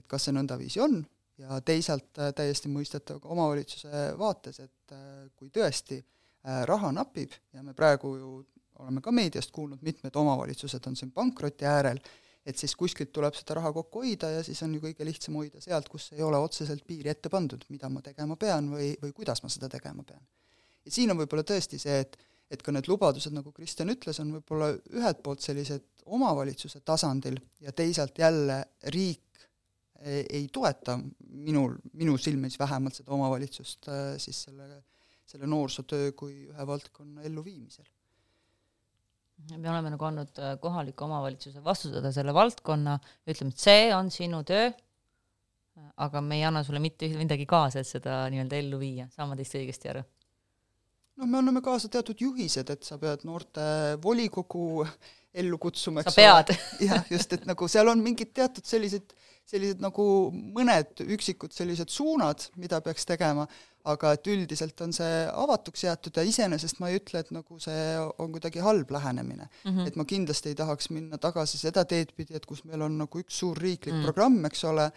et 0.00 0.06
kas 0.08 0.24
see 0.24 0.32
nõndaviisi 0.32 0.80
on 0.80 1.02
ja 1.40 1.60
teisalt 1.60 2.16
täiesti 2.36 2.70
mõistetav 2.72 3.18
ka 3.20 3.28
omavalitsuse 3.28 4.06
vaates, 4.18 4.60
et 4.60 4.94
kui 5.36 5.50
tõesti 5.52 5.98
äh, 6.00 6.19
raha 6.42 6.92
napib 6.92 7.34
ja 7.52 7.62
me 7.62 7.74
praegu 7.76 8.14
ju 8.16 8.30
oleme 8.80 9.02
ka 9.04 9.12
meediast 9.12 9.52
kuulnud, 9.52 9.82
mitmed 9.84 10.16
omavalitsused 10.16 10.86
on 10.88 10.96
siin 10.96 11.10
pankroti 11.12 11.66
äärel, 11.68 12.00
et 12.46 12.56
siis 12.56 12.72
kuskilt 12.78 13.12
tuleb 13.12 13.36
seda 13.36 13.58
raha 13.58 13.72
kokku 13.76 14.00
hoida 14.04 14.30
ja 14.32 14.42
siis 14.44 14.62
on 14.64 14.74
ju 14.74 14.80
kõige 14.86 15.04
lihtsam 15.04 15.36
hoida 15.36 15.60
sealt, 15.60 15.90
kus 15.92 16.08
ei 16.16 16.22
ole 16.24 16.40
otseselt 16.40 16.86
piiri 16.88 17.12
ette 17.12 17.28
pandud, 17.32 17.66
mida 17.68 17.90
ma 17.92 18.00
tegema 18.04 18.38
pean 18.40 18.70
või, 18.72 18.94
või 19.02 19.12
kuidas 19.16 19.44
ma 19.44 19.52
seda 19.52 19.68
tegema 19.68 20.04
pean. 20.06 20.22
ja 20.84 20.92
siin 20.92 21.12
on 21.12 21.20
võib-olla 21.20 21.44
tõesti 21.44 21.80
see, 21.80 22.00
et 22.06 22.18
et 22.50 22.62
ka 22.66 22.72
need 22.74 22.88
lubadused, 22.90 23.30
nagu 23.30 23.52
Kristjan 23.54 23.92
ütles, 23.92 24.18
on 24.18 24.32
võib-olla 24.34 24.72
ühelt 24.90 25.20
poolt 25.22 25.44
sellised 25.44 25.84
omavalitsuse 26.10 26.80
tasandil 26.82 27.36
ja 27.62 27.70
teisalt 27.70 28.18
jälle 28.18 28.56
riik 28.90 29.44
ei, 30.00 30.24
ei 30.24 30.48
toeta 30.52 30.96
minul, 31.28 31.76
minu 31.92 32.16
silmis 32.18 32.58
vähemalt 32.58 32.98
seda 32.98 33.14
omavalitsust 33.14 33.88
äh, 33.92 34.00
siis 34.18 34.42
selle, 34.48 34.66
selle 35.30 35.46
noorsootöö 35.46 36.12
kui 36.18 36.36
ühe 36.50 36.66
valdkonna 36.66 37.24
elluviimisel 37.28 37.88
me 39.56 39.70
oleme 39.70 39.90
nagu 39.94 40.04
andnud 40.04 40.38
äh, 40.42 40.54
kohaliku 40.60 41.06
omavalitsuse 41.06 41.62
vastutada 41.64 42.12
selle 42.12 42.34
valdkonna, 42.36 42.98
ütleme, 43.28 43.54
et 43.54 43.62
see 43.62 43.90
on 43.96 44.10
sinu 44.12 44.42
töö, 44.46 44.70
aga 46.04 46.20
me 46.24 46.36
ei 46.38 46.44
anna 46.44 46.62
sulle 46.66 46.80
mitte 46.82 47.08
midagi 47.16 47.46
kaasa, 47.48 47.80
et 47.80 47.88
seda 47.88 48.22
nii-öelda 48.32 48.58
ellu 48.60 48.80
viia, 48.80 49.08
saan 49.14 49.30
ma 49.30 49.38
teist 49.38 49.56
õigesti 49.58 49.92
aru? 49.92 50.04
noh, 51.20 51.28
me 51.28 51.40
anname 51.40 51.60
kaasa 51.64 51.90
teatud 51.92 52.20
juhised, 52.20 52.70
et 52.72 52.86
sa 52.86 52.96
pead 53.00 53.26
noorte 53.28 53.62
volikogu 54.02 54.84
ellu 55.34 55.58
kutsuma, 55.62 56.04
eks 56.04 56.18
ole. 56.18 56.56
jah, 56.88 57.02
just, 57.10 57.34
et 57.36 57.48
nagu 57.48 57.68
seal 57.70 57.90
on 57.92 58.02
mingid 58.02 58.32
teatud 58.36 58.66
sellised, 58.66 59.14
sellised 59.50 59.82
nagu 59.82 60.04
mõned 60.32 61.04
üksikud 61.06 61.54
sellised 61.54 61.92
suunad, 61.92 62.48
mida 62.60 62.80
peaks 62.84 63.06
tegema, 63.08 63.46
aga 63.88 64.12
et 64.16 64.28
üldiselt 64.28 64.80
on 64.84 64.92
see 64.92 65.22
avatuks 65.30 65.86
jäetud 65.86 66.18
ja 66.18 66.24
iseenesest 66.28 66.82
ma 66.82 66.90
ei 66.90 66.98
ütle, 66.98 67.22
et 67.22 67.30
nagu 67.32 67.56
see 67.62 67.84
on 68.20 68.34
kuidagi 68.34 68.60
halb 68.64 68.90
lähenemine 68.92 69.46
mm. 69.46 69.70
-hmm. 69.70 69.86
et 69.88 69.96
ma 69.96 70.04
kindlasti 70.04 70.52
ei 70.52 70.58
tahaks 70.58 70.90
minna 70.92 71.18
tagasi 71.18 71.58
seda 71.58 71.86
teed 71.88 72.12
pidi, 72.16 72.36
et 72.36 72.46
kus 72.46 72.64
meil 72.68 72.82
on 72.84 72.98
nagu 73.00 73.22
üks 73.22 73.40
suur 73.40 73.56
riiklik 73.56 73.94
mm. 73.94 74.04
programm, 74.04 74.44
eks 74.50 74.64
ole, 74.68 74.90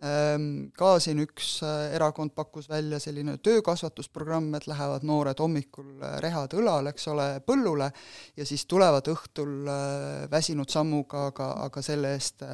ka 0.00 0.90
siin 1.02 1.18
üks 1.20 1.58
äh, 1.60 1.90
erakond 1.92 2.32
pakkus 2.32 2.70
välja 2.70 2.96
selline 3.02 3.34
töökasvatusprogramm, 3.44 4.54
et 4.56 4.64
lähevad 4.70 5.04
noored 5.04 5.40
hommikul 5.42 5.90
äh, 6.00 6.14
rehad 6.24 6.54
õlal, 6.56 6.88
eks 6.88 7.04
ole, 7.12 7.26
põllule 7.44 7.90
ja 8.36 8.46
siis 8.48 8.64
tulevad 8.70 9.10
õhtul 9.12 9.68
äh, 9.68 10.22
väsinud 10.32 10.72
sammuga, 10.72 11.26
aga, 11.34 11.50
aga 11.66 11.82
selle 11.84 12.14
eest 12.16 12.44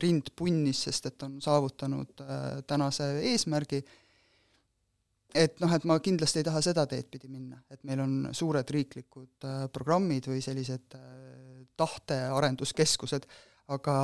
rind 0.00 0.32
punnis, 0.36 0.86
sest 0.86 1.10
et 1.10 1.26
on 1.26 1.36
saavutanud 1.44 2.24
tänase 2.66 3.10
eesmärgi. 3.32 3.82
Et 5.34 5.60
noh, 5.60 5.72
et 5.76 5.84
ma 5.84 5.98
kindlasti 6.00 6.40
ei 6.40 6.46
taha 6.46 6.62
seda 6.64 6.86
teed 6.88 7.10
pidi 7.12 7.28
minna, 7.28 7.58
et 7.68 7.82
meil 7.84 8.00
on 8.00 8.14
suured 8.32 8.70
riiklikud 8.70 9.44
programmid 9.74 10.30
või 10.30 10.40
sellised 10.44 10.96
tahtearenduskeskused, 11.76 13.26
aga, 13.74 13.96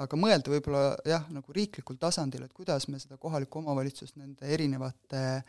aga 0.00 0.16
mõelda 0.16 0.52
võib-olla 0.52 0.96
jah, 1.08 1.26
nagu 1.32 1.52
riiklikul 1.52 1.98
tasandil, 2.00 2.44
et 2.46 2.52
kuidas 2.56 2.88
me 2.88 3.00
seda 3.02 3.18
kohalikku 3.20 3.60
omavalitsust 3.60 4.16
nende 4.16 4.48
erinevate 4.48 5.42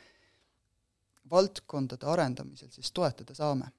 valdkondade 1.32 2.06
arendamisel 2.10 2.72
siis 2.72 2.91
toetada 2.91 3.36
saame. 3.36 3.72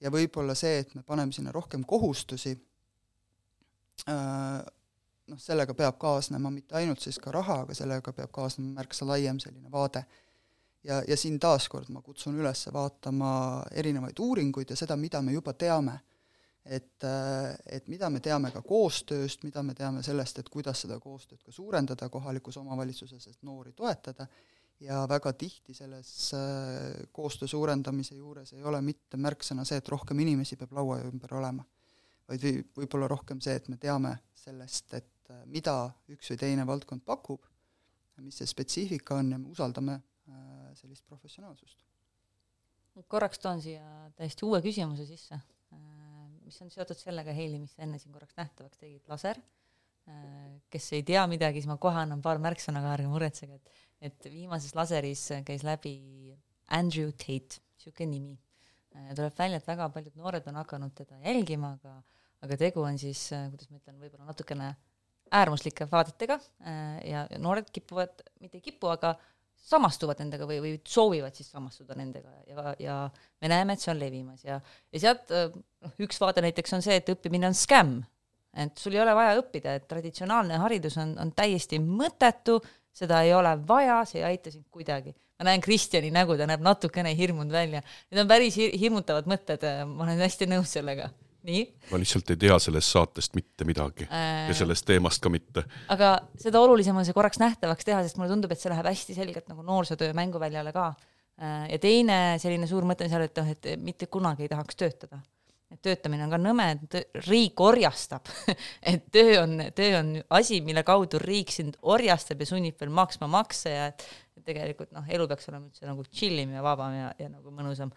ja 0.00 0.10
võib-olla 0.14 0.54
see, 0.54 0.78
et 0.78 0.94
me 0.94 1.02
paneme 1.02 1.32
sinna 1.32 1.52
rohkem 1.52 1.84
kohustusi 1.84 2.52
äh,, 4.08 4.60
noh, 5.28 5.40
sellega 5.40 5.74
peab 5.74 5.98
kaasnema 5.98 6.50
mitte 6.50 6.76
ainult 6.78 7.00
siis 7.00 7.18
ka 7.18 7.32
raha, 7.34 7.62
aga 7.64 7.74
sellega 7.74 8.12
peab 8.12 8.30
kaasnema 8.32 8.80
märksa 8.80 9.08
laiem 9.08 9.40
selline 9.40 9.70
vaade 9.72 10.04
ja, 10.84 11.02
ja 11.08 11.16
siin 11.16 11.38
taaskord 11.40 11.90
ma 11.92 12.02
kutsun 12.02 12.38
üles 12.40 12.66
vaatama 12.72 13.30
erinevaid 13.72 14.18
uuringuid 14.20 14.70
ja 14.70 14.76
seda, 14.76 14.96
mida 14.96 15.22
me 15.22 15.32
juba 15.32 15.52
teame. 15.52 15.98
Et, 16.68 17.04
et 17.72 17.88
mida 17.88 18.10
me 18.12 18.20
teame 18.20 18.50
ka 18.52 18.62
koostööst, 18.66 19.44
mida 19.46 19.62
me 19.64 19.74
teame 19.74 20.02
sellest, 20.04 20.38
et 20.42 20.50
kuidas 20.52 20.84
seda 20.84 20.98
koostööd 21.00 21.40
ka 21.44 21.54
suurendada 21.54 22.08
kohalikus 22.12 22.58
omavalitsuses, 22.60 23.26
et 23.30 23.38
noori 23.48 23.72
toetada, 23.76 24.28
ja 24.84 25.00
väga 25.10 25.32
tihti 25.34 25.74
selles 25.74 26.10
äh, 26.36 27.08
koostöö 27.12 27.48
suurendamise 27.50 28.14
juures 28.14 28.52
ei 28.54 28.62
ole 28.62 28.82
mitte 28.84 29.18
märksõna 29.18 29.64
see, 29.66 29.80
et 29.80 29.88
rohkem 29.90 30.20
inimesi 30.22 30.56
peab 30.60 30.76
laua 30.76 31.00
ümber 31.08 31.34
olema, 31.40 31.64
vaid 32.28 32.44
või, 32.44 32.60
võib-olla 32.76 33.08
rohkem 33.10 33.40
see, 33.42 33.56
et 33.58 33.66
me 33.72 33.80
teame 33.80 34.14
sellest, 34.38 34.92
et 34.94 35.32
äh, 35.32 35.42
mida 35.46 35.80
üks 36.14 36.30
või 36.34 36.44
teine 36.44 36.68
valdkond 36.68 37.02
pakub, 37.06 37.42
mis 38.22 38.38
see 38.38 38.50
spetsiifika 38.50 39.18
on 39.18 39.32
ja 39.34 39.38
me 39.38 39.50
usaldame 39.50 40.00
Äh, 40.28 40.74
sellist 40.76 41.06
professionaalsust. 41.08 41.84
korraks 43.08 43.38
toon 43.38 43.62
siia 43.62 44.10
täiesti 44.18 44.44
uue 44.44 44.58
küsimuse 44.60 45.06
sisse, 45.08 45.38
äh, 45.38 45.44
mis 46.48 46.58
on 46.64 46.72
seotud 46.72 46.98
sellega, 46.98 47.34
Heili, 47.36 47.60
mis 47.60 47.74
sa 47.76 47.84
enne 47.84 48.00
siin 48.00 48.14
korraks 48.14 48.36
nähtavaks 48.38 48.80
tegid, 48.80 49.04
laser. 49.10 49.40
Äh, 50.08 50.58
kes 50.72 50.90
ei 50.96 51.04
tea 51.06 51.24
midagi, 51.30 51.60
siis 51.60 51.70
ma 51.70 51.76
kohe 51.80 52.00
annan 52.00 52.22
paar 52.24 52.40
märksõna 52.42 52.80
ka, 52.84 52.94
ärge 52.96 53.08
muretsege, 53.12 53.58
et, 53.60 53.80
et 54.08 54.28
viimases 54.32 54.74
laseris 54.78 55.26
käis 55.46 55.64
läbi 55.66 55.94
Andrew 56.78 57.12
Tate, 57.12 57.60
niisugune 57.76 58.12
nimi. 58.14 58.36
tuleb 59.14 59.36
välja, 59.38 59.60
et 59.60 59.66
väga 59.68 59.88
paljud 59.94 60.14
noored 60.18 60.46
on 60.50 60.56
hakanud 60.58 60.94
teda 60.96 61.18
jälgima, 61.22 61.74
aga, 61.76 61.98
aga 62.44 62.56
tegu 62.60 62.82
on 62.82 62.96
siis, 62.98 63.28
kuidas 63.52 63.68
ma 63.70 63.78
ütlen, 63.78 63.98
võib-olla 64.00 64.30
natukene 64.32 64.72
äärmuslike 65.38 65.86
vaadetega 65.90 66.38
ja 67.04 67.26
noored 67.38 67.68
kipuvad, 67.72 68.24
mitte 68.40 68.58
ei 68.58 68.64
kipu, 68.64 68.88
aga 68.90 69.12
samastuvad 69.68 70.20
nendega 70.22 70.46
või, 70.48 70.60
või 70.64 70.74
soovivad 70.86 71.36
siis 71.36 71.50
samastuda 71.52 71.96
nendega 71.98 72.30
ja, 72.48 72.74
ja 72.80 72.96
me 73.42 73.50
näeme, 73.52 73.74
et 73.74 73.84
see 73.84 73.92
on 73.92 74.00
levimas 74.00 74.44
ja, 74.46 74.60
ja 74.92 75.02
sealt 75.02 75.32
noh, 75.34 75.94
üks 76.04 76.20
vaade 76.22 76.44
näiteks 76.44 76.76
on 76.78 76.84
see, 76.84 76.98
et 77.00 77.12
õppimine 77.12 77.50
on 77.50 77.56
skämm. 77.58 78.00
et 78.56 78.80
sul 78.80 78.96
ei 78.96 79.02
ole 79.04 79.14
vaja 79.14 79.36
õppida, 79.42 79.76
et 79.76 79.88
traditsionaalne 79.90 80.60
haridus 80.62 80.96
on, 81.02 81.14
on 81.20 81.32
täiesti 81.36 81.80
mõttetu, 81.84 82.58
seda 82.96 83.22
ei 83.26 83.34
ole 83.36 83.54
vaja, 83.68 84.02
see 84.08 84.22
ei 84.22 84.28
aita 84.32 84.50
sind 84.54 84.66
kuidagi. 84.70 85.14
ma 85.38 85.50
näen 85.50 85.62
Kristjani 85.62 86.10
nägu, 86.10 86.36
ta 86.36 86.48
näeb 86.50 86.64
natukene 86.64 87.12
hirmunud 87.14 87.52
välja. 87.52 87.82
Need 88.10 88.24
on 88.24 88.30
päris 88.30 88.56
hirmutavad 88.58 89.28
mõtted, 89.30 89.62
ma 89.86 90.06
olen 90.06 90.24
hästi 90.24 90.48
nõus 90.50 90.72
sellega 90.74 91.12
nii. 91.46 91.62
ma 91.92 92.00
lihtsalt 92.00 92.32
ei 92.34 92.40
tea 92.40 92.58
sellest 92.62 92.94
saatest 92.94 93.36
mitte 93.38 93.66
midagi 93.68 94.08
äh... 94.08 94.48
ja 94.48 94.56
sellest 94.56 94.86
teemast 94.88 95.22
ka 95.22 95.30
mitte. 95.32 95.64
aga 95.94 96.14
seda 96.40 96.60
olulisem 96.64 96.96
on 96.98 97.06
see 97.06 97.16
korraks 97.16 97.40
nähtavaks 97.42 97.86
teha, 97.86 98.02
sest 98.04 98.18
mulle 98.18 98.32
tundub, 98.32 98.52
et 98.52 98.60
see 98.60 98.72
läheb 98.72 98.90
hästi 98.90 99.16
selgelt 99.16 99.48
nagu 99.50 99.64
noorsootöö 99.66 100.14
mänguväljale 100.18 100.74
ka. 100.74 100.90
Äh, 101.38 101.64
ja 101.72 101.80
teine 101.82 102.20
selline 102.42 102.68
suur 102.70 102.86
mõte 102.88 103.06
on 103.06 103.12
seal, 103.12 103.26
et 103.28 103.38
noh, 103.38 103.50
et 103.54 103.74
mitte 103.82 104.08
kunagi 104.10 104.46
ei 104.46 104.52
tahaks 104.52 104.78
töötada. 104.78 105.20
et 105.68 105.82
töötamine 105.84 106.24
on 106.24 106.30
ka 106.32 106.38
nõme, 106.40 106.64
et 106.74 107.18
riik 107.28 107.60
orjastab 107.60 108.30
et 108.92 109.10
töö 109.12 109.42
on, 109.42 109.58
töö 109.76 109.98
on 110.00 110.14
asi, 110.40 110.62
mille 110.64 110.82
kaudu 110.82 111.20
riik 111.22 111.52
sind 111.52 111.76
orjastab 111.82 112.40
ja 112.40 112.48
sunnib 112.48 112.80
veel 112.80 112.90
maksma 112.90 113.28
makse 113.28 113.74
ja 113.74 113.90
et 113.92 114.06
tegelikult 114.48 114.94
noh, 114.96 115.04
elu 115.04 115.26
peaks 115.28 115.50
olema 115.50 115.68
üldse 115.68 115.84
nagu 115.84 116.06
chill 116.08 116.40
im 116.40 116.56
ja 116.56 116.64
vabam 116.64 116.94
ja, 116.96 117.10
ja 117.20 117.28
nagu 117.28 117.52
mõnusam 117.52 117.92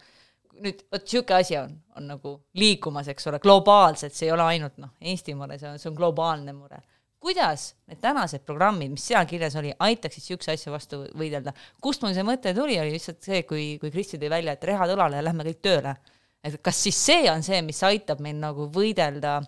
nüüd 0.60 0.82
vot 0.92 1.04
niisugune 1.04 1.38
asi 1.38 1.56
on, 1.58 1.74
on 1.96 2.08
nagu 2.12 2.32
liikumas, 2.58 3.08
eks 3.12 3.28
ole, 3.30 3.40
globaalselt, 3.42 4.14
see 4.16 4.28
ei 4.28 4.34
ole 4.34 4.44
ainult 4.54 4.78
noh, 4.82 4.92
Eesti 5.00 5.34
mure, 5.38 5.58
see 5.60 5.70
on, 5.70 5.78
see 5.80 5.90
on 5.90 5.96
globaalne 5.98 6.54
mure. 6.56 6.82
kuidas 7.22 7.68
need 7.86 8.00
tänased 8.02 8.42
programmid, 8.42 8.90
mis 8.96 9.04
seal 9.06 9.26
kirjas 9.30 9.54
oli, 9.60 9.70
aitaksid 9.86 10.24
niisuguse 10.24 10.56
asja 10.56 10.72
vastu 10.74 11.04
võidelda. 11.18 11.54
kust 11.80 12.02
mul 12.02 12.14
see 12.16 12.26
mõte 12.26 12.54
tuli, 12.56 12.78
oli 12.82 12.96
lihtsalt 12.96 13.22
see, 13.22 13.44
kui, 13.48 13.66
kui 13.80 13.92
Kristi 13.94 14.18
tõi 14.18 14.30
välja, 14.32 14.56
et 14.56 14.64
rehad 14.66 14.90
õlale 14.94 15.20
ja 15.20 15.24
lähme 15.24 15.46
kõik 15.46 15.62
tööle. 15.62 15.96
et 16.42 16.60
kas 16.62 16.82
siis 16.82 16.98
see 16.98 17.30
on 17.30 17.42
see, 17.46 17.62
mis 17.62 17.82
aitab 17.86 18.20
meil 18.20 18.38
nagu 18.42 18.68
võidelda 18.74 19.40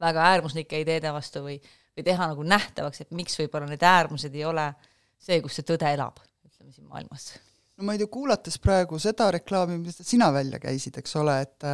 väga 0.00 0.30
äärmuslike 0.34 0.82
ideede 0.82 1.12
vastu 1.14 1.42
või, 1.46 1.58
või 1.96 2.06
teha 2.06 2.30
nagu 2.34 2.46
nähtavaks, 2.46 3.06
et 3.06 3.10
miks 3.10 3.38
võib-olla 3.38 3.70
need 3.70 3.82
äärmused 3.82 4.34
ei 4.34 4.44
ole 4.46 4.72
see, 5.18 5.40
kus 5.42 5.58
see 5.58 5.66
tõde 5.66 5.94
elab, 5.94 6.18
ütleme 6.46 6.74
siin 6.74 6.90
maailmas 6.90 7.36
no 7.78 7.86
ma 7.86 7.94
ei 7.94 8.00
tea, 8.00 8.08
kuulates 8.10 8.58
praegu 8.58 8.98
seda 9.02 9.28
reklaami, 9.36 9.76
mis 9.78 10.00
sina 10.02 10.32
välja 10.34 10.58
käisid, 10.62 10.96
eks 10.98 11.14
ole, 11.20 11.36
et 11.44 11.66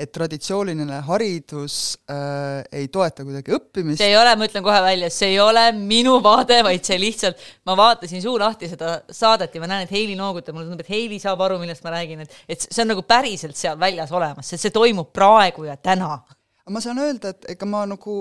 et 0.00 0.12
traditsiooniline 0.12 1.02
haridus 1.06 1.76
äh, 2.10 2.62
ei 2.80 2.88
toeta 2.92 3.26
kuidagi 3.26 3.52
õppimist. 3.56 4.00
see 4.00 4.12
ei 4.14 4.16
ole, 4.16 4.32
ma 4.38 4.48
ütlen 4.48 4.64
kohe 4.64 4.80
välja, 4.84 5.10
see 5.12 5.34
ei 5.34 5.40
ole 5.42 5.66
minu 5.76 6.16
vaade, 6.24 6.62
vaid 6.64 6.88
see 6.88 6.98
lihtsalt, 7.02 7.44
ma 7.68 7.76
vaatasin 7.78 8.24
suu 8.24 8.38
lahti 8.40 8.70
seda 8.72 8.98
saadet 9.12 9.52
ja 9.52 9.62
ma 9.62 9.68
näen, 9.74 9.86
et 9.86 9.92
Heili 9.92 10.16
noogutab, 10.18 10.56
mulle 10.56 10.70
tundub, 10.70 10.86
et 10.86 10.94
Heili 10.94 11.20
saab 11.22 11.44
aru, 11.44 11.60
millest 11.60 11.84
ma 11.84 11.92
räägin, 11.98 12.24
et 12.24 12.38
et 12.48 12.68
see 12.68 12.84
on 12.84 12.94
nagu 12.94 13.04
päriselt 13.04 13.58
seal 13.58 13.80
väljas 13.80 14.12
olemas, 14.12 14.48
sest 14.48 14.68
see 14.68 14.74
toimub 14.74 15.12
praegu 15.12 15.68
ja 15.68 15.76
täna. 15.76 16.16
ma 16.72 16.80
saan 16.80 17.02
öelda, 17.02 17.34
et 17.36 17.52
ega 17.56 17.68
ma 17.68 17.84
nagu 17.90 18.16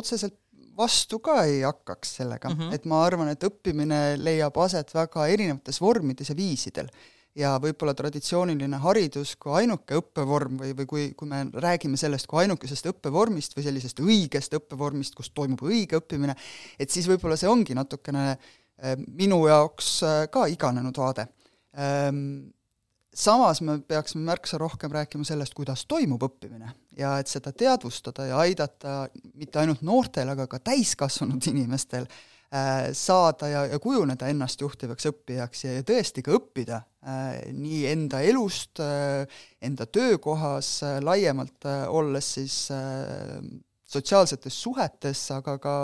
otseselt 0.00 0.38
vastu 0.76 1.18
ka 1.24 1.42
ei 1.44 1.62
hakkaks 1.62 2.16
sellega 2.20 2.48
mm, 2.50 2.58
-hmm. 2.58 2.74
et 2.74 2.84
ma 2.84 3.02
arvan, 3.04 3.28
et 3.32 3.44
õppimine 3.44 4.02
leiab 4.18 4.56
aset 4.58 4.94
väga 4.94 5.26
erinevates 5.26 5.80
vormides 5.80 6.30
ja 6.32 6.36
viisidel. 6.36 6.88
ja 7.34 7.54
võib-olla 7.56 7.94
traditsiooniline 7.96 8.76
haridus 8.76 9.36
kui 9.40 9.54
ainuke 9.62 9.96
õppevorm 9.96 10.58
või, 10.60 10.74
või 10.76 10.86
kui, 10.86 11.04
kui 11.16 11.28
me 11.28 11.46
räägime 11.64 11.96
sellest 11.96 12.26
kui 12.28 12.42
ainukesest 12.42 12.86
õppevormist 12.90 13.56
või 13.56 13.64
sellisest 13.64 14.02
õigest 14.04 14.52
õppevormist, 14.58 15.14
kus 15.16 15.30
toimub 15.30 15.62
õige 15.64 15.96
õppimine, 15.96 16.34
et 16.78 16.90
siis 16.90 17.08
võib-olla 17.08 17.38
see 17.40 17.48
ongi 17.48 17.74
natukene 17.74 18.26
eh, 18.36 18.96
minu 19.16 19.46
jaoks 19.48 20.02
eh, 20.02 20.18
ka 20.28 20.44
iganenud 20.52 21.00
vaade 21.00 21.24
ehm, 21.72 22.52
samas 23.14 23.60
me 23.60 23.78
peaksime 23.88 24.24
märksa 24.24 24.58
rohkem 24.58 24.92
rääkima 24.92 25.24
sellest, 25.24 25.54
kuidas 25.54 25.84
toimub 25.88 26.22
õppimine 26.24 26.72
ja 26.98 27.16
et 27.20 27.30
seda 27.30 27.52
teadvustada 27.52 28.26
ja 28.30 28.38
aidata 28.42 29.06
mitte 29.34 29.60
ainult 29.62 29.82
noortel, 29.86 30.32
aga 30.32 30.46
ka 30.50 30.60
täiskasvanud 30.64 31.44
inimestel 31.52 32.06
äh, 32.08 32.90
saada 32.96 33.48
ja, 33.48 33.64
ja 33.74 33.80
kujuneda 33.82 34.28
ennast 34.32 34.60
juhtivaks 34.60 35.10
õppijaks 35.12 35.66
ja, 35.66 35.76
ja 35.78 35.86
tõesti 35.88 36.24
ka 36.24 36.36
õppida 36.38 36.82
äh, 37.04 37.42
nii 37.52 37.84
enda 37.92 38.22
elust 38.24 38.80
äh,, 38.80 39.26
enda 39.60 39.86
töökohas 39.86 40.78
äh,, 40.86 40.98
laiemalt 41.04 41.68
äh, 41.68 41.84
olles 41.92 42.34
siis 42.38 42.64
äh, 42.72 43.40
sotsiaalsetes 43.92 44.56
suhetes, 44.62 45.26
aga 45.36 45.58
ka 45.60 45.74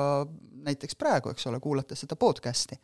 näiteks 0.65 0.97
praegu, 0.97 1.33
eks 1.35 1.45
ole, 1.51 1.61
kuulates 1.61 2.07
seda 2.07 2.17
podcast'i 2.17 2.79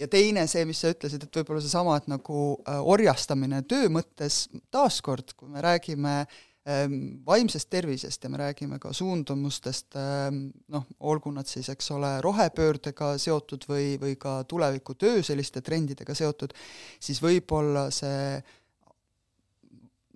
ja 0.00 0.08
teine, 0.10 0.44
see, 0.50 0.64
mis 0.68 0.80
sa 0.82 0.90
ütlesid, 0.92 1.24
et 1.24 1.38
võib-olla 1.40 1.62
seesama, 1.64 1.96
et 1.98 2.10
nagu 2.10 2.42
äh, 2.58 2.80
orjastamine 2.94 3.62
töö 3.68 3.88
mõttes, 3.92 4.46
taaskord, 4.74 5.32
kui 5.38 5.48
me 5.52 5.62
räägime 5.64 6.14
ähm, 6.68 6.98
vaimsest 7.26 7.70
tervisest 7.72 8.24
ja 8.24 8.30
me 8.32 8.40
räägime 8.42 8.80
ka 8.82 8.92
suundumustest 8.96 9.96
ähm,, 10.00 10.46
noh, 10.72 10.86
olgu 11.00 11.32
nad 11.34 11.48
siis, 11.48 11.70
eks 11.72 11.90
ole, 11.96 12.16
rohepöördega 12.24 13.14
seotud 13.22 13.66
või, 13.70 13.96
või 14.02 14.14
ka 14.20 14.38
tulevikutöö 14.48 15.24
selliste 15.26 15.64
trendidega 15.64 16.16
seotud, 16.16 16.54
siis 17.00 17.22
võib-olla 17.24 17.88
see 17.94 18.40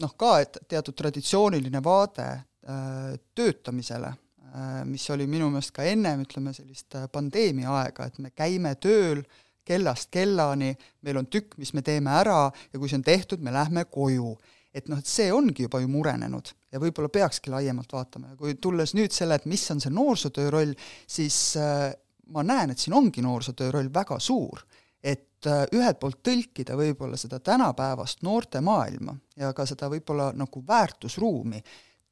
noh, 0.01 0.17
ka, 0.17 0.39
et 0.45 0.65
teatud 0.69 0.97
traditsiooniline 0.97 1.85
vaade 1.85 2.29
äh, 2.31 3.15
töötamisele 3.35 4.13
äh,, 4.13 4.83
mis 4.89 5.09
oli 5.15 5.29
minu 5.31 5.49
meelest 5.53 5.73
ka 5.77 5.89
ennem, 5.89 6.27
ütleme, 6.29 6.53
sellist 6.57 7.01
pandeemia 7.13 7.79
aega, 7.81 8.11
et 8.11 8.21
me 8.21 8.37
käime 8.37 8.77
tööl 8.77 9.25
äh, 9.25 9.47
kellast 9.71 10.11
kellani, 10.13 10.75
meil 11.07 11.21
on 11.21 11.29
tükk, 11.31 11.57
mis 11.61 11.73
me 11.77 11.85
teeme 11.87 12.13
ära 12.21 12.49
ja 12.51 12.79
kui 12.79 12.91
see 12.91 12.99
on 12.99 13.07
tehtud, 13.07 13.43
me 13.45 13.55
lähme 13.55 13.87
koju. 13.91 14.37
et 14.75 14.87
noh, 14.87 15.01
et 15.03 15.07
see 15.11 15.33
ongi 15.35 15.65
juba 15.65 15.81
ju 15.83 15.89
murenenud 15.91 16.53
ja 16.71 16.79
võib-olla 16.79 17.11
peakski 17.11 17.51
laiemalt 17.51 17.91
vaatama 17.91 18.29
ja 18.31 18.37
kui 18.39 18.55
tulles 18.63 18.93
nüüd 18.95 19.11
selle, 19.11 19.35
et 19.35 19.49
mis 19.51 19.65
on 19.75 19.81
see 19.83 19.91
noorsootöö 19.91 20.51
roll, 20.55 20.75
siis 21.11 21.39
äh, 21.59 21.89
ma 22.31 22.45
näen, 22.47 22.71
et 22.71 22.79
siin 22.79 22.95
ongi 22.95 23.25
noorsootöö 23.25 23.73
roll 23.75 23.91
väga 23.95 24.21
suur. 24.23 24.63
et 25.03 25.47
äh, 25.49 25.65
ühelt 25.73 25.99
poolt 25.99 26.21
tõlkida 26.23 26.77
võib-olla 26.77 27.17
seda 27.17 27.39
tänapäevast 27.41 28.23
noorte 28.23 28.61
maailma 28.61 29.15
ja 29.37 29.55
ka 29.57 29.65
seda 29.67 29.89
võib-olla 29.89 30.31
nagu 30.37 30.63
väärtusruumi, 30.67 31.63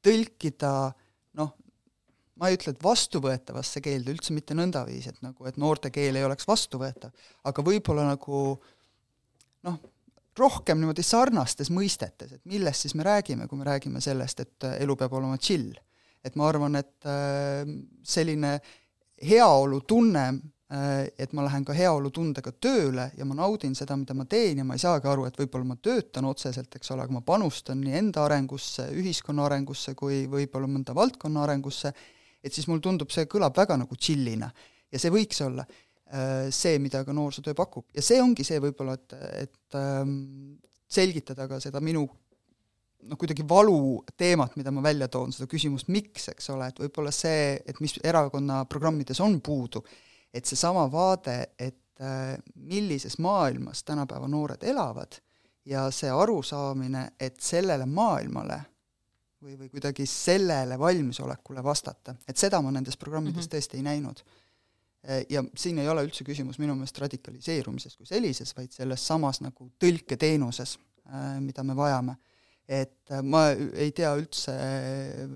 tõlkida 0.01 0.73
noh, 1.37 1.53
ma 2.39 2.49
ei 2.49 2.57
ütle, 2.57 2.73
et 2.73 2.83
vastuvõetavasse 2.83 3.81
keelde, 3.83 4.15
üldse 4.15 4.33
mitte 4.35 4.55
nõndaviisi, 4.57 5.13
et 5.13 5.23
nagu, 5.25 5.47
et 5.49 5.59
noorte 5.59 5.91
keel 5.93 6.15
ei 6.15 6.25
oleks 6.27 6.47
vastuvõetav, 6.47 7.11
aga 7.51 7.65
võib-olla 7.65 8.07
nagu 8.07 8.43
noh, 9.67 9.79
rohkem 10.39 10.79
niimoodi 10.79 11.03
sarnastes 11.03 11.71
mõistetes, 11.73 12.37
et 12.37 12.45
millest 12.49 12.85
siis 12.85 12.95
me 12.95 13.05
räägime, 13.07 13.47
kui 13.49 13.59
me 13.59 13.67
räägime 13.67 14.01
sellest, 14.03 14.45
et 14.45 14.69
elu 14.77 14.95
peab 14.99 15.17
olema 15.19 15.37
chill. 15.37 15.73
et 16.19 16.35
ma 16.35 16.49
arvan, 16.49 16.75
et 16.75 17.05
äh, 17.07 17.63
selline 18.03 18.57
heaolutunne, 19.23 20.23
äh, 20.67 21.05
et 21.15 21.31
ma 21.31 21.45
lähen 21.45 21.63
ka 21.63 21.71
heaolutundega 21.73 22.51
tööle 22.59 23.05
ja 23.15 23.25
ma 23.25 23.37
naudin 23.37 23.71
seda, 23.75 23.95
mida 23.95 24.13
ma 24.13 24.25
teen 24.27 24.59
ja 24.59 24.65
ma 24.67 24.75
ei 24.75 24.83
saagi 24.83 25.07
aru, 25.07 25.29
et 25.29 25.39
võib-olla 25.39 25.69
ma 25.71 25.77
töötan 25.79 26.27
otseselt, 26.27 26.75
eks 26.75 26.91
ole, 26.91 27.05
aga 27.07 27.15
ma 27.15 27.23
panustan 27.23 27.79
nii 27.79 27.95
enda 28.01 28.25
arengusse, 28.27 28.89
ühiskonna 28.99 29.47
arengusse 29.47 29.95
kui 29.95 30.25
võib-olla 30.27 30.67
mõnda 30.67 30.95
valdkonna 30.97 31.45
arengusse, 31.47 31.93
et 32.43 32.55
siis 32.55 32.67
mulle 32.69 32.83
tundub, 32.83 33.11
see 33.11 33.27
kõlab 33.29 33.57
väga 33.57 33.77
nagu 33.81 33.95
chill'ina 33.99 34.49
ja 34.89 35.01
see 35.01 35.11
võiks 35.13 35.41
olla 35.45 35.65
äh, 35.65 36.47
see, 36.53 36.79
mida 36.81 37.03
ka 37.05 37.13
noorsootöö 37.15 37.57
pakub. 37.57 37.85
Ja 37.95 38.03
see 38.05 38.21
ongi 38.23 38.45
see 38.47 38.61
võib-olla, 38.63 38.95
et, 38.97 39.15
et 39.45 39.77
ähm, 39.79 40.57
selgitada 40.89 41.47
ka 41.49 41.59
seda 41.63 41.81
minu 41.83 42.05
noh, 43.07 43.17
kuidagi 43.19 43.45
valu 43.47 44.03
teemat, 44.17 44.55
mida 44.59 44.73
ma 44.75 44.83
välja 44.83 45.07
toon, 45.11 45.33
seda 45.35 45.47
küsimust, 45.51 45.89
miks, 45.93 46.29
eks 46.33 46.49
ole, 46.53 46.69
et 46.71 46.81
võib-olla 46.83 47.13
see, 47.15 47.59
et 47.65 47.79
mis 47.83 47.95
erakonna 48.03 48.63
programmides 48.69 49.21
on 49.23 49.39
puudu, 49.43 49.83
et 50.33 50.45
seesama 50.45 50.85
vaade, 50.91 51.37
et 51.59 52.03
äh, 52.03 52.35
millises 52.55 53.19
maailmas 53.23 53.83
tänapäeva 53.87 54.27
noored 54.31 54.63
elavad 54.67 55.19
ja 55.69 55.87
see 55.93 56.09
arusaamine, 56.11 57.11
et 57.19 57.39
sellele 57.43 57.85
maailmale 57.85 58.59
või, 59.43 59.55
või 59.59 59.71
kuidagi 59.71 60.05
sellele 60.09 60.77
valmisolekule 60.79 61.63
vastata, 61.63 62.15
et 62.27 62.37
seda 62.39 62.61
ma 62.63 62.73
nendes 62.75 62.97
programmides 62.99 63.37
mm 63.37 63.47
-hmm. 63.47 63.55
tõesti 63.55 63.79
ei 63.79 63.85
näinud. 63.85 64.23
E, 65.03 65.23
ja 65.29 65.43
siin 65.55 65.79
ei 65.79 65.89
ole 65.89 66.03
üldse 66.07 66.25
küsimus 66.27 66.59
minu 66.59 66.75
meelest 66.75 66.97
radikaliseerumises 66.99 67.95
kui 67.95 68.05
sellises, 68.05 68.55
vaid 68.57 68.71
selles 68.75 69.05
samas 69.07 69.41
nagu 69.41 69.69
tõlketeenuses, 69.79 70.75
e, 71.05 71.39
mida 71.39 71.63
me 71.63 71.75
vajame. 71.75 72.17
et 72.69 73.09
e, 73.09 73.21
ma 73.21 73.47
ei 73.49 73.91
tea 73.97 74.11
üldse 74.13 74.53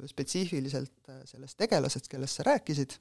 spetsiifiliselt 0.05 1.07
sellest 1.25 1.57
tegelasest, 1.57 2.07
kellest 2.07 2.35
sa 2.37 2.43
rääkisid, 2.43 2.93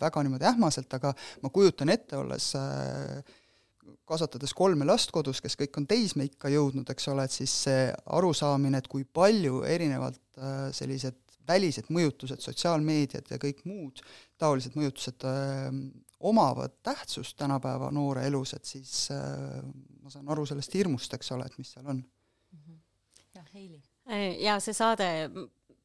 väga 0.00 0.22
niimoodi 0.22 0.46
ähmaselt, 0.48 0.94
aga 0.94 1.12
ma 1.42 1.50
kujutan 1.50 1.88
ette, 1.92 2.16
olles 2.16 2.54
äh, 2.56 3.22
kasvatades 4.08 4.54
kolme 4.56 4.86
last 4.88 5.12
kodus, 5.14 5.40
kes 5.44 5.56
kõik 5.60 5.80
on 5.80 5.86
teismeikka 5.88 6.50
jõudnud, 6.52 6.88
eks 6.90 7.08
ole, 7.12 7.24
et 7.28 7.34
siis 7.34 7.54
see 7.66 7.86
arusaamine, 8.18 8.80
et 8.80 8.88
kui 8.90 9.04
palju 9.04 9.62
erinevad 9.68 10.18
äh, 10.38 10.68
sellised 10.76 11.18
välised 11.48 11.88
mõjutused, 11.94 12.42
sotsiaalmeediad 12.44 13.30
ja 13.32 13.38
kõik 13.40 13.62
muud 13.64 14.02
taolised 14.40 14.74
mõjutused 14.76 15.24
öö, 15.24 15.68
äh, 15.70 15.78
omavad 16.28 16.74
tähtsust 16.82 17.36
tänapäeva 17.38 17.88
noore 17.94 18.26
elus, 18.28 18.52
et 18.56 18.68
siis 18.68 19.06
öö, 19.14 19.18
äh, 19.18 19.70
ma 20.02 20.12
saan 20.12 20.28
aru 20.32 20.44
sellest 20.48 20.74
hirmust, 20.76 21.14
eks 21.14 21.32
ole, 21.36 21.46
et 21.48 21.56
mis 21.60 21.72
seal 21.74 21.88
on. 21.88 22.02
Mhm. 22.56 22.80
jah, 23.36 23.48
Heili. 23.54 23.82
ja 24.42 24.58
see 24.60 24.76
saade 24.76 25.08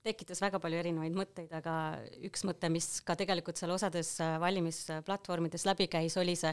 tekitas 0.04 0.42
väga 0.44 0.60
palju 0.64 0.80
erinevaid 0.80 1.16
mõtteid, 1.18 1.52
aga 1.56 1.76
üks 2.28 2.44
mõte, 2.48 2.70
mis 2.74 2.88
ka 3.06 3.16
tegelikult 3.20 3.60
seal 3.60 3.74
osades 3.76 4.16
äh, 4.24 4.36
valimisplatvormides 4.44 5.68
läbi 5.70 5.88
käis, 5.92 6.18
oli 6.22 6.36
see 6.40 6.52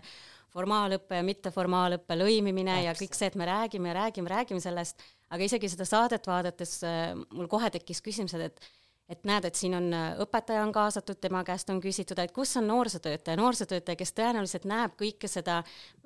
formaalõppe 0.54 1.20
ja 1.20 1.26
mitteformaalõppe 1.26 2.18
lõimimine 2.18 2.76
Täpselt. 2.76 2.88
ja 2.88 2.98
kõik 2.98 3.18
see, 3.18 3.30
et 3.30 3.38
me 3.38 3.48
räägime 3.50 3.90
ja 3.90 3.96
räägime, 4.00 4.32
räägime 4.32 4.62
sellest, 4.62 5.02
aga 5.30 5.46
isegi 5.46 5.70
seda 5.72 5.86
saadet 5.88 6.26
vaadates 6.30 6.76
äh, 6.86 7.14
mul 7.34 7.50
kohe 7.50 7.70
tekkis 7.74 8.02
küsimus, 8.06 8.38
et 8.38 8.62
et 9.10 9.24
näed, 9.26 9.42
et 9.48 9.58
siin 9.58 9.74
on 9.74 9.88
äh, 9.90 10.12
õpetaja 10.22 10.62
on 10.62 10.72
kaasatud, 10.74 11.18
tema 11.18 11.42
käest 11.46 11.70
on 11.72 11.80
küsitud, 11.82 12.18
et 12.22 12.30
kus 12.34 12.54
on 12.60 12.68
noorsootöötaja, 12.70 13.38
noorsootöötaja, 13.40 13.98
kes 13.98 14.14
tõenäoliselt 14.14 14.68
näeb 14.70 14.94
kõike 15.00 15.30
seda 15.30 15.64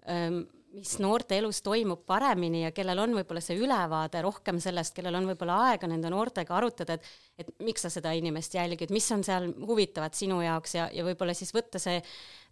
ähm, 0.09 0.47
mis 0.75 0.97
noorte 1.03 1.39
elus 1.39 1.61
toimub 1.65 2.03
paremini 2.09 2.65
ja 2.65 2.73
kellel 2.75 2.99
on 3.05 3.15
võib-olla 3.19 3.43
see 3.45 3.57
ülevaade 3.61 4.23
rohkem 4.25 4.59
sellest, 4.63 4.95
kellel 4.97 5.19
on 5.21 5.29
võib-olla 5.31 5.61
aega 5.71 5.89
nende 5.91 6.11
noortega 6.13 6.57
arutada, 6.59 6.99
et 6.99 7.05
et 7.39 7.51
miks 7.67 7.83
sa 7.87 7.91
seda 7.91 8.13
inimest 8.15 8.55
jälgid, 8.55 8.93
mis 8.95 9.07
on 9.15 9.25
seal 9.27 9.49
huvitavat 9.67 10.15
sinu 10.19 10.41
jaoks 10.45 10.77
ja, 10.77 10.89
ja 10.95 11.05
võib-olla 11.07 11.35
siis 11.35 11.55
võtta 11.55 11.81
see 11.83 12.01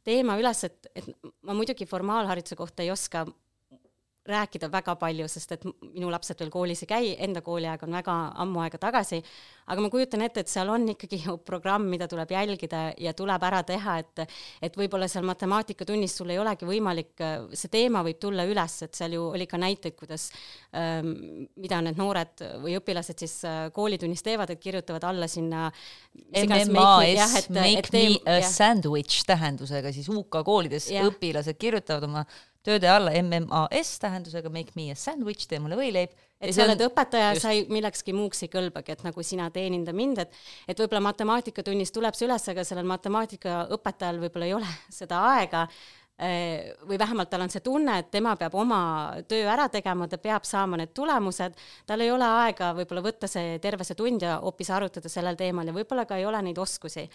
teema 0.07 0.37
üles, 0.41 0.64
et, 0.66 0.91
et 0.95 1.11
ma 1.47 1.55
muidugi 1.55 1.87
formaalhariduse 1.87 2.59
kohta 2.59 2.83
ei 2.83 2.91
oska 2.95 3.27
rääkida 4.29 4.68
väga 4.70 4.95
palju, 5.01 5.27
sest 5.31 5.57
et 5.57 5.64
minu 5.66 6.11
lapsed 6.12 6.39
veel 6.39 6.51
koolis 6.53 6.85
ei 6.85 6.89
käi, 6.91 7.09
enda 7.27 7.43
kooliaeg 7.43 7.83
on 7.83 7.97
väga 7.97 8.14
ammu 8.45 8.61
aega 8.62 8.79
tagasi, 8.79 9.18
aga 9.73 9.83
ma 9.83 9.91
kujutan 9.91 10.23
ette, 10.23 10.45
et 10.45 10.51
seal 10.51 10.70
on 10.70 10.85
ikkagi 10.93 11.18
ju 11.25 11.35
programm, 11.43 11.89
mida 11.91 12.07
tuleb 12.11 12.31
jälgida 12.31 12.85
ja 13.03 13.14
tuleb 13.18 13.43
ära 13.49 13.62
teha, 13.66 13.97
et 14.03 14.23
et 14.62 14.77
võib-olla 14.79 15.09
seal 15.11 15.27
matemaatikatunnis 15.27 16.14
sul 16.20 16.31
ei 16.31 16.39
olegi 16.39 16.68
võimalik, 16.68 17.16
see 17.59 17.73
teema 17.73 18.05
võib 18.07 18.20
tulla 18.23 18.47
üles, 18.47 18.77
et 18.87 18.95
seal 18.95 19.16
ju 19.18 19.25
oli 19.33 19.49
ka 19.51 19.59
näiteid, 19.59 19.97
kuidas 19.99 20.29
ähm, 20.77 21.49
mida 21.59 21.83
need 21.83 21.99
noored 21.99 22.47
või 22.62 22.77
õpilased 22.79 23.18
siis 23.25 23.41
äh, 23.49 23.64
koolitunnis 23.75 24.23
teevad, 24.23 24.55
et 24.55 24.62
kirjutavad 24.62 25.09
alla 25.11 25.27
sinna 25.31 25.66
MMAS, 26.31 27.51
make 27.51 27.91
me 27.91 28.07
a 28.29 28.39
sandwich 28.47 29.27
tähendusega 29.27 29.91
siis 29.95 30.07
UK 30.12 30.43
koolides 30.47 30.93
õpilased 31.03 31.59
kirjutavad 31.59 32.07
oma 32.07 32.27
tööde 32.67 32.91
alla 32.91 33.13
MMAS 33.19 33.97
tähendusega 34.03 34.51
make 34.53 34.77
me 34.79 34.91
a 34.93 34.99
sandwich, 34.99 35.49
tee 35.51 35.61
mulle 35.63 35.79
võileib. 35.79 36.13
et 36.43 36.55
sa 36.55 36.65
oled 36.67 36.81
õpetaja, 36.83 37.35
sa 37.39 37.53
ei, 37.55 37.65
millekski 37.71 38.15
muuks 38.17 38.43
ei 38.43 38.51
kõlbagi, 38.51 38.97
et 38.97 39.05
nagu 39.07 39.23
sina 39.23 39.49
teeninda 39.55 39.95
mind, 39.95 40.25
et 40.25 40.39
et 40.69 40.79
võib-olla 40.79 41.05
matemaatikatunnis 41.09 41.95
tuleb 41.95 42.19
see 42.19 42.27
üles, 42.27 42.49
aga 42.51 42.65
sellel 42.67 42.89
matemaatikaõpetajal 42.91 44.23
võib-olla 44.25 44.49
ei 44.51 44.57
ole 44.59 44.73
seda 45.01 45.23
aega 45.37 45.69
või 46.23 46.99
vähemalt 46.99 47.31
tal 47.33 47.43
on 47.43 47.51
see 47.51 47.62
tunne, 47.64 47.97
et 47.99 48.11
tema 48.12 48.35
peab 48.39 48.55
oma 48.59 48.79
töö 49.29 49.47
ära 49.51 49.66
tegema, 49.73 50.07
ta 50.09 50.20
peab 50.23 50.45
saama 50.47 50.79
need 50.79 50.93
tulemused, 50.95 51.57
tal 51.89 52.05
ei 52.05 52.12
ole 52.14 52.27
aega 52.45 52.70
võib-olla 52.77 53.03
võtta 53.03 53.31
see 53.31 53.57
terve 53.62 53.87
see 53.87 53.99
tund 53.99 54.23
ja 54.23 54.37
hoopis 54.43 54.70
arutada 54.70 55.11
sellel 55.11 55.39
teemal 55.41 55.66
ja 55.66 55.75
võib-olla 55.75 56.07
ka 56.07 56.20
ei 56.20 56.27
ole 56.29 56.43
neid 56.47 56.59
oskusi. 56.62 57.09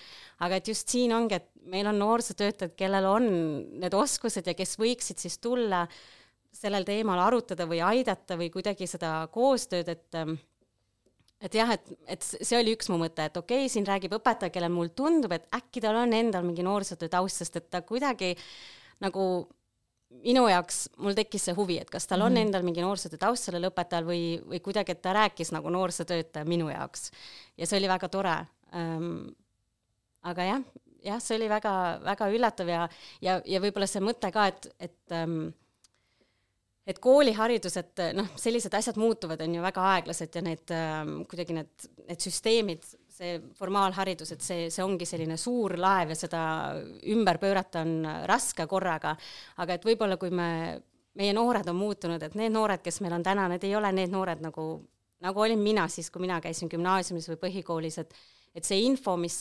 aga 0.44 0.60
et 0.60 0.68
just 0.68 0.90
siin 0.92 1.14
ongi, 1.16 1.40
et 1.40 1.48
meil 1.72 1.88
on 1.88 2.00
noorsootöötajad, 2.02 2.76
kellel 2.76 3.08
on 3.08 3.30
need 3.80 3.94
oskused 3.96 4.48
ja 4.48 4.56
kes 4.58 4.76
võiksid 4.82 5.24
siis 5.24 5.40
tulla 5.40 5.86
sellel 6.52 6.84
teemal 6.84 7.20
arutada 7.22 7.68
või 7.70 7.80
aidata 7.86 8.36
või 8.36 8.50
kuidagi 8.52 8.88
seda 8.88 9.28
koostööd, 9.32 9.88
et 9.88 10.22
et 11.38 11.54
jah, 11.54 11.70
et, 11.70 11.92
et 12.10 12.24
see 12.26 12.58
oli 12.58 12.74
üks 12.74 12.90
mu 12.90 12.98
mõte, 12.98 13.28
et 13.30 13.38
okei 13.38 13.68
okay,, 13.68 13.70
siin 13.70 13.86
räägib 13.86 14.16
õpetaja, 14.18 14.50
kellel 14.50 14.74
mulle 14.74 14.90
tundub, 14.98 15.32
et 15.32 15.46
äkki 15.54 15.84
tal 15.86 16.00
on 16.02 16.16
endal 16.18 16.44
mingi 16.44 16.66
noorsootöö 16.66 17.12
taust, 17.14 17.44
sest 17.44 17.60
et 17.60 17.68
ta 17.70 17.84
kuidagi 17.86 18.32
äh, 18.34 18.48
nagu 19.04 19.48
minu 20.24 20.46
jaoks, 20.48 20.88
mul 21.04 21.16
tekkis 21.18 21.50
see 21.50 21.56
huvi, 21.58 21.78
et 21.82 21.90
kas 21.92 22.08
tal 22.08 22.22
on 22.22 22.32
mm 22.32 22.38
-hmm. 22.38 22.48
endal 22.48 22.64
mingi 22.64 22.82
noorsootöö 22.82 23.20
taust 23.20 23.44
sellel 23.44 23.70
õpetajal 23.70 24.06
või, 24.08 24.22
või 24.50 24.60
kuidagi, 24.64 24.92
et 24.92 25.02
ta 25.02 25.14
rääkis 25.14 25.52
nagu 25.52 25.70
noorsootöötaja 25.70 26.46
minu 26.46 26.70
jaoks. 26.70 27.12
ja 27.58 27.68
see 27.68 27.80
oli 27.80 27.88
väga 27.88 28.10
tore 28.10 28.48
ähm,. 28.74 29.30
aga 30.22 30.44
jah, 30.44 30.62
jah, 31.04 31.22
see 31.22 31.38
oli 31.38 31.50
väga, 31.50 32.00
väga 32.04 32.30
üllatav 32.30 32.68
ja, 32.68 32.90
ja, 33.22 33.42
ja 33.46 33.62
võib-olla 33.62 33.88
see 33.88 34.02
mõte 34.02 34.32
ka, 34.32 34.48
et, 34.48 34.70
et 34.80 35.12
ähm, 35.12 35.54
et 36.88 37.00
kooliharidus, 37.04 37.76
et 37.78 38.00
noh, 38.16 38.30
sellised 38.40 38.74
asjad 38.74 38.96
muutuvad, 38.96 39.42
on 39.44 39.56
ju 39.56 39.62
väga 39.62 39.84
aeglased 39.94 40.36
ja 40.36 40.42
need 40.42 40.72
ähm, 40.72 41.18
kuidagi 41.28 41.58
need, 41.58 41.88
need 42.08 42.24
süsteemid 42.24 42.86
see 43.18 43.38
formaalharidus, 43.58 44.32
et 44.36 44.46
see, 44.46 44.68
see 44.74 44.84
ongi 44.86 45.08
selline 45.10 45.38
suur 45.42 45.78
laev 45.80 46.14
ja 46.14 46.20
seda 46.20 46.42
ümber 47.14 47.40
pöörata 47.42 47.82
on 47.86 48.06
raske 48.30 48.68
korraga, 48.70 49.16
aga 49.64 49.78
et 49.78 49.88
võib-olla 49.88 50.20
kui 50.22 50.34
me, 50.34 50.50
meie 51.18 51.34
noored 51.34 51.68
on 51.72 51.80
muutunud, 51.80 52.24
et 52.24 52.38
need 52.38 52.54
noored, 52.54 52.84
kes 52.86 53.02
meil 53.02 53.18
on 53.18 53.26
täna, 53.26 53.48
need 53.52 53.66
ei 53.66 53.76
ole 53.78 53.92
need 53.96 54.14
noored 54.14 54.44
nagu, 54.46 54.68
nagu 55.26 55.46
olin 55.46 55.62
mina 55.62 55.88
siis, 55.92 56.12
kui 56.14 56.24
mina 56.24 56.40
käisin 56.44 56.70
gümnaasiumis 56.72 57.32
või 57.34 57.46
põhikoolis, 57.48 58.02
et 58.04 58.18
et 58.58 58.66
see 58.66 58.80
info, 58.88 59.14
mis, 59.22 59.36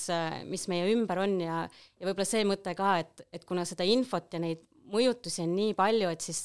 mis 0.45 0.67
meie 0.69 0.91
ümber 0.93 1.23
on 1.23 1.39
ja, 1.41 1.63
ja 1.97 2.05
võib-olla 2.05 2.27
see 2.29 2.43
mõte 2.45 2.75
ka, 2.77 2.99
et, 3.01 3.23
et 3.33 3.47
kuna 3.49 3.65
seda 3.65 3.87
infot 3.89 4.35
ja 4.35 4.41
neid 4.43 4.61
mõjutusi 4.93 5.41
on 5.47 5.55
nii 5.57 5.73
palju, 5.79 6.11
et 6.13 6.27
siis 6.27 6.43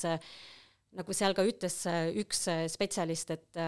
nagu 0.95 1.15
seal 1.15 1.35
ka 1.35 1.43
ütles 1.47 1.75
üks 2.21 2.45
spetsialist, 2.71 3.33
et, 3.35 3.59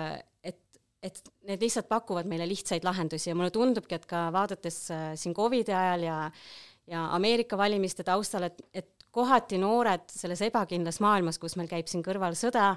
et 0.44 0.63
et 1.04 1.20
need 1.50 1.64
lihtsalt 1.66 1.90
pakuvad 1.92 2.28
meile 2.32 2.48
lihtsaid 2.48 2.86
lahendusi 2.88 3.30
ja 3.30 3.36
mulle 3.36 3.52
tundubki, 3.52 3.98
et 3.98 4.06
ka 4.08 4.30
vaadates 4.32 4.78
äh, 4.96 5.08
siin 5.20 5.36
Covidi 5.36 5.76
ajal 5.76 6.08
ja 6.08 6.20
ja 6.88 7.06
Ameerika 7.16 7.58
valimiste 7.58 8.04
taustal, 8.04 8.50
et, 8.50 8.62
et 8.74 9.06
kohati 9.14 9.60
noored 9.62 10.08
selles 10.12 10.42
ebakindlas 10.44 11.00
maailmas, 11.04 11.40
kus 11.40 11.56
meil 11.60 11.70
käib 11.72 11.88
siin 11.88 12.04
kõrval 12.06 12.36
sõda, 12.36 12.74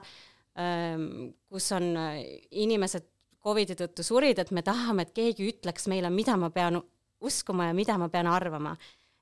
ähm, 0.61 1.33
kus 1.51 1.71
on 1.77 1.89
äh, 1.99 2.21
inimesed 2.51 3.09
Covidi 3.47 3.77
tõttu 3.79 4.03
surid, 4.07 4.39
et 4.43 4.53
me 4.55 4.63
tahame, 4.67 5.07
et 5.07 5.15
keegi 5.15 5.51
ütleks 5.53 5.87
meile, 5.91 6.11
mida 6.11 6.37
ma 6.39 6.51
pean 6.55 6.81
uskuma 7.23 7.71
ja 7.71 7.75
mida 7.75 7.97
ma 7.99 8.09
pean 8.13 8.31
arvama. 8.31 8.77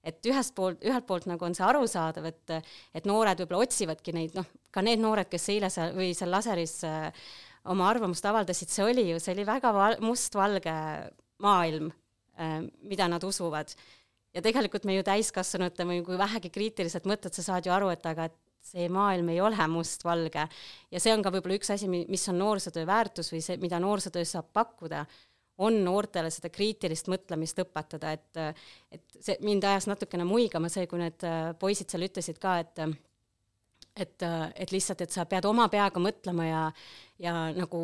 et 0.04 0.26
ühest 0.28 0.52
poolt, 0.52 0.82
ühelt 0.84 1.06
poolt 1.08 1.24
nagu 1.24 1.46
on 1.46 1.54
see 1.56 1.64
arusaadav, 1.64 2.26
et, 2.28 2.50
et 2.92 3.06
noored 3.08 3.38
võib-olla 3.40 3.64
otsivadki 3.64 4.12
neid, 4.12 4.34
noh, 4.36 4.44
ka 4.68 4.82
need 4.84 5.00
noored, 5.00 5.30
kes 5.32 5.48
eile 5.48 5.70
seal 5.72 5.94
või 5.96 6.10
seal 6.12 6.28
laseris 6.28 6.74
äh, 6.84 7.08
oma 7.72 7.88
arvamust 7.90 8.24
avaldasid, 8.28 8.70
see 8.72 8.84
oli 8.84 9.08
ju, 9.10 9.20
see 9.22 9.34
oli 9.36 9.46
väga 9.48 9.72
val-, 9.74 10.00
mustvalge 10.04 10.74
maailm, 11.44 11.90
äh, 12.38 12.62
mida 12.84 13.08
nad 13.08 13.24
usuvad. 13.24 13.74
ja 14.34 14.42
tegelikult 14.42 14.84
me 14.84 14.96
ju 14.96 15.04
täiskasvanutena, 15.06 16.00
kui 16.02 16.18
vähegi 16.18 16.50
kriitiliselt 16.50 17.04
mõtled, 17.06 17.34
sa 17.36 17.42
saad 17.42 17.66
ju 17.66 17.72
aru, 17.72 17.92
et 17.94 18.06
aga 18.06 18.26
et 18.30 18.40
see 18.64 18.88
maailm 18.88 19.28
ei 19.30 19.40
ole 19.44 19.68
mustvalge. 19.68 20.48
ja 20.90 21.00
see 21.00 21.12
on 21.14 21.22
ka 21.22 21.32
võib-olla 21.34 21.58
üks 21.58 21.70
asi, 21.74 21.88
mis 21.88 22.28
on 22.32 22.40
noorsootöö 22.40 22.86
väärtus 22.88 23.30
või 23.32 23.44
see, 23.44 23.60
mida 23.62 23.80
noorsootöös 23.80 24.34
saab 24.36 24.50
pakkuda, 24.52 25.04
on 25.62 25.76
noortele 25.86 26.32
seda 26.34 26.50
kriitilist 26.50 27.08
mõtlemist 27.12 27.60
õpetada, 27.62 28.14
et 28.16 28.40
et 28.94 29.18
see 29.20 29.36
mind 29.44 29.64
ajas 29.64 29.86
natukene 29.86 30.26
muigama 30.26 30.68
see, 30.72 30.88
kui 30.90 30.98
need 30.98 31.22
äh, 31.28 31.52
poisid 31.58 31.90
seal 31.90 32.08
ütlesid 32.08 32.40
ka, 32.42 32.58
et 32.64 32.82
et, 33.96 34.24
et 34.54 34.72
lihtsalt, 34.74 35.04
et 35.04 35.14
sa 35.14 35.24
pead 35.28 35.46
oma 35.48 35.66
peaga 35.72 36.02
mõtlema 36.02 36.46
ja, 36.48 36.62
ja 37.22 37.34
nagu 37.54 37.80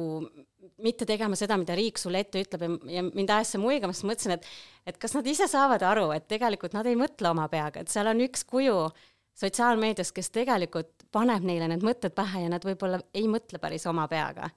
mitte 0.83 1.07
tegema 1.09 1.39
seda, 1.39 1.59
mida 1.61 1.77
riik 1.79 2.01
sulle 2.01 2.25
ette 2.25 2.43
ütleb 2.43 2.65
ja, 2.67 2.71
ja 2.99 3.05
mind 3.07 3.31
ajas 3.35 3.55
see 3.55 3.63
muigama, 3.63 3.95
sest 3.95 4.09
mõtlesin, 4.09 4.35
et, 4.37 4.49
et 4.91 4.99
kas 5.01 5.15
nad 5.17 5.29
ise 5.31 5.47
saavad 5.51 5.85
aru, 5.87 6.09
et 6.17 6.27
tegelikult 6.31 6.75
nad 6.77 6.89
ei 6.91 6.99
mõtle 6.99 7.31
oma 7.31 7.47
peaga, 7.53 7.85
et 7.85 7.93
seal 7.93 8.11
on 8.11 8.25
üks 8.27 8.45
kuju 8.49 8.89
sotsiaalmeedias, 9.41 10.11
kes 10.13 10.33
tegelikult 10.35 11.07
paneb 11.15 11.47
neile 11.47 11.71
need 11.71 11.87
mõtted 11.87 12.15
pähe 12.17 12.45
ja 12.45 12.51
nad 12.53 12.67
võib-olla 12.67 13.01
ei 13.17 13.31
mõtle 13.31 13.63
päris 13.63 13.87
oma 13.91 14.09
peaga. 14.11 14.51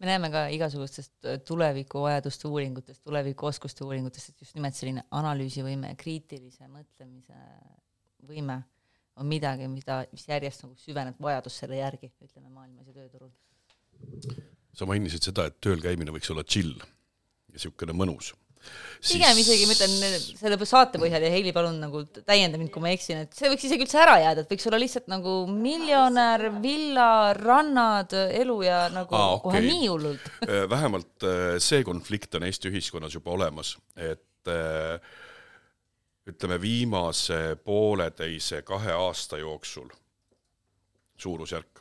Me 0.00 0.08
näeme 0.08 0.28
ka 0.32 0.48
igasugustest 0.50 1.28
tulevikuvajaduste 1.46 2.48
uuringutest, 2.50 3.04
tulevikuoskuste 3.06 3.84
uuringutest, 3.86 4.32
et 4.32 4.42
just 4.42 4.56
nimelt 4.56 4.76
selline 4.76 5.04
analüüsivõime 5.14 5.94
kriitilise 6.00 6.66
mõtlemise 6.66 7.38
võime 8.26 8.58
on 9.20 9.28
midagi, 9.30 9.68
mida, 9.70 10.02
mis 10.12 10.26
järjest 10.28 10.64
nagu 10.66 10.74
süveneb 10.80 11.18
vajadus 11.22 11.58
selle 11.62 11.78
järgi, 11.78 12.10
ütleme 12.24 12.50
maailmas 12.50 12.88
ja 12.88 12.96
tööturul. 12.96 13.30
sa 14.74 14.88
mainisid 14.90 15.30
seda, 15.30 15.46
et 15.50 15.60
tööl 15.62 15.82
käimine 15.82 16.14
võiks 16.14 16.30
olla 16.34 16.42
chill 16.44 16.74
ja 16.74 17.54
niisugune 17.54 17.94
mõnus 17.94 18.32
siis... 18.64 19.14
pigem 19.14 19.38
isegi 19.40 19.66
ma 19.68 19.76
ütlen 19.76 19.94
selle 20.38 20.68
saate 20.68 21.00
põhjal 21.02 21.24
ja 21.24 21.30
Heili, 21.32 21.52
palun 21.54 21.76
nagu 21.82 22.04
täienda 22.16 22.58
mind, 22.60 22.72
kui 22.74 22.82
ma 22.84 22.92
eksin, 22.94 23.24
et 23.26 23.36
see 23.36 23.50
võiks 23.52 23.66
isegi 23.68 23.86
üldse 23.86 24.00
ära 24.02 24.16
jääda, 24.22 24.44
et 24.44 24.54
võiks 24.54 24.68
olla 24.70 24.80
lihtsalt 24.82 25.10
nagu 25.12 25.34
miljonär, 25.50 26.46
villa, 26.64 27.10
rannad, 27.38 28.14
elu 28.14 28.58
ja 28.66 28.80
nagu 28.94 29.18
Aa, 29.18 29.36
okay. 29.36 29.44
kohe 29.46 29.64
nii 29.66 29.90
hullult 29.90 30.30
äh, 30.48 30.64
vähemalt 30.70 31.28
äh, 31.28 31.44
see 31.62 31.84
konflikt 31.86 32.34
on 32.38 32.48
Eesti 32.48 32.72
ühiskonnas 32.72 33.16
juba 33.18 33.34
olemas, 33.36 33.76
et 33.94 34.50
äh, 34.50 34.98
ütleme, 36.26 36.60
viimase 36.60 37.56
pooleteise, 37.64 38.62
kahe 38.62 38.92
aasta 38.92 39.38
jooksul, 39.38 39.88
suurusjärk, 41.16 41.80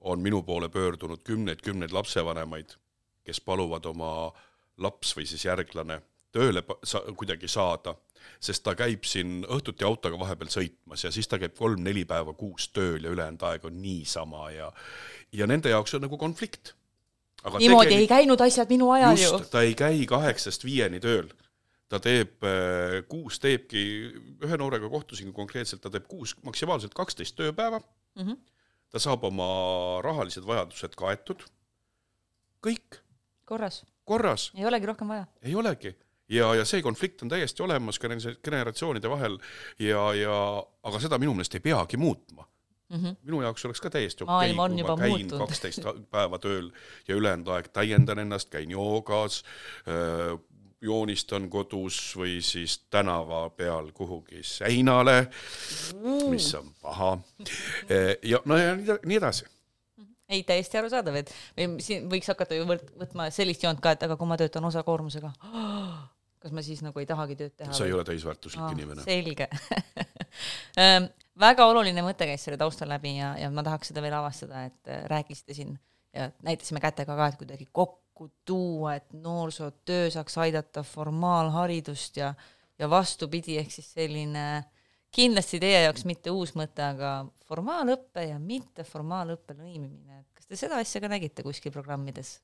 on 0.00 0.20
minu 0.20 0.42
poole 0.42 0.68
pöördunud 0.68 1.24
kümneid-kümneid 1.24 1.92
lapsevanemaid, 1.92 2.76
kes 3.24 3.40
paluvad 3.40 3.84
oma 3.90 4.32
laps 4.78 5.16
või 5.16 5.26
siis 5.26 5.44
järglane 5.44 6.00
tööle 6.32 6.62
sa-, 6.86 7.02
kuidagi 7.16 7.48
saada, 7.50 7.96
sest 8.40 8.62
ta 8.62 8.74
käib 8.78 9.06
siin 9.08 9.42
õhtuti 9.48 9.86
autoga 9.86 10.18
vahepeal 10.20 10.50
sõitmas 10.52 11.04
ja 11.04 11.10
siis 11.14 11.28
ta 11.28 11.38
käib 11.40 11.56
kolm-neli 11.58 12.04
päeva 12.06 12.34
kuus 12.38 12.68
tööl 12.70 13.02
ja 13.04 13.10
ülejäänud 13.10 13.42
aeg 13.48 13.64
on 13.64 13.82
niisama 13.82 14.50
ja 14.54 14.72
ja 15.32 15.46
nende 15.46 15.72
jaoks 15.72 15.94
on 15.94 16.06
nagu 16.06 16.18
konflikt. 16.18 16.74
niimoodi 17.58 17.94
ei 17.94 18.06
käinud 18.08 18.40
asjad 18.40 18.70
minu 18.70 18.90
ajal 18.90 19.16
just, 19.16 19.32
ju. 19.32 19.50
ta 19.50 19.62
ei 19.62 19.74
käi 19.74 20.06
kaheksast 20.06 20.64
viieni 20.64 21.00
tööl 21.00 21.30
ta 21.88 22.00
teeb, 22.02 22.36
äh, 22.44 22.98
kuus 23.08 23.40
teebki, 23.42 23.82
ühe 24.44 24.58
noorega 24.60 24.90
kohtusin 24.92 25.32
konkreetselt, 25.36 25.82
ta 25.84 25.92
teeb 25.92 26.08
kuus, 26.10 26.34
maksimaalselt 26.44 26.96
kaksteist 26.96 27.36
tööpäeva 27.38 27.80
mm, 27.80 28.24
-hmm. 28.24 28.36
ta 28.92 29.02
saab 29.02 29.24
oma 29.28 29.48
rahalised 30.04 30.46
vajadused 30.46 30.98
kaetud, 30.98 31.46
kõik. 32.64 33.00
korras. 33.44 33.84
korras. 34.04 34.50
ei 34.54 34.66
olegi 34.66 34.86
rohkem 34.86 35.08
vaja. 35.08 35.26
ei 35.42 35.54
olegi. 35.54 35.96
ja, 36.28 36.54
ja 36.54 36.64
see 36.64 36.82
konflikt 36.82 37.22
on 37.22 37.32
täiesti 37.32 37.62
olemas 37.62 37.98
ka 37.98 38.08
nende 38.08 38.36
generatsioonide 38.44 39.10
vahel 39.10 39.38
ja, 39.78 40.12
ja 40.14 40.36
aga 40.82 41.00
seda 41.00 41.18
minu 41.18 41.34
meelest 41.34 41.54
ei 41.54 41.64
peagi 41.64 41.96
muutma 41.96 42.48
Mm 42.88 43.04
-hmm. 43.04 43.16
minu 43.22 43.42
jaoks 43.42 43.64
oleks 43.64 43.80
ka 43.80 43.90
täiesti 43.90 44.24
okei 44.24 44.52
okay,, 44.52 44.68
kui 44.68 44.82
ma 44.82 44.96
käin 44.96 45.28
kaksteist 45.28 45.82
päeva 46.10 46.38
tööl 46.38 46.70
ja 47.08 47.16
ülejäänud 47.16 47.48
aeg 47.52 47.68
täiendan 47.68 48.18
ennast, 48.18 48.48
käin 48.48 48.70
joogas, 48.70 49.44
äh, 49.84 50.40
joonistan 50.80 51.48
kodus 51.50 51.98
või 52.16 52.38
siis 52.44 52.78
tänava 52.90 53.48
peal 53.50 53.92
kuhugi 53.92 54.42
seinale, 54.46 55.28
mis 56.30 56.54
on 56.54 56.72
paha. 56.82 57.16
ja 58.22 58.42
no 58.44 58.56
ja 58.56 58.76
nii 58.78 59.16
edasi 59.18 59.48
ei, 60.28 60.42
täiesti 60.44 60.78
arusaadav, 60.78 61.16
et 61.22 61.32
siin 61.80 62.08
võiks 62.10 62.28
hakata 62.28 62.56
ju 62.58 62.66
võt-, 62.68 62.90
võtma 63.00 63.28
sellist 63.34 63.64
joont 63.64 63.80
ka, 63.80 63.94
et 63.96 64.04
aga 64.04 64.16
kui 64.20 64.28
ma 64.28 64.36
töötan 64.40 64.66
osakoormusega, 64.68 65.32
kas 66.42 66.54
ma 66.54 66.64
siis 66.64 66.82
nagu 66.84 67.00
ei 67.00 67.08
tahagi 67.08 67.38
tööd 67.38 67.54
teha? 67.56 67.72
sa 67.76 67.88
ei 67.88 67.94
ole 67.96 68.04
täisväärtuslik 68.08 68.62
ah, 68.62 68.74
inimene. 68.76 69.04
selge 69.06 69.48
ehm, 70.78 71.08
väga 71.46 71.68
oluline 71.70 72.04
mõte 72.04 72.28
käis 72.28 72.44
selle 72.44 72.60
taustal 72.60 72.92
läbi 72.92 73.16
ja, 73.16 73.32
ja 73.40 73.50
ma 73.54 73.64
tahaks 73.66 73.92
seda 73.92 74.04
veel 74.04 74.18
avastada, 74.18 74.66
et 74.68 74.92
äh, 74.92 75.04
rääkisite 75.10 75.56
siin 75.56 75.78
ja 76.14 76.30
näitasime 76.44 76.82
kätega 76.82 77.16
ka, 77.16 77.32
et 77.32 77.40
kuidagi 77.40 77.68
kokku 77.72 78.07
tuua, 78.44 78.94
et 78.98 79.12
noorsootöö 79.12 80.10
saaks 80.10 80.38
aidata 80.38 80.82
formaalharidust 80.82 82.16
ja 82.16 82.34
ja 82.78 82.90
vastupidi, 82.90 83.58
ehk 83.58 83.72
siis 83.74 83.88
selline 83.92 84.64
kindlasti 85.14 85.60
teie 85.62 85.82
jaoks 85.86 86.04
mitte 86.08 86.30
uus 86.30 86.54
mõte, 86.58 86.84
aga 86.84 87.12
formaalõppe 87.48 88.28
ja 88.28 88.38
mitteformaalõppe 88.38 89.56
lõimimine, 89.58 90.20
et 90.20 90.28
kas 90.36 90.46
te 90.46 90.58
seda 90.60 90.78
asja 90.82 91.02
ka 91.02 91.10
nägite 91.10 91.46
kuskil 91.46 91.74
programmides? 91.74 92.38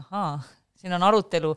ahaa, 0.00 0.40
siin 0.80 0.92
on 0.96 1.02
arutelu. 1.02 1.50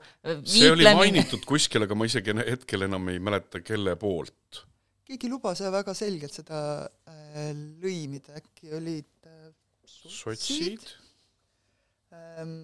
see 0.43 0.71
oli 0.71 0.83
mainitud 0.83 1.45
kuskil, 1.47 1.85
aga 1.85 1.95
ma 1.95 2.07
isegi 2.09 2.35
hetkel 2.39 2.89
enam 2.89 3.07
ei 3.13 3.21
mäleta, 3.23 3.61
kelle 3.63 3.95
poolt. 3.95 4.65
Keegi 5.13 5.29
lubas 5.31 5.61
väga 5.61 5.93
selgelt 5.97 6.33
seda 6.33 6.59
äh, 7.09 7.53
lõimida, 7.83 8.33
äkki 8.39 8.73
olid 8.73 9.29
äh, 9.29 9.51
sotsid? 9.85 10.83
Ähm, 12.13 12.55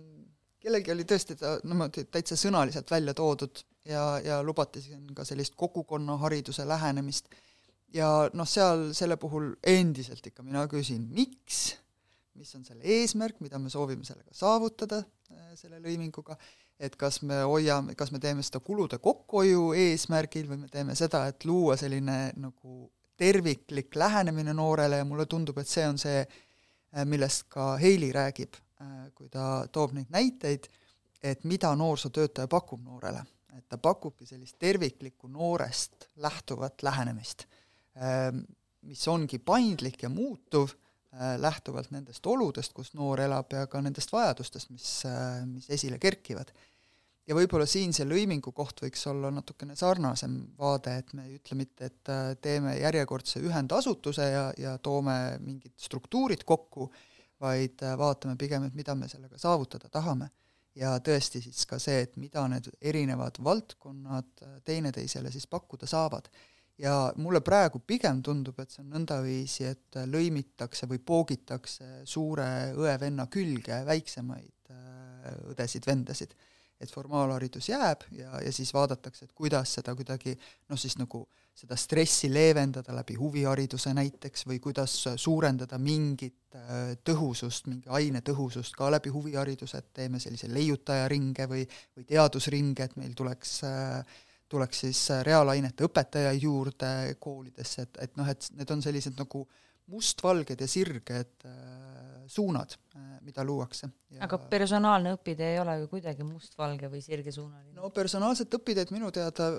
kellelgi 0.62 0.94
oli 0.94 1.06
tõesti 1.08 1.38
ta 1.40 1.58
niimoodi 1.64 2.06
täitsa 2.12 2.38
sõnaliselt 2.40 2.90
välja 2.92 3.14
toodud 3.18 3.62
ja, 3.88 4.04
ja 4.24 4.40
lubati 4.46 4.82
siin 4.84 5.14
ka 5.16 5.26
sellist 5.28 5.56
kogukonnahariduse 5.60 6.66
lähenemist. 6.68 7.30
Ja 7.94 8.30
noh, 8.38 8.46
seal 8.50 8.92
selle 8.98 9.18
puhul 9.18 9.54
endiselt 9.66 10.26
ikka 10.30 10.44
mina 10.46 10.66
küsin, 10.70 11.08
miks, 11.16 11.74
mis 12.38 12.52
on 12.58 12.66
selle 12.66 12.86
eesmärk, 12.86 13.40
mida 13.42 13.62
me 13.62 13.72
soovime 13.74 14.06
sellega 14.06 14.36
saavutada, 14.38 15.02
äh, 15.34 15.54
selle 15.58 15.82
lõiminguga, 15.82 16.38
et 16.80 16.96
kas 16.96 17.22
me 17.28 17.42
hoiame, 17.44 17.96
kas 18.00 18.14
me 18.16 18.22
teeme 18.24 18.44
seda 18.46 18.62
kulude 18.64 19.02
kokkuhoiu 19.04 19.74
eesmärgil 19.76 20.48
või 20.48 20.62
me 20.64 20.70
teeme 20.72 20.96
seda, 20.96 21.26
et 21.28 21.46
luua 21.46 21.76
selline 21.80 22.20
nagu 22.40 22.86
terviklik 23.20 23.96
lähenemine 24.00 24.54
noorele 24.56 25.02
ja 25.02 25.08
mulle 25.08 25.26
tundub, 25.28 25.58
et 25.60 25.68
see 25.68 25.88
on 25.88 26.00
see, 26.00 26.22
äh, 26.24 27.06
millest 27.06 27.50
ka 27.52 27.74
Heili 27.82 28.14
räägib, 28.16 28.56
äh, 28.80 29.10
kui 29.16 29.28
ta 29.30 29.66
toob 29.72 29.98
neid 29.98 30.14
näiteid, 30.16 30.70
et 31.24 31.44
mida 31.44 31.74
noorsootöötaja 31.76 32.48
pakub 32.48 32.84
noorele. 32.84 33.26
et 33.58 33.66
ta 33.68 33.78
pakubki 33.78 34.26
sellist 34.26 34.56
terviklikku 34.60 35.28
noorest 35.28 36.06
lähtuvat 36.22 36.84
lähenemist, 36.84 37.44
mis 38.82 39.08
ongi 39.08 39.40
paindlik 39.40 40.04
ja 40.04 40.10
muutuv 40.10 40.70
lähtuvalt 41.38 41.92
nendest 41.92 42.26
oludest, 42.28 42.74
kus 42.74 42.94
noor 42.94 43.22
elab 43.24 43.54
ja 43.54 43.66
ka 43.68 43.82
nendest 43.82 44.12
vajadustest, 44.14 44.70
mis, 44.70 44.90
äh, 45.10 45.46
mis 45.46 45.70
esile 45.70 45.98
kerkivad. 46.00 46.52
ja 47.30 47.36
võib-olla 47.38 47.66
siin 47.70 47.92
see 47.94 48.08
lõimingu 48.10 48.50
koht 48.58 48.82
võiks 48.82 49.04
olla 49.10 49.30
natukene 49.30 49.76
sarnasem 49.78 50.36
vaade, 50.58 50.96
et 50.98 51.12
me 51.14 51.28
ei 51.28 51.36
ütle 51.38 51.58
mitte, 51.58 51.86
et 51.86 52.10
äh, 52.10 52.34
teeme 52.42 52.76
järjekordse 52.80 53.42
ühendasutuse 53.46 54.26
ja, 54.30 54.46
ja 54.58 54.78
toome 54.78 55.38
mingid 55.42 55.74
struktuurid 55.78 56.46
kokku, 56.46 56.92
vaid 57.42 57.82
vaatame 57.98 58.36
pigem, 58.38 58.66
et 58.68 58.76
mida 58.76 58.96
me 58.96 59.08
sellega 59.08 59.38
saavutada 59.38 59.90
tahame. 59.90 60.30
ja 60.76 60.94
tõesti 61.02 61.42
siis 61.42 61.66
ka 61.66 61.80
see, 61.82 62.04
et 62.06 62.18
mida 62.18 62.46
need 62.48 62.70
erinevad 62.82 63.42
valdkonnad 63.44 64.62
teineteisele 64.64 65.32
siis 65.32 65.48
pakkuda 65.48 65.88
saavad 65.90 66.30
ja 66.80 67.14
mulle 67.20 67.42
praegu 67.46 67.82
pigem 67.86 68.22
tundub, 68.24 68.60
et 68.62 68.72
see 68.72 68.84
on 68.84 68.94
nõndaviisi, 68.96 69.66
et 69.68 70.00
lõimitakse 70.10 70.88
või 70.90 71.02
poogitakse 71.04 72.04
suure 72.08 72.48
õe-venna 72.78 73.28
külge 73.32 73.82
väiksemaid 73.88 74.72
äh, 74.72 75.34
õdesid-vendasid. 75.54 76.38
et 76.80 76.92
formaalharidus 76.92 77.68
jääb 77.68 78.06
ja, 78.16 78.40
ja 78.40 78.52
siis 78.56 78.70
vaadatakse, 78.74 79.26
et 79.26 79.34
kuidas 79.36 79.74
seda 79.76 79.92
kuidagi 79.96 80.32
noh, 80.70 80.80
siis 80.80 80.96
nagu 80.96 81.26
seda 81.60 81.76
stressi 81.76 82.30
leevendada 82.32 82.94
läbi 82.96 83.18
huvihariduse 83.20 83.92
näiteks 83.94 84.46
või 84.48 84.62
kuidas 84.64 84.94
suurendada 85.20 85.78
mingit 85.78 86.56
äh, 86.56 86.94
tõhusust, 87.04 87.68
mingi 87.68 87.92
aine 87.92 88.22
tõhusust 88.24 88.78
ka 88.80 88.88
läbi 88.94 89.12
huvihariduse, 89.12 89.78
et 89.78 89.92
teeme 89.94 90.24
sellise 90.24 90.48
leiutajaringe 90.48 91.50
või, 91.52 91.68
või 91.98 92.08
teadusringe, 92.08 92.88
et 92.88 92.96
meil 92.96 93.12
tuleks 93.18 93.58
äh, 93.68 94.18
tuleks 94.50 94.84
siis 94.86 95.02
äh, 95.14 95.24
reaalainete 95.28 95.86
õpetajaid 95.88 96.44
juurde 96.44 96.92
koolidesse, 97.22 97.88
et, 97.88 98.00
et 98.08 98.20
noh, 98.20 98.30
et 98.30 98.50
need 98.58 98.72
on 98.74 98.82
sellised 98.84 99.18
nagu 99.20 99.46
mustvalged 99.90 100.62
ja 100.62 100.68
sirged 100.70 101.46
äh, 101.50 102.26
suunad 102.30 102.76
äh,, 102.96 103.06
mida 103.26 103.44
luuakse. 103.46 103.90
aga 104.22 104.38
personaalne 104.52 105.16
õpitee 105.18 105.54
ei 105.56 105.62
ole 105.62 105.80
ju 105.82 105.88
kuidagi 105.94 106.26
mustvalge 106.26 106.90
või 106.92 107.02
sirgesuunaline? 107.02 107.74
no 107.78 107.90
personaalset 107.94 108.54
õpiteed 108.60 108.94
minu 108.94 109.10
teada 109.14 109.50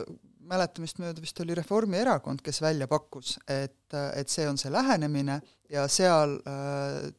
mäletamist 0.50 1.00
mööda 1.02 1.22
vist 1.22 1.40
oli 1.42 1.54
Reformierakond, 1.58 2.42
kes 2.46 2.62
välja 2.62 2.86
pakkus, 2.90 3.36
et, 3.50 3.94
et 4.14 4.30
see 4.30 4.46
on 4.50 4.58
see 4.58 4.70
lähenemine 4.72 5.40
ja 5.70 5.86
seal 5.90 6.38
äh, 6.46 7.10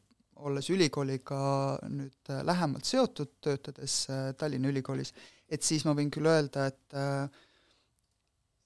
olles 0.42 0.68
ülikooliga 0.72 1.44
nüüd 1.92 2.32
äh, 2.32 2.42
lähemalt 2.48 2.88
seotud, 2.88 3.36
töötades 3.44 4.06
Tallinna 4.40 4.72
Ülikoolis, 4.72 5.12
et 5.52 5.64
siis 5.64 5.84
ma 5.84 5.96
võin 5.96 6.10
küll 6.12 6.28
öelda, 6.32 6.70
et 6.72 6.96
äh, 6.96 7.42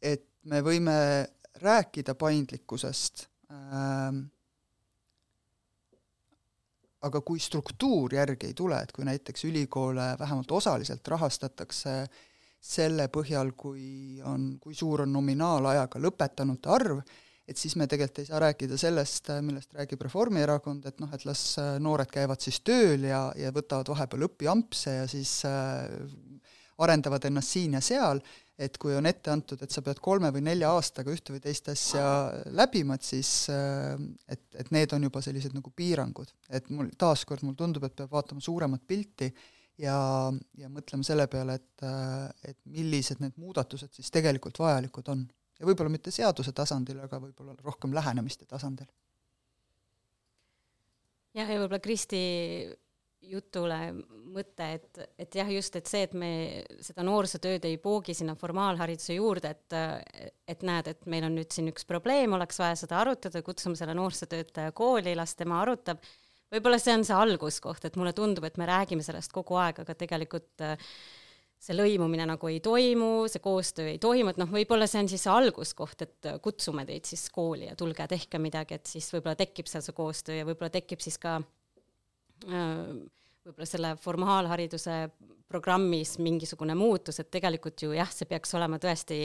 et 0.03 0.27
me 0.45 0.63
võime 0.65 0.97
rääkida 1.63 2.15
paindlikkusest 2.19 3.27
ähm,, 3.51 4.27
aga 7.07 7.21
kui 7.23 7.41
struktuur 7.43 8.17
järgi 8.17 8.51
ei 8.51 8.57
tule, 8.57 8.79
et 8.83 8.93
kui 8.95 9.07
näiteks 9.07 9.45
ülikoole 9.49 10.15
vähemalt 10.19 10.51
osaliselt 10.59 11.09
rahastatakse 11.09 11.99
selle 12.67 13.07
põhjal, 13.13 13.53
kui 13.59 14.19
on, 14.27 14.57
kui 14.63 14.75
suur 14.75 15.05
on 15.05 15.13
nominaalajaga 15.15 16.01
lõpetanute 16.03 16.73
arv, 16.73 17.03
et 17.47 17.59
siis 17.61 17.77
me 17.79 17.87
tegelikult 17.87 18.25
ei 18.25 18.31
saa 18.31 18.41
rääkida 18.43 18.79
sellest, 18.81 19.31
millest 19.47 19.77
räägib 19.77 20.03
Reformierakond, 20.03 20.89
et 20.89 20.99
noh, 21.03 21.13
et 21.15 21.27
las 21.29 21.45
noored 21.83 22.11
käivad 22.11 22.43
siis 22.43 22.59
tööl 22.67 23.07
ja, 23.07 23.29
ja 23.39 23.53
võtavad 23.55 23.93
vahepeal 23.93 24.27
õpiampse 24.27 24.97
ja 24.97 25.07
siis 25.11 25.39
äh, 25.47 25.85
arendavad 26.79 27.25
ennast 27.25 27.57
siin 27.57 27.79
ja 27.79 27.81
seal 27.85 28.21
et 28.57 28.79
kui 28.81 28.95
on 28.97 29.07
ette 29.09 29.31
antud, 29.31 29.61
et 29.63 29.73
sa 29.73 29.83
pead 29.85 29.99
kolme 30.03 30.31
või 30.33 30.43
nelja 30.47 30.71
aastaga 30.73 31.13
ühte 31.13 31.35
või 31.35 31.43
teist 31.45 31.69
asja 31.69 32.05
läbima, 32.57 32.97
et 32.97 33.05
siis 33.05 33.31
äh, 33.53 33.93
et, 34.33 34.45
et 34.57 34.71
need 34.73 34.95
on 34.97 35.05
juba 35.09 35.21
sellised 35.25 35.55
nagu 35.57 35.73
piirangud. 35.77 36.33
et 36.49 36.71
mul, 36.73 36.89
taaskord 36.99 37.45
mulle 37.45 37.59
tundub, 37.61 37.85
et 37.85 37.97
peab 37.97 38.15
vaatama 38.17 38.41
suuremat 38.41 38.87
pilti 38.89 39.29
ja, 39.83 39.97
ja 40.57 40.71
mõtlema 40.73 41.05
selle 41.05 41.29
peale, 41.33 41.59
et, 41.61 41.85
äh, 41.85 42.53
et 42.53 42.59
millised 42.79 43.21
need 43.21 43.37
muudatused 43.41 43.93
siis 43.93 44.09
tegelikult 44.15 44.59
vajalikud 44.63 45.13
on. 45.13 45.27
ja 45.61 45.69
võib-olla 45.69 45.93
mitte 45.93 46.15
seaduse 46.15 46.57
tasandil, 46.57 47.03
aga 47.05 47.21
võib-olla 47.21 47.57
rohkem 47.61 47.93
lähenemiste 47.97 48.49
tasandil. 48.49 48.89
jah, 51.37 51.45
ja 51.45 51.61
võib-olla 51.61 51.85
Kristi 51.85 52.25
jutule 53.31 53.79
mõte, 54.37 54.67
et, 54.77 55.01
et 55.19 55.39
jah, 55.39 55.49
just, 55.51 55.77
et 55.79 55.89
see, 55.91 56.05
et 56.07 56.15
me 56.19 56.31
seda 56.85 57.05
noorsootööd 57.07 57.65
ei 57.69 57.79
poogi 57.83 58.15
sinna 58.17 58.37
formaalhariduse 58.39 59.17
juurde, 59.17 59.53
et, 59.57 60.31
et 60.49 60.65
näed, 60.67 60.93
et 60.93 61.11
meil 61.11 61.27
on 61.29 61.37
nüüd 61.39 61.53
siin 61.55 61.71
üks 61.73 61.87
probleem, 61.89 62.37
oleks 62.37 62.61
vaja 62.63 62.79
seda 62.83 63.01
arutada, 63.03 63.43
kutsume 63.47 63.79
selle 63.79 63.97
noorsootöötaja 63.99 64.75
kooli, 64.77 65.17
las 65.19 65.37
tema 65.39 65.61
arutab. 65.65 66.03
võib-olla 66.53 66.79
see 66.83 66.95
on 66.95 67.05
see 67.07 67.17
alguskoht, 67.17 67.85
et 67.89 67.97
mulle 67.99 68.15
tundub, 68.17 68.45
et 68.47 68.59
me 68.61 68.69
räägime 68.69 69.07
sellest 69.07 69.33
kogu 69.35 69.59
aeg, 69.61 69.83
aga 69.83 69.97
tegelikult 69.99 70.67
see 71.67 71.75
lõimumine 71.75 72.27
nagu 72.29 72.51
ei 72.53 72.61
toimu, 72.61 73.27
see 73.33 73.41
koostöö 73.43 73.89
ei 73.95 73.99
toimu, 73.99 74.35
et 74.35 74.41
noh, 74.43 74.51
võib-olla 74.53 74.87
see 74.91 75.01
on 75.03 75.09
siis 75.11 75.25
see 75.25 75.33
alguskoht, 75.33 76.05
et 76.05 76.33
kutsume 76.45 76.85
teid 76.87 77.09
siis 77.09 77.25
kooli 77.33 77.71
ja 77.71 77.77
tulge 77.77 78.07
tehke 78.13 78.39
midagi, 78.39 78.77
et 78.77 78.91
siis 78.91 79.09
võib-olla 79.15 79.39
tekib 79.41 79.71
seal 79.71 79.83
see 79.83 79.97
koostöö 79.97 80.43
ja 80.43 80.49
võib-olla 80.49 80.71
tekib 80.75 81.01
siis 81.03 81.17
ka 81.19 81.41
Äh, 81.41 81.56
võib-olla 82.45 83.69
selle 83.69 83.95
formaalhariduse 84.03 84.97
programmis 85.49 86.17
mingisugune 86.19 86.75
muutus, 86.75 87.21
et 87.23 87.31
tegelikult 87.31 87.83
ju 87.83 87.95
jah, 87.95 88.11
see 88.13 88.27
peaks 88.29 88.55
olema 88.59 88.81
tõesti 88.83 89.25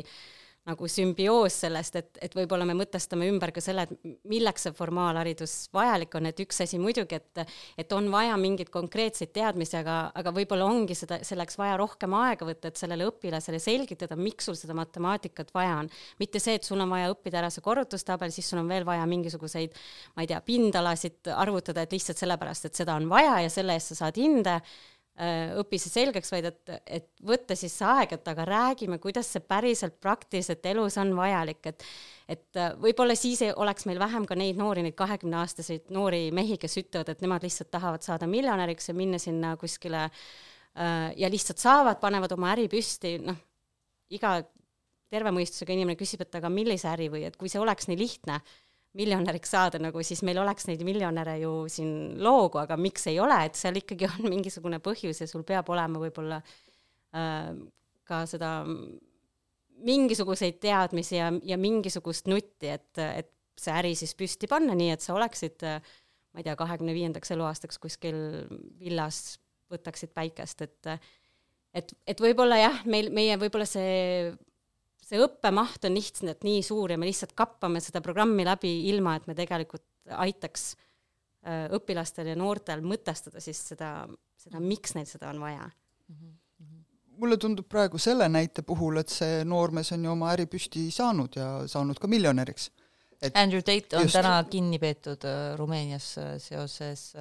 nagu 0.70 0.88
sümbioos 0.90 1.56
sellest, 1.64 1.96
et, 1.98 2.18
et 2.22 2.36
võib-olla 2.38 2.68
me 2.70 2.76
mõtestame 2.78 3.26
ümber 3.32 3.50
ka 3.56 3.64
selle, 3.64 3.88
et 3.88 4.20
milleks 4.30 4.68
see 4.68 4.76
formaalharidus 4.78 5.56
vajalik 5.74 6.14
on, 6.20 6.30
et 6.30 6.42
üks 6.44 6.62
asi 6.62 6.78
muidugi, 6.82 7.18
et 7.18 7.42
et 7.82 7.94
on 7.98 8.12
vaja 8.14 8.36
mingeid 8.38 8.70
konkreetseid 8.74 9.32
teadmisi, 9.34 9.74
aga, 9.80 9.96
aga 10.18 10.34
võib-olla 10.36 10.68
ongi 10.70 10.94
seda, 10.98 11.18
selleks 11.26 11.58
vaja 11.58 11.80
rohkem 11.82 12.14
aega 12.20 12.46
võtta, 12.46 12.70
et 12.70 12.78
sellele 12.78 13.08
õpilasele 13.10 13.58
selgitada, 13.64 14.18
miks 14.20 14.46
sul 14.50 14.60
seda 14.60 14.76
matemaatikat 14.78 15.50
vaja 15.56 15.80
on. 15.82 15.90
mitte 16.22 16.40
see, 16.40 16.60
et 16.60 16.68
sul 16.68 16.82
on 16.84 16.94
vaja 16.94 17.10
õppida 17.16 17.42
ära 17.42 17.50
see 17.50 17.66
korrutustabel, 17.66 18.30
siis 18.32 18.50
sul 18.52 18.62
on 18.62 18.70
veel 18.70 18.86
vaja 18.86 19.08
mingisuguseid, 19.10 19.74
ma 20.16 20.26
ei 20.26 20.30
tea, 20.30 20.42
pindalasid 20.46 21.34
arvutada, 21.34 21.88
et 21.88 21.98
lihtsalt 21.98 22.22
sellepärast, 22.22 22.70
et 22.70 22.78
seda 22.84 23.00
on 23.02 23.10
vaja 23.10 23.40
ja 23.48 23.50
selle 23.50 23.74
eest 23.78 23.96
sa 23.96 24.04
saad 24.04 24.22
hinde 24.22 24.60
õpi 25.62 25.78
see 25.78 25.92
selgeks, 25.92 26.32
vaid 26.34 26.48
et, 26.48 26.72
et 26.88 27.08
võtta 27.28 27.56
siis 27.60 27.74
see 27.78 27.86
aeg, 27.86 28.14
et 28.16 28.30
aga 28.32 28.46
räägime, 28.48 28.98
kuidas 29.04 29.28
see 29.34 29.44
päriselt 29.44 30.00
praktiliselt 30.02 30.66
elus 30.72 30.98
on 31.02 31.12
vajalik, 31.18 31.66
et 31.68 31.86
et 32.32 32.60
äh, 32.60 32.72
võib-olla 32.80 33.16
siis 33.18 33.42
oleks 33.56 33.86
meil 33.90 34.00
vähem 34.00 34.26
ka 34.30 34.38
neid 34.40 34.60
noori, 34.60 34.86
neid 34.86 34.96
kahekümneaastaseid 35.00 35.92
noori 35.94 36.30
mehi, 36.36 36.58
kes 36.62 36.78
ütlevad, 36.80 37.12
et 37.12 37.24
nemad 37.26 37.44
lihtsalt 37.44 37.72
tahavad 37.74 38.06
saada 38.06 38.30
miljonäriks 38.30 38.88
ja 38.92 38.96
minna 38.96 39.20
sinna 39.20 39.56
kuskile 39.60 40.06
äh, 40.08 41.12
ja 41.20 41.30
lihtsalt 41.32 41.62
saavad, 41.62 42.00
panevad 42.00 42.32
oma 42.38 42.54
äri 42.54 42.70
püsti, 42.72 43.18
noh, 43.26 43.40
iga 44.16 44.38
terve 45.12 45.34
mõistusega 45.36 45.76
inimene 45.76 46.00
küsib, 46.00 46.24
et 46.24 46.40
aga 46.40 46.52
millise 46.52 46.88
äri 46.92 47.10
või 47.12 47.26
et 47.28 47.36
kui 47.40 47.52
see 47.52 47.60
oleks 47.60 47.90
nii 47.92 48.00
lihtne 48.00 48.40
miljonäriks 48.98 49.54
saada, 49.54 49.80
nagu 49.80 50.04
siis 50.04 50.24
meil 50.28 50.42
oleks 50.42 50.68
neid 50.68 50.82
miljonäre 50.84 51.38
ju 51.40 51.52
siin 51.72 52.20
loogu, 52.24 52.60
aga 52.60 52.76
miks 52.80 53.08
ei 53.08 53.22
ole, 53.24 53.38
et 53.48 53.60
seal 53.60 53.80
ikkagi 53.80 54.10
on 54.10 54.28
mingisugune 54.34 54.82
põhjus 54.84 55.24
ja 55.24 55.30
sul 55.32 55.46
peab 55.48 55.70
olema 55.72 56.02
võib-olla 56.02 56.42
äh, 56.42 57.54
ka 58.08 58.26
seda 58.28 58.60
mingisuguseid 59.82 60.60
teadmisi 60.62 61.18
ja, 61.18 61.32
ja 61.48 61.58
mingisugust 61.58 62.28
nutti, 62.30 62.70
et, 62.70 62.92
et 63.00 63.32
see 63.58 63.74
äri 63.74 63.96
siis 63.98 64.14
püsti 64.18 64.50
panna, 64.52 64.76
nii 64.78 64.92
et 64.94 65.04
sa 65.04 65.16
oleksid 65.16 65.64
ma 66.32 66.40
ei 66.40 66.46
tea, 66.48 66.56
kahekümne 66.60 66.94
viiendaks 66.96 67.34
eluaastaks 67.36 67.80
kuskil 67.82 68.20
villas 68.80 69.40
võtaksid 69.72 70.14
päikest, 70.16 70.64
et 70.68 70.94
et, 71.72 71.92
et 72.08 72.20
võib-olla 72.20 72.58
jah, 72.60 72.82
meil, 72.92 73.08
meie 73.16 73.38
võib-olla 73.40 73.68
see 73.68 74.32
see 75.12 75.20
õppemaht 75.20 75.88
on 75.90 75.98
lihtsalt 75.98 76.46
nii 76.48 76.62
suur 76.66 76.94
ja 76.94 77.00
me 77.00 77.10
lihtsalt 77.10 77.36
kappame 77.38 77.82
seda 77.84 78.02
programmi 78.04 78.46
läbi, 78.48 78.72
ilma 78.92 79.18
et 79.20 79.28
me 79.28 79.36
tegelikult 79.38 79.84
aitaks 80.24 80.72
äh, 80.72 81.68
õpilastel 81.76 82.32
ja 82.32 82.38
noortel 82.40 82.84
mõtestada 82.86 83.44
siis 83.44 83.60
seda, 83.74 83.92
seda, 84.40 84.62
miks 84.64 84.96
neil 84.96 85.10
seda 85.10 85.32
on 85.34 85.44
vaja 85.44 85.68
mm. 85.68 86.16
-hmm 86.16 86.38
mulle 87.22 87.36
tundub 87.38 87.68
praegu 87.70 88.00
selle 88.02 88.26
näite 88.34 88.64
puhul, 88.66 88.96
et 88.98 89.12
see 89.14 89.44
noormees 89.46 89.92
on 89.94 90.06
ju 90.06 90.10
oma 90.10 90.32
äri 90.34 90.48
püsti 90.50 90.88
saanud 90.90 91.36
ja 91.38 91.68
saanud 91.70 92.00
ka 92.02 92.08
miljonäriks. 92.10 92.72
Andrew 93.36 93.62
Tate 93.62 93.98
on 93.98 94.08
just. 94.08 94.16
täna 94.18 94.40
kinni 94.50 94.80
peetud 94.82 95.28
äh, 95.30 95.54
Rumeenias 95.60 96.08
äh, 96.18 96.32
seoses 96.42 97.12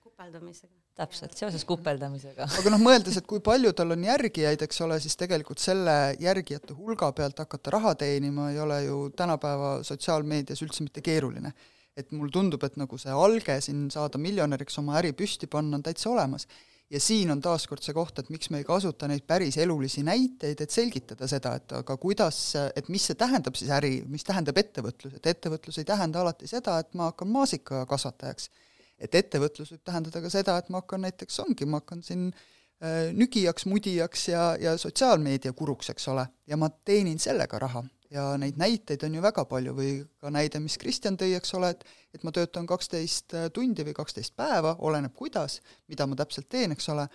kupeldamisega 0.00 0.83
täpselt, 0.98 1.34
seoses 1.36 1.64
kupeldamisega. 1.68 2.46
aga 2.60 2.72
noh, 2.72 2.82
mõeldes, 2.82 3.18
et 3.18 3.26
kui 3.30 3.42
palju 3.44 3.72
tal 3.76 3.94
on 3.96 4.04
järgijaid, 4.06 4.62
eks 4.66 4.82
ole, 4.86 4.98
siis 5.02 5.16
tegelikult 5.20 5.62
selle 5.62 5.94
järgijate 6.22 6.76
hulga 6.76 7.10
pealt 7.16 7.40
hakata 7.42 7.74
raha 7.74 7.94
teenima 8.04 8.50
ei 8.52 8.60
ole 8.62 8.82
ju 8.86 8.98
tänapäeva 9.16 9.76
sotsiaalmeedias 9.86 10.62
üldse 10.66 10.86
mitte 10.86 11.04
keeruline. 11.04 11.54
et 11.94 12.10
mulle 12.10 12.32
tundub, 12.34 12.62
et 12.66 12.74
nagu 12.74 12.96
see 12.98 13.12
alge 13.14 13.54
siin 13.62 13.84
saada 13.90 14.18
miljonäriks, 14.18 14.80
oma 14.80 14.96
äri 14.98 15.12
püsti 15.14 15.46
panna, 15.46 15.76
on 15.78 15.82
täitsa 15.82 16.10
olemas. 16.10 16.46
ja 16.90 17.00
siin 17.00 17.30
on 17.30 17.40
taaskord 17.42 17.82
see 17.82 17.94
koht, 17.94 18.18
et 18.18 18.30
miks 18.30 18.50
me 18.50 18.58
ei 18.60 18.66
kasuta 18.66 19.08
neid 19.08 19.22
päris 19.26 19.56
elulisi 19.58 20.02
näiteid, 20.06 20.60
et 20.60 20.70
selgitada 20.70 21.26
seda, 21.30 21.54
et 21.58 21.72
aga 21.72 21.96
kuidas, 21.96 22.38
et 22.76 22.88
mis 22.88 23.06
see 23.06 23.18
tähendab 23.18 23.56
siis 23.58 23.70
äri, 23.70 24.02
mis 24.06 24.26
tähendab 24.26 24.58
ettevõtlus, 24.58 25.16
et 25.16 25.26
ettevõtlus 25.32 25.78
ei 25.80 25.88
tähenda 25.88 26.20
alati 26.22 26.50
seda, 26.50 26.76
et 26.82 26.94
ma 26.94 27.08
hakkan 27.10 27.30
maasikakasvatajaks 27.34 28.50
et 28.98 29.14
ettevõtlus 29.14 29.72
võib 29.74 29.82
tähendada 29.84 30.22
ka 30.22 30.30
seda, 30.32 30.58
et 30.58 30.70
ma 30.72 30.82
hakkan 30.82 31.04
näiteks, 31.06 31.40
ongi, 31.44 31.66
ma 31.66 31.80
hakkan 31.82 32.02
siin 32.06 32.28
äh, 32.30 33.10
nügijaks, 33.16 33.66
mudijaks 33.70 34.28
ja, 34.30 34.46
ja 34.60 34.76
sotsiaalmeedia 34.80 35.52
kuruks, 35.56 35.90
eks 35.94 36.08
ole, 36.12 36.26
ja 36.46 36.58
ma 36.60 36.70
teenin 36.84 37.18
sellega 37.18 37.60
raha. 37.66 37.84
ja 38.14 38.36
neid 38.38 38.58
näiteid 38.60 39.02
on 39.02 39.14
ju 39.16 39.22
väga 39.24 39.42
palju 39.50 39.72
või 39.74 39.92
ka 40.22 40.30
näide, 40.30 40.60
mis 40.62 40.76
Kristjan 40.78 41.16
tõi, 41.18 41.32
eks 41.34 41.54
ole, 41.58 41.72
et 41.74 41.84
et 42.14 42.22
ma 42.22 42.30
töötan 42.30 42.66
kaksteist 42.66 43.34
äh, 43.34 43.48
tundi 43.50 43.82
või 43.82 43.94
kaksteist 43.96 44.36
päeva, 44.36 44.76
oleneb 44.78 45.14
kuidas, 45.14 45.60
mida 45.88 46.06
ma 46.06 46.14
täpselt 46.14 46.46
teen, 46.48 46.72
eks 46.76 46.88
ole, 46.94 47.08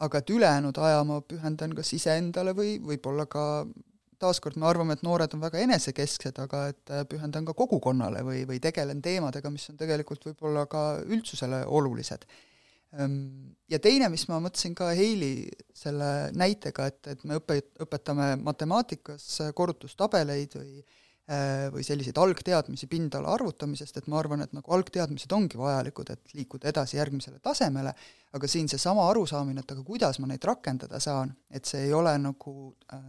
aga 0.00 0.18
et 0.18 0.30
ülejäänud 0.30 0.78
aja 0.78 1.02
ma 1.04 1.20
pühendan 1.20 1.74
kas 1.76 1.92
iseendale 1.92 2.54
või 2.56 2.78
võib-olla 2.80 3.26
ka 3.26 3.66
taaskord 4.22 4.56
me 4.60 4.68
arvame, 4.70 4.96
et 4.96 5.02
noored 5.06 5.34
on 5.36 5.42
väga 5.42 5.60
enesekesksed, 5.66 6.38
aga 6.44 6.62
et 6.72 6.94
äh, 6.94 7.02
pühendan 7.10 7.46
ka 7.48 7.56
kogukonnale 7.58 8.22
või, 8.26 8.46
või 8.48 8.62
tegelen 8.62 9.02
teemadega, 9.04 9.50
mis 9.52 9.68
on 9.72 9.78
tegelikult 9.80 10.30
võib-olla 10.30 10.64
ka 10.70 10.86
üldsusele 11.02 11.64
olulised. 11.66 12.26
Ehm, 12.98 13.54
ja 13.72 13.80
teine, 13.82 14.10
mis 14.12 14.26
ma 14.28 14.40
mõtlesin 14.44 14.74
ka 14.78 14.90
Heili 14.96 15.48
selle 15.76 16.30
näitega, 16.36 16.90
et, 16.92 17.00
et 17.14 17.24
me 17.28 17.38
õpe-, 17.40 17.62
õpetame 17.82 18.34
matemaatikas 18.42 19.28
korrutustabeleid 19.56 20.58
või 20.60 20.82
või 21.72 21.84
selliseid 21.86 22.18
algteadmisi 22.18 22.88
pindala 22.90 23.30
arvutamisest, 23.36 23.96
et 23.96 24.08
ma 24.10 24.18
arvan, 24.18 24.42
et 24.42 24.52
nagu 24.52 24.74
algteadmised 24.74 25.30
ongi 25.32 25.56
vajalikud, 25.56 26.10
et 26.10 26.34
liikuda 26.34 26.68
edasi 26.72 26.98
järgmisele 26.98 27.38
tasemele, 27.38 27.92
aga 28.34 28.50
siin 28.50 28.66
seesama 28.68 29.06
arusaamine, 29.08 29.62
et 29.62 29.72
aga 29.72 29.84
kuidas 29.86 30.18
ma 30.18 30.26
neid 30.28 30.44
rakendada 30.44 31.00
saan, 31.00 31.30
et 31.48 31.64
see 31.68 31.86
ei 31.86 31.94
ole 31.94 32.16
nagu 32.18 32.54
äh, 32.92 33.04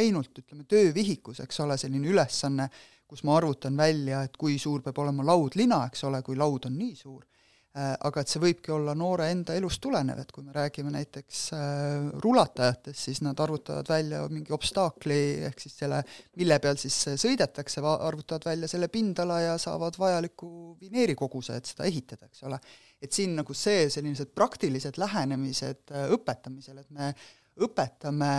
ainult 0.00 0.40
ütleme, 0.40 0.64
töövihikus, 0.64 1.42
eks 1.44 1.60
ole, 1.66 1.76
selline 1.78 2.08
ülesanne, 2.10 2.70
kus 3.06 3.26
ma 3.28 3.36
arvutan 3.36 3.76
välja, 3.76 4.24
et 4.24 4.40
kui 4.40 4.56
suur 4.58 4.80
peab 4.82 4.98
olema 5.04 5.26
laudlina, 5.28 5.84
eks 5.92 6.08
ole, 6.08 6.22
kui 6.26 6.40
laud 6.40 6.70
on 6.70 6.80
nii 6.80 6.96
suur 6.96 7.20
Äh, 7.20 7.29
aga 7.78 8.22
et 8.24 8.30
see 8.32 8.40
võibki 8.42 8.72
olla 8.74 8.96
noore 8.98 9.28
enda 9.30 9.54
elust 9.54 9.78
tulenev, 9.84 10.18
et 10.18 10.32
kui 10.34 10.42
me 10.42 10.50
räägime 10.54 10.90
näiteks 10.90 11.42
äh, 11.54 12.08
rulatajatest, 12.24 12.98
siis 12.98 13.20
nad 13.22 13.38
arvutavad 13.38 13.86
välja 13.86 14.24
mingi 14.32 14.50
obstaakli, 14.56 15.20
ehk 15.46 15.62
siis 15.62 15.76
selle, 15.84 16.00
mille 16.40 16.58
peal 16.62 16.80
siis 16.82 16.96
sõidetakse, 17.22 17.84
arvutavad 17.86 18.48
välja 18.50 18.70
selle 18.70 18.90
pindala 18.90 19.38
ja 19.44 19.54
saavad 19.62 19.98
vajaliku 20.02 20.50
vineerikoguse, 20.82 21.60
et 21.60 21.70
seda 21.70 21.86
ehitada, 21.86 22.26
eks 22.26 22.42
ole. 22.50 22.58
et 23.00 23.14
siin 23.16 23.38
nagu 23.38 23.54
see, 23.54 23.86
sellised 23.88 24.34
praktilised 24.34 24.98
lähenemised 24.98 25.94
äh, 25.94 26.10
õpetamisel, 26.18 26.82
et 26.82 26.90
me 26.90 27.14
õpetame 27.62 28.34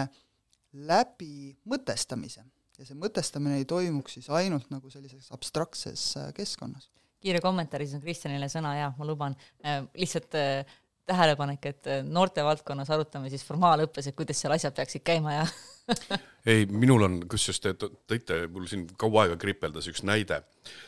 läbi 0.91 1.55
mõtestamise 1.71 2.43
ja 2.77 2.87
see 2.87 2.99
mõtestamine 2.99 3.61
ei 3.61 3.65
toimuks 3.67 4.19
siis 4.19 4.27
ainult 4.31 4.67
nagu 4.71 4.91
sellises 4.91 5.31
abstraktses 5.31 6.17
keskkonnas 6.35 6.91
kiire 7.21 7.41
kommentaar, 7.43 7.83
siis 7.85 7.97
on 7.97 8.03
Kristjanile 8.03 8.49
sõna 8.51 8.75
ja 8.77 8.91
ma 8.97 9.07
luban. 9.07 9.35
Äh, 9.65 9.83
lihtsalt 9.97 10.37
äh, 10.39 10.77
tähelepanek, 11.09 11.65
et 11.65 11.89
äh, 11.89 12.01
noortevaldkonnas 12.05 12.91
arutame 12.93 13.31
siis 13.31 13.43
formaalõppes, 13.47 14.09
et 14.09 14.17
kuidas 14.17 14.41
seal 14.41 14.55
asjad 14.55 14.75
peaksid 14.77 15.05
käima 15.05 15.39
ja 15.39 15.45
ei, 16.51 16.65
minul 16.69 17.07
on, 17.07 17.19
kusjuures 17.29 17.61
te 17.63 17.75
tõite 17.81 18.45
mul 18.53 18.69
siin 18.69 18.87
kaua 18.99 19.25
aega 19.25 19.37
kripeldas 19.41 19.89
üks 19.91 20.05
näide. 20.07 20.43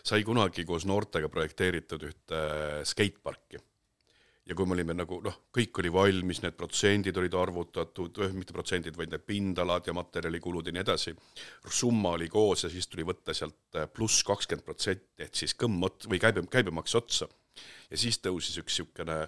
sai 0.05 0.23
kunagi 0.23 0.65
koos 0.69 0.85
noortega 0.89 1.29
projekteeritud 1.33 2.09
ühte 2.09 2.41
skateparki 2.87 3.61
ja 4.45 4.55
kui 4.55 4.67
me 4.67 4.75
olime 4.75 4.95
nagu 4.95 5.19
noh, 5.23 5.37
kõik 5.55 5.79
oli 5.79 5.91
valmis, 5.93 6.41
need 6.43 6.55
protsendid 6.59 7.17
olid 7.19 7.35
arvutatud, 7.39 8.19
mitte 8.35 8.55
protsendid, 8.55 8.97
vaid 8.99 9.13
need 9.13 9.23
pindalad 9.27 9.87
ja 9.87 9.95
materjalikulud 9.95 10.67
ja 10.67 10.75
nii 10.75 10.83
edasi, 10.83 11.15
summa 11.71 12.15
oli 12.17 12.27
koos 12.31 12.65
ja 12.65 12.71
siis 12.73 12.89
tuli 12.91 13.07
võtta 13.07 13.35
sealt 13.37 13.79
äh, 13.79 13.87
pluss 13.91 14.25
kakskümmend 14.27 14.67
protsenti, 14.67 15.23
et 15.23 15.35
siis 15.39 15.55
kõmm 15.59 15.87
ot- 15.87 16.09
või 16.11 16.19
käibe, 16.23 16.43
käibemaks 16.51 16.95
otsa. 16.99 17.29
ja 17.89 17.99
siis 17.99 18.19
tõusis 18.19 18.59
üks 18.59 18.79
niisugune 18.81 19.21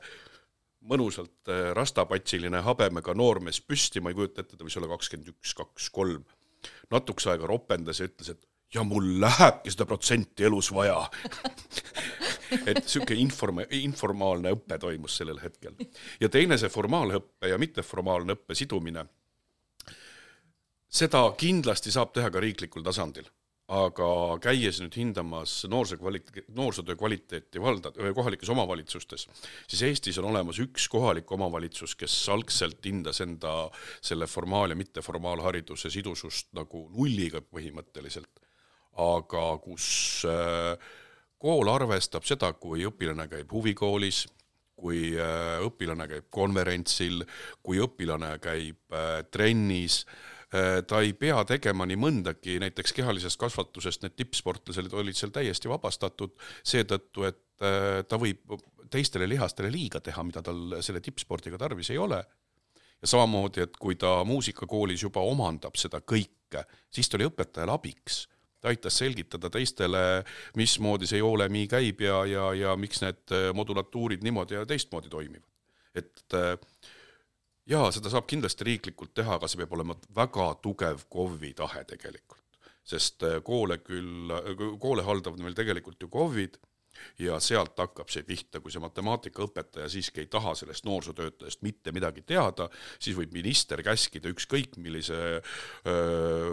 mõnusalt 0.86 1.50
äh, 1.50 1.72
rastapatsiline 1.78 2.62
habemega 2.66 3.16
noormees 3.16 3.62
püsti, 3.62 4.04
ma 4.04 4.12
ei 4.12 4.20
kujuta 4.20 4.44
ette, 4.44 4.58
ta 4.58 4.68
võis 4.68 4.76
olla 4.78 4.92
kakskümmend 4.92 5.32
üks, 5.32 5.56
kaks, 5.56 5.90
kolm. 5.96 6.26
natukese 6.92 7.32
aega 7.32 7.48
ropendas 7.48 8.02
ja 8.02 8.10
ütles, 8.10 8.36
et 8.36 8.44
ja 8.76 8.84
mul 8.84 9.16
lähebki 9.22 9.72
seda 9.72 9.86
protsenti 9.88 10.44
elus 10.44 10.72
vaja 10.74 10.98
et 12.66 12.82
niisugune 12.82 13.20
inform-, 13.22 13.66
informaalne 13.82 14.56
õpe 14.56 14.80
toimus 14.82 15.18
sellel 15.22 15.40
hetkel. 15.44 15.78
ja 16.22 16.30
teine, 16.30 16.58
see 16.58 16.72
formaalõppe 16.72 17.52
ja 17.52 17.60
mitteformaalne 17.62 18.38
õppe 18.38 18.58
sidumine, 18.58 19.06
seda 20.90 21.26
kindlasti 21.38 21.92
saab 21.92 22.14
teha 22.16 22.32
ka 22.32 22.44
riiklikul 22.44 22.86
tasandil 22.86 23.28
aga 23.72 24.38
käies 24.44 24.78
nüüd 24.82 24.94
hindamas 24.94 25.54
noorsoo 25.70 25.98
kvaliteet, 25.98 26.50
noorsootöö 26.54 26.96
kvaliteeti 27.00 27.62
valda, 27.62 27.92
kohalikes 28.14 28.50
omavalitsustes, 28.54 29.26
siis 29.68 29.82
Eestis 29.88 30.20
on 30.22 30.30
olemas 30.30 30.60
üks 30.62 30.86
kohalik 30.92 31.32
omavalitsus, 31.32 31.96
kes 31.98 32.14
algselt 32.30 32.86
hindas 32.86 33.22
enda 33.26 33.72
selle 34.02 34.30
formaal- 34.30 34.70
ja 34.70 34.78
mitteformaalhariduse 34.78 35.90
sidusust 35.90 36.54
nagu 36.54 36.86
nulliga 36.94 37.42
põhimõtteliselt, 37.42 38.44
aga 39.02 39.48
kus 39.64 39.88
äh, 40.30 40.78
kool 41.42 41.70
arvestab 41.72 42.26
seda, 42.28 42.54
kui 42.54 42.86
õpilane 42.88 43.28
käib 43.32 43.52
huvikoolis, 43.52 44.26
kui 44.76 45.14
äh, 45.20 45.58
õpilane 45.66 46.08
käib 46.12 46.30
konverentsil, 46.34 47.24
kui 47.64 47.82
õpilane 47.84 48.36
käib 48.44 48.96
äh, 48.96 49.20
trennis, 49.32 50.04
ta 50.88 51.02
ei 51.04 51.10
pea 51.20 51.42
tegema 51.44 51.84
nii 51.90 51.98
mõndagi, 52.00 52.54
näiteks 52.62 52.94
kehalisest 52.96 53.36
kasvatusest 53.42 54.06
need 54.06 54.14
tippsportlased 54.16 54.94
olid 54.96 55.18
seal 55.18 55.34
täiesti 55.36 55.68
vabastatud 55.68 56.32
seetõttu, 56.64 57.26
et 57.28 57.42
ta 58.08 58.20
võib 58.22 58.54
teistele 58.92 59.28
lihastele 59.28 59.72
liiga 59.74 60.00
teha, 60.04 60.24
mida 60.24 60.44
tal 60.46 60.78
selle 60.86 61.02
tippspordiga 61.04 61.60
tarvis 61.60 61.92
ei 61.92 62.00
ole. 62.00 62.24
ja 63.02 63.08
samamoodi, 63.08 63.62
et 63.62 63.76
kui 63.78 63.98
ta 64.00 64.24
muusikakoolis 64.24 65.04
juba 65.04 65.22
omandab 65.28 65.76
seda 65.76 66.00
kõike, 66.00 66.64
siis 66.90 67.10
ta 67.10 67.18
oli 67.18 67.28
õpetajale 67.28 67.74
abiks 67.74 68.22
ta 68.66 68.74
aitas 68.74 68.98
selgitada 68.98 69.52
teistele, 69.54 70.24
mismoodi 70.58 71.10
see 71.10 71.22
joolemi 71.22 71.68
käib 71.70 72.02
ja, 72.02 72.24
ja, 72.30 72.50
ja 72.58 72.76
miks 72.80 73.04
need 73.06 73.36
modulatuurid 73.54 74.26
niimoodi 74.26 74.58
ja 74.58 74.66
teistmoodi 74.66 75.12
toimivad. 75.14 75.52
et 75.96 76.34
äh, 76.34 76.58
jaa, 77.70 77.92
seda 77.94 78.12
saab 78.12 78.28
kindlasti 78.30 78.68
riiklikult 78.68 79.14
teha, 79.16 79.38
aga 79.38 79.48
see 79.48 79.62
peab 79.62 79.76
olema 79.78 79.96
väga 80.16 80.50
tugev 80.66 81.06
KOV-i 81.10 81.54
tahe 81.58 81.86
tegelikult. 81.86 82.42
sest 82.86 83.24
äh, 83.26 83.40
koole 83.44 83.80
küll, 83.82 84.34
koole 84.82 85.06
haldavad 85.06 85.42
meil 85.42 85.58
tegelikult 85.58 86.02
ju 86.02 86.10
KOV-id 86.10 86.58
ja 87.20 87.40
sealt 87.44 87.78
hakkab 87.80 88.10
see 88.14 88.24
pihta, 88.28 88.60
kui 88.64 88.72
see 88.74 88.84
matemaatikaõpetaja 88.84 89.88
siiski 89.92 90.20
ei 90.24 90.30
taha 90.32 90.52
sellest 90.56 90.86
noorsootöötajast 90.88 91.62
mitte 91.66 91.92
midagi 91.96 92.22
teada, 92.28 92.66
siis 93.00 93.18
võib 93.18 93.32
minister 93.36 93.84
käskida 93.86 94.30
ükskõik 94.34 94.72
millise 94.82 95.20
äh, 95.38 95.44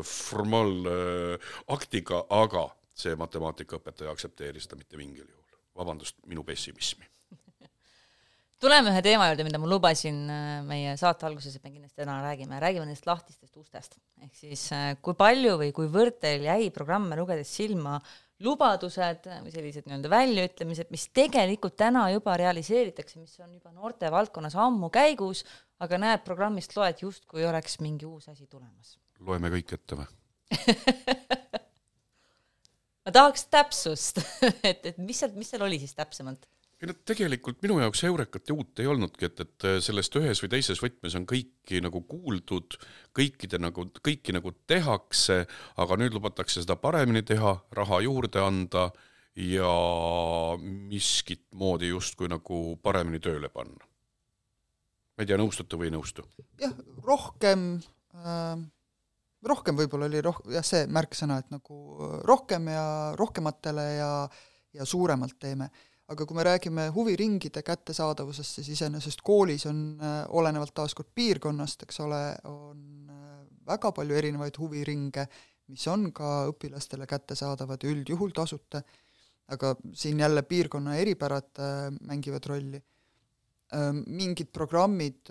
formaalaktiga 0.07 2.17
äh,, 2.23 2.27
aga 2.43 2.65
see 2.95 3.17
matemaatikaõpetaja 3.19 4.09
ei 4.09 4.13
aktsepteeri 4.13 4.61
seda 4.63 4.77
mitte 4.79 4.97
mingil 5.01 5.25
juhul. 5.25 5.43
vabandust 5.77 6.17
minu 6.29 6.45
pessimismi 6.45 7.07
tuleme 8.63 8.93
ühe 8.93 9.03
teema 9.05 9.29
juurde, 9.31 9.47
mida 9.47 9.61
ma 9.63 9.71
lubasin 9.71 10.19
äh, 10.31 10.59
meie 10.67 10.97
saate 11.01 11.27
alguses, 11.29 11.57
et 11.57 11.65
me 11.65 11.73
kindlasti 11.73 12.03
täna 12.03 12.19
räägime, 12.25 12.61
räägime 12.63 12.87
nendest 12.87 13.09
lahtistest 13.09 13.57
ustest. 13.57 13.99
ehk 14.23 14.35
siis 14.39 14.69
äh, 14.77 14.93
kui 15.03 15.17
palju 15.19 15.57
või 15.63 15.73
kuivõrd 15.77 16.21
teil 16.23 16.47
jäi 16.47 16.71
programme 16.75 17.19
lugedes 17.19 17.51
silma 17.57 17.99
lubadused 18.43 19.29
või 19.31 19.53
sellised 19.55 19.87
nii-öelda 19.87 20.11
väljaütlemised, 20.13 20.91
mis 20.95 21.07
tegelikult 21.15 21.77
täna 21.81 22.07
juba 22.13 22.37
realiseeritakse, 22.41 23.21
mis 23.21 23.39
on 23.43 23.53
juba 23.55 23.73
noorte 23.73 24.11
valdkonnas 24.13 24.57
ammu 24.59 24.91
käigus, 24.93 25.45
aga 25.83 25.99
näed, 26.01 26.25
programmist 26.27 26.77
loed 26.77 27.03
justkui 27.05 27.47
oleks 27.47 27.79
mingi 27.83 28.07
uus 28.09 28.29
asi 28.33 28.47
tulemas. 28.47 28.99
loeme 29.23 29.51
kõik 29.55 29.77
ette 29.79 29.99
või 29.99 30.09
ma 33.05 33.13
tahaks 33.15 33.47
täpsust 33.51 34.21
et, 34.71 34.85
et 34.93 34.99
mis 34.99 35.23
seal, 35.23 35.33
mis 35.39 35.51
seal 35.53 35.65
oli 35.67 35.79
siis 35.83 35.95
täpsemalt? 35.99 36.49
Ei 36.83 36.91
no 36.91 36.97
tegelikult 37.07 37.61
minu 37.63 37.77
jaoks 37.79 38.03
Eurekat 38.09 38.51
ja 38.51 38.57
uut 38.57 38.81
ei 38.83 38.89
olnudki, 38.91 39.29
et, 39.29 39.45
et 39.45 39.67
sellest 39.87 40.17
ühes 40.19 40.41
või 40.43 40.51
teises 40.51 40.81
võtmes 40.83 41.15
on 41.19 41.27
kõiki 41.31 41.79
nagu 41.85 42.03
kuuldud, 42.09 42.75
kõikide 43.15 43.61
nagu, 43.63 43.87
kõiki 44.03 44.35
nagu 44.35 44.51
tehakse, 44.67 45.45
aga 45.79 45.99
nüüd 46.01 46.17
lubatakse 46.17 46.65
seda 46.65 46.77
paremini 46.83 47.23
teha, 47.27 47.55
raha 47.79 48.03
juurde 48.03 48.43
anda 48.43 48.89
ja 49.39 49.71
miskit 50.59 51.47
moodi 51.55 51.93
justkui 51.93 52.29
nagu 52.33 52.61
paremini 52.83 53.23
tööle 53.23 53.49
panna. 53.49 53.87
ma 55.17 55.23
ei 55.23 55.29
tea, 55.29 55.39
nõustute 55.39 55.79
või 55.79 55.93
ei 55.93 55.95
nõustu? 55.95 56.27
jah, 56.61 56.75
rohkem 57.07 57.77
äh, 58.19 58.57
rohkem 59.47 59.79
võib-olla 59.79 60.11
oli 60.11 60.23
roh-, 60.25 60.43
jah, 60.51 60.67
see 60.67 60.89
märksõna, 60.91 61.39
et 61.39 61.55
nagu 61.55 61.79
rohkem 62.27 62.73
ja 62.75 62.87
rohkematele 63.19 63.87
ja 64.01 64.13
ja 64.73 64.87
suuremalt 64.89 65.37
teeme 65.39 65.69
aga 66.13 66.27
kui 66.29 66.37
me 66.37 66.45
räägime 66.47 66.87
huviringide 66.95 67.63
kättesaadavusest, 67.65 68.59
siis 68.59 68.73
iseenesest 68.77 69.23
koolis 69.25 69.65
on 69.71 69.83
äh, 70.01 70.19
olenevalt 70.29 70.75
taaskord 70.77 71.09
piirkonnast, 71.15 71.87
eks 71.87 72.01
ole, 72.05 72.21
on 72.49 73.11
äh, 73.13 73.39
väga 73.69 73.93
palju 73.97 74.19
erinevaid 74.19 74.59
huviringe, 74.61 75.27
mis 75.73 75.87
on 75.89 76.11
ka 76.15 76.33
õpilastele 76.51 77.07
kättesaadavad 77.09 77.85
üldjuhul 77.89 78.35
tasuta, 78.37 78.83
aga 79.53 79.75
siin 79.97 80.21
jälle 80.21 80.45
piirkonna 80.49 80.97
eripärad 81.01 81.53
äh, 81.61 81.85
mängivad 82.01 82.51
rolli. 82.53 82.83
Mingid 83.73 84.51
programmid, 84.53 85.31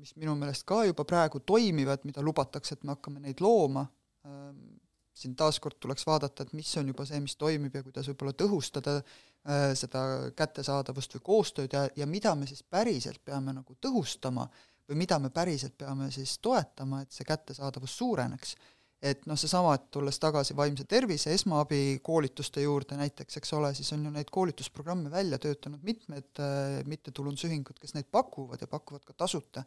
mis 0.00 0.14
minu 0.16 0.32
meelest 0.40 0.64
ka 0.64 0.78
juba 0.88 1.04
praegu 1.04 1.42
toimivad, 1.44 2.06
mida 2.08 2.22
lubatakse, 2.24 2.78
et 2.78 2.86
me 2.88 2.94
hakkame 2.94 3.20
neid 3.20 3.42
looma, 3.44 3.82
siin 5.14 5.36
taaskord 5.38 5.78
tuleks 5.80 6.06
vaadata, 6.06 6.42
et 6.42 6.52
mis 6.52 6.76
on 6.76 6.88
juba 6.90 7.06
see, 7.06 7.20
mis 7.22 7.36
toimib 7.38 7.74
ja 7.74 7.82
kuidas 7.86 8.08
võib-olla 8.10 8.34
tõhustada 8.34 8.98
Äh, 9.44 9.74
seda 9.76 10.30
kättesaadavust 10.32 11.18
või 11.18 11.22
koostööd 11.26 11.74
ja, 11.76 11.82
ja 12.00 12.06
mida 12.08 12.30
me 12.32 12.46
siis 12.48 12.62
päriselt 12.64 13.20
peame 13.28 13.52
nagu 13.52 13.74
tõhustama 13.76 14.46
või 14.88 14.96
mida 15.02 15.18
me 15.20 15.28
päriselt 15.28 15.74
peame 15.76 16.06
siis 16.14 16.38
toetama, 16.40 17.02
et 17.04 17.12
see 17.12 17.26
kättesaadavus 17.28 17.98
suureneks. 17.98 18.54
et 19.04 19.26
noh, 19.28 19.36
seesama, 19.36 19.74
et 19.76 19.90
tulles 19.92 20.16
tagasi 20.16 20.56
vaimse 20.56 20.86
tervise 20.88 21.34
esmaabikoolituste 21.36 22.64
juurde 22.64 22.96
näiteks, 22.96 23.36
eks 23.36 23.52
ole, 23.52 23.74
siis 23.76 23.92
on 23.92 24.06
ju 24.08 24.14
neid 24.14 24.32
koolitusprogramme 24.32 25.12
välja 25.12 25.38
töötanud 25.38 25.84
mitmed 25.84 26.40
äh, 26.40 26.80
mittetulundusühingud, 26.88 27.76
kes 27.76 27.92
neid 27.98 28.08
pakuvad 28.08 28.64
ja 28.64 28.66
pakuvad 28.66 29.04
ka 29.04 29.12
tasuta. 29.12 29.66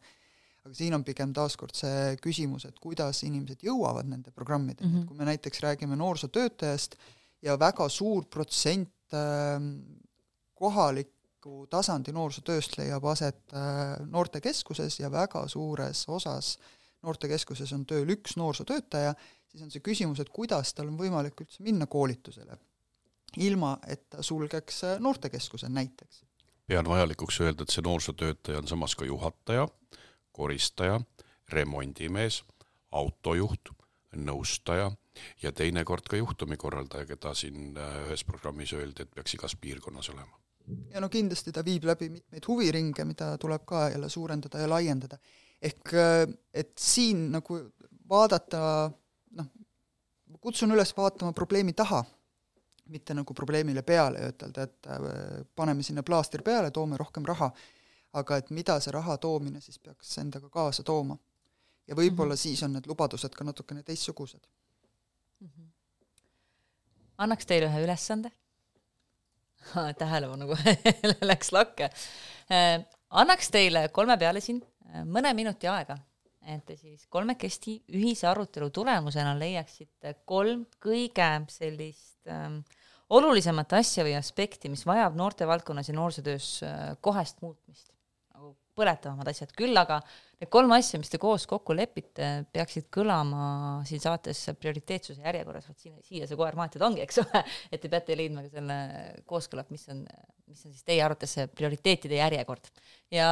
Aga 0.68 0.76
siin 0.76 0.94
on 0.98 1.08
pigem 1.08 1.32
taaskord 1.34 1.76
see 1.76 2.18
küsimus, 2.20 2.68
et 2.68 2.78
kuidas 2.84 3.24
inimesed 3.24 3.64
jõuavad 3.64 4.10
nende 4.12 4.36
programmideni 4.36 4.90
mm, 4.90 4.96
-hmm. 4.98 5.08
et 5.08 5.08
kui 5.08 5.18
me 5.18 5.32
näiteks 5.32 5.64
räägime 5.64 5.96
noorsootöötajast 5.96 7.00
ja 7.42 7.56
väga 7.60 7.90
suur 7.90 8.26
protsent 8.30 8.92
Ähm, 9.16 10.02
kohaliku 10.58 11.62
tasandi 11.72 12.12
noorsootööst 12.12 12.76
leiab 12.80 13.06
aset 13.08 13.54
äh, 13.56 13.94
noortekeskuses 14.04 15.00
ja 15.00 15.12
väga 15.12 15.46
suures 15.48 16.02
osas 16.12 16.58
noortekeskuses 17.06 17.72
on 17.78 17.86
tööl 17.88 18.10
üks 18.18 18.36
noorsootöötaja, 18.36 19.14
siis 19.48 19.64
on 19.64 19.72
see 19.72 19.84
küsimus, 19.86 20.20
et 20.20 20.32
kuidas 20.34 20.74
tal 20.76 20.90
on 20.92 20.98
võimalik 21.00 21.40
üldse 21.40 21.64
minna 21.64 21.88
koolitusele, 21.88 22.58
ilma 23.46 23.78
et 23.88 24.10
ta 24.12 24.26
sulgeks 24.26 24.84
äh, 24.90 25.00
noortekeskuse 25.00 25.70
näiteks. 25.72 26.26
pean 26.68 26.90
vajalikuks 26.90 27.40
öelda, 27.46 27.64
et 27.64 27.72
see 27.72 27.86
noorsootöötaja 27.86 28.60
on 28.60 28.68
samas 28.68 28.98
ka 28.98 29.08
juhataja, 29.08 29.70
koristaja, 30.38 31.00
remondimees, 31.52 32.44
autojuht, 32.96 33.74
nõustaja 34.18 34.92
ja 35.42 35.52
teinekord 35.52 36.08
ka 36.10 36.18
juhtumikorraldaja, 36.20 37.08
keda 37.10 37.34
siin 37.38 37.78
äh, 37.78 37.96
ühes 38.08 38.24
programmis 38.28 38.74
öeldi, 38.78 39.04
et 39.04 39.16
peaks 39.16 39.36
igas 39.38 39.56
piirkonnas 39.60 40.10
olema. 40.14 40.38
ja 40.94 41.02
no 41.02 41.10
kindlasti 41.10 41.52
ta 41.56 41.64
viib 41.66 41.88
läbi 41.88 42.10
mitmeid 42.12 42.48
huviringe, 42.48 43.06
mida 43.06 43.32
tuleb 43.38 43.66
ka 43.66 43.90
jälle 43.90 44.10
suurendada 44.10 44.60
ja 44.60 44.70
laiendada. 44.70 45.18
ehk 45.62 45.94
äh, 45.94 46.28
et 46.54 46.74
siin 46.78 47.32
nagu 47.32 47.60
vaadata, 48.10 48.92
noh, 49.40 49.48
kutsun 50.42 50.72
üles 50.72 50.94
vaatama 50.98 51.34
probleemi 51.34 51.74
taha, 51.74 52.04
mitte 52.88 53.14
nagu 53.14 53.34
probleemile 53.34 53.84
peale 53.84 54.22
ja 54.22 54.30
ütelda, 54.32 54.64
et 54.64 54.88
äh, 54.88 55.44
paneme 55.56 55.84
sinna 55.84 56.04
plaastri 56.04 56.44
peale, 56.44 56.72
toome 56.72 56.98
rohkem 56.98 57.26
raha, 57.26 57.52
aga 58.20 58.38
et 58.42 58.50
mida 58.56 58.80
see 58.84 58.94
raha 58.96 59.18
toomine 59.22 59.62
siis 59.62 59.80
peaks 59.80 60.18
endaga 60.24 60.50
kaasa 60.50 60.84
tooma. 60.84 61.18
ja 61.88 61.96
võib-olla 61.96 62.34
mm 62.34 62.38
-hmm. 62.38 62.42
siis 62.42 62.64
on 62.64 62.74
need 62.74 62.88
lubadused 62.88 63.36
ka 63.36 63.44
natukene 63.44 63.84
teistsugused 63.84 64.48
mm. 65.40 65.48
-hmm. 65.48 65.68
annaks 67.18 67.46
teile 67.46 67.70
ühe 67.70 67.84
ülesande 67.84 68.32
tähelepanu 70.02 70.48
kohe 70.48 70.78
läks 71.32 71.52
lakke. 71.52 71.90
Äh, 72.52 72.86
annaks 73.10 73.52
teile 73.52 73.88
kolme 73.90 74.18
peale 74.18 74.42
siin 74.42 74.62
äh, 74.62 75.04
mõne 75.06 75.34
minuti 75.34 75.68
aega, 75.68 75.98
et 76.48 76.66
te 76.66 76.76
siis 76.76 77.08
kolmekesti 77.10 77.82
ühise 78.00 78.28
arutelu 78.28 78.70
tulemusena 78.70 79.36
leiaksite 79.40 80.14
kolm 80.26 80.66
kõige 80.84 81.30
sellist 81.52 82.28
ähm, 82.32 82.62
olulisemat 83.10 83.74
asja 83.74 84.04
või 84.08 84.16
aspekti, 84.20 84.70
mis 84.70 84.86
vajab 84.88 85.16
noortevaldkonnas 85.16 85.90
ja 85.90 85.96
noorsootöös 85.96 86.50
äh, 86.64 86.98
kohest 87.02 87.42
muutmist 87.42 87.97
põletavamad 88.78 89.30
asjad, 89.32 89.52
küll 89.58 89.78
aga 89.80 90.00
need 90.38 90.50
kolm 90.54 90.74
asja, 90.76 91.00
mis 91.02 91.10
te 91.12 91.20
koos 91.22 91.48
kokku 91.50 91.76
lepite, 91.78 92.30
peaksid 92.54 92.90
kõlama 92.94 93.48
siin 93.90 94.02
saates 94.04 94.44
prioriteetsuse 94.60 95.24
järjekorras, 95.24 95.70
vot 95.70 95.82
siin, 95.82 95.96
siia 96.06 96.30
see 96.30 96.38
koer 96.40 96.58
maetud 96.60 96.84
ongi, 96.86 97.02
eks 97.06 97.22
ole, 97.24 97.44
et 97.74 97.82
te 97.82 97.92
peate 97.92 98.18
leidma 98.20 98.46
ka 98.46 98.54
selle 98.54 98.78
kooskõla, 99.30 99.66
mis 99.74 99.88
on, 99.94 100.04
mis 100.52 100.62
on 100.68 100.76
siis 100.76 100.86
teie 100.88 101.02
arvates 101.06 101.38
see 101.38 101.48
prioriteetide 101.50 102.22
järjekord. 102.22 102.70
ja 103.14 103.30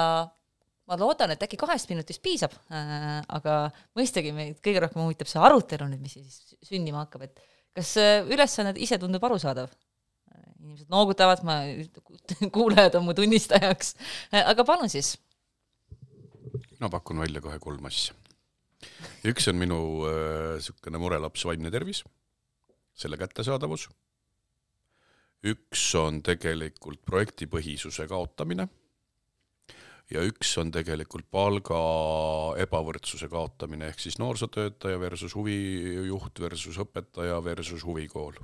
ma 0.86 1.00
loodan, 1.02 1.34
et 1.34 1.41
äkki 1.46 1.58
kahest 1.58 1.89
minutist 1.89 2.22
piisab. 2.26 2.54
Äh,, 2.74 3.22
aga 3.38 3.58
mõistagi 3.98 4.34
meid 4.36 4.62
kõige 4.66 4.84
rohkem 4.86 5.02
huvitab 5.06 5.30
see 5.30 5.41
arutelu 5.41 5.89
nüüd, 5.89 6.04
mis 6.06 6.18
siis 6.18 6.56
sündima 6.66 7.06
hakkab, 7.06 7.26
et 7.30 7.41
kas 7.76 7.96
ülesanne 8.32 8.76
ise 8.82 9.02
tundub 9.02 9.24
arusaadav? 9.26 9.74
inimesed 10.66 10.89
noogutavad, 10.89 11.43
ma, 11.46 11.60
kuulajad 12.56 12.98
on 12.98 13.06
mu 13.06 13.14
tunnistajaks, 13.14 13.93
aga 14.34 14.66
palun 14.68 14.89
siis 14.91 15.14
ma 16.80 16.89
pakun 16.91 17.21
välja 17.23 17.41
kohe 17.43 17.59
kolm 17.59 17.86
asja. 17.89 18.15
üks 19.26 19.47
on 19.49 19.59
minu 19.59 19.80
niisugune 20.05 20.97
äh, 20.99 21.01
murelaps, 21.01 21.45
vaimne 21.47 21.71
tervis, 21.71 22.03
selle 22.93 23.17
kättesaadavus. 23.17 23.89
üks 25.45 25.86
on 25.99 26.21
tegelikult 26.26 27.05
projektipõhisuse 27.05 28.07
kaotamine. 28.11 28.67
ja 30.11 30.21
üks 30.21 30.57
on 30.61 30.71
tegelikult 30.71 31.30
palga 31.32 31.80
ebavõrdsuse 32.61 33.30
kaotamine, 33.30 33.89
ehk 33.89 33.99
siis 33.99 34.19
noorsootöötaja 34.21 34.99
versus 34.99 35.36
huvijuht 35.36 36.39
versus 36.39 36.78
õpetaja 36.84 37.41
versus 37.43 37.86
huvikool 37.86 38.38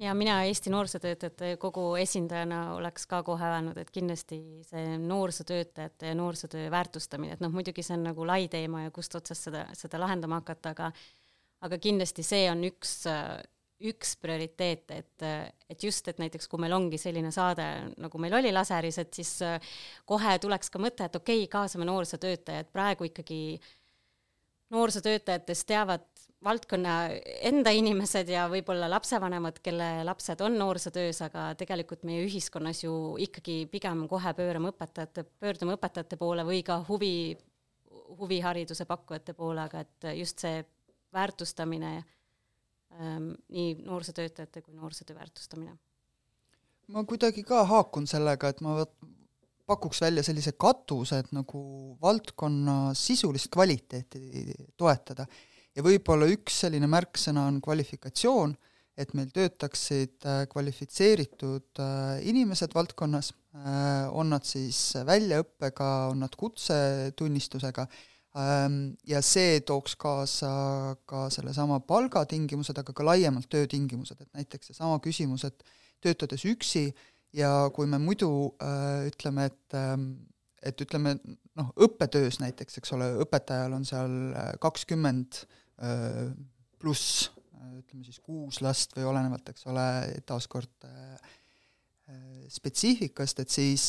ja 0.00 0.14
mina 0.14 0.42
Eesti 0.44 0.70
Noorsootöötajate 0.70 1.56
Kogu 1.56 1.94
esindajana 1.94 2.74
oleks 2.74 3.06
ka 3.06 3.22
kohe 3.22 3.46
öelnud, 3.46 3.78
et 3.78 3.90
kindlasti 3.94 4.38
see 4.66 4.98
noorsootöötajate 4.98 6.12
ja 6.12 6.14
noorsootöö 6.18 6.70
väärtustamine, 6.70 7.34
et 7.34 7.42
noh, 7.44 7.52
muidugi 7.52 7.82
see 7.82 7.96
on 7.98 8.08
nagu 8.10 8.26
lai 8.26 8.48
teema 8.48 8.84
ja 8.86 8.94
kust 8.94 9.14
otsast 9.14 9.50
seda, 9.50 9.66
seda 9.78 10.00
lahendama 10.02 10.42
hakata, 10.42 10.74
aga 10.74 10.90
aga 11.64 11.78
kindlasti 11.80 12.24
see 12.26 12.48
on 12.50 12.64
üks, 12.68 12.92
üks 13.84 14.16
prioriteet, 14.20 14.90
et, 14.94 15.24
et 15.70 15.86
just, 15.86 16.08
et 16.08 16.20
näiteks 16.20 16.48
kui 16.50 16.60
meil 16.60 16.74
ongi 16.76 17.00
selline 17.00 17.30
saade, 17.34 17.64
nagu 18.00 18.20
meil 18.22 18.36
oli 18.40 18.52
laseris, 18.52 18.98
et 19.00 19.16
siis 19.16 19.32
kohe 20.08 20.36
tuleks 20.42 20.72
ka 20.72 20.82
mõte, 20.82 21.08
et 21.08 21.16
okei 21.16 21.44
okay,, 21.44 21.52
kaasame 21.56 21.88
noorsootöötajad, 21.88 22.70
praegu 22.74 23.08
ikkagi 23.08 23.40
noorsootöötajatest 24.74 25.68
teavad 25.68 26.06
valdkonna 26.44 26.94
enda 27.48 27.72
inimesed 27.74 28.28
ja 28.28 28.44
võib-olla 28.52 28.88
lapsevanemad, 28.92 29.58
kelle 29.64 29.88
lapsed 30.06 30.42
on 30.44 30.58
noorsootöös, 30.60 31.22
aga 31.26 31.46
tegelikult 31.58 32.04
meie 32.08 32.24
ühiskonnas 32.26 32.84
ju 32.84 32.94
ikkagi 33.24 33.64
pigem 33.72 34.04
kohe 34.10 34.34
pöörame 34.36 34.72
õpetajate, 34.74 35.24
pöördume 35.40 35.78
õpetajate 35.78 36.18
poole 36.20 36.44
või 36.46 36.60
ka 36.66 36.80
huvi, 36.88 37.14
huvihariduse 38.20 38.86
pakkujate 38.88 39.36
poole, 39.38 39.64
aga 39.64 39.84
et 39.86 40.10
just 40.18 40.44
see 40.44 40.60
väärtustamine 41.14 41.96
ähm,, 41.96 43.32
nii 43.48 43.80
noorsootöötajate 43.86 44.62
kui 44.62 44.76
noorsootöö 44.76 45.16
väärtustamine. 45.16 45.76
ma 46.88 47.04
kuidagi 47.08 47.42
ka 47.42 47.64
haakun 47.64 48.06
sellega, 48.06 48.48
et 48.52 48.60
ma 48.60 48.84
pakuks 49.66 50.02
välja 50.04 50.22
sellise 50.22 50.52
katuse, 50.52 51.22
et 51.24 51.32
nagu 51.32 51.96
valdkonna 52.02 52.92
sisulist 52.98 53.48
kvaliteeti 53.52 54.52
toetada 54.76 55.24
ja 55.74 55.82
võib-olla 55.84 56.28
üks 56.30 56.62
selline 56.64 56.88
märksõna 56.90 57.48
on 57.50 57.60
kvalifikatsioon, 57.64 58.54
et 59.00 59.14
meil 59.18 59.30
töötaksid 59.34 60.26
äh, 60.28 60.44
kvalifitseeritud 60.50 61.80
äh, 61.82 62.20
inimesed 62.30 62.74
valdkonnas, 62.76 63.32
äh, 63.58 64.04
on 64.14 64.30
nad 64.30 64.46
siis 64.46 64.78
väljaõppega, 65.06 65.88
on 66.12 66.22
nad 66.22 66.36
kutsetunnistusega, 66.38 67.88
ähm, 68.38 68.76
ja 69.08 69.22
see 69.24 69.58
tooks 69.66 69.96
kaasa 69.98 70.52
ka 71.10 71.26
sellesama 71.34 71.80
palgatingimused, 71.88 72.78
aga 72.78 72.94
ka 72.94 73.08
laiemalt 73.10 73.50
töötingimused, 73.50 74.20
et 74.20 74.30
näiteks 74.38 74.70
seesama 74.70 75.00
küsimus, 75.02 75.46
et 75.48 75.66
töötades 76.04 76.46
üksi 76.46 76.86
ja 77.34 77.50
kui 77.74 77.90
me 77.90 77.98
muidu 77.98 78.30
ütleme, 79.08 79.50
et 79.50 79.78
ähm, 79.78 80.12
et 80.64 80.80
ütleme 80.80 81.18
noh, 81.58 81.74
õppetöös 81.84 82.38
näiteks, 82.40 82.78
eks 82.78 82.94
ole, 82.96 83.10
õpetajal 83.20 83.74
on 83.76 83.82
seal 83.84 84.14
kakskümmend 84.62 85.42
20 85.42 85.42
Äh, 85.44 85.63
pluss 86.80 87.30
äh, 87.30 87.78
ütleme 87.80 88.04
siis 88.06 88.20
kuus 88.22 88.60
last 88.64 88.94
või 88.96 89.08
olenevalt, 89.10 89.48
eks 89.50 89.66
ole, 89.70 89.86
taaskord 90.26 90.86
äh, 90.88 91.32
spetsiifikast, 92.52 93.38
et 93.40 93.48
siis 93.48 93.84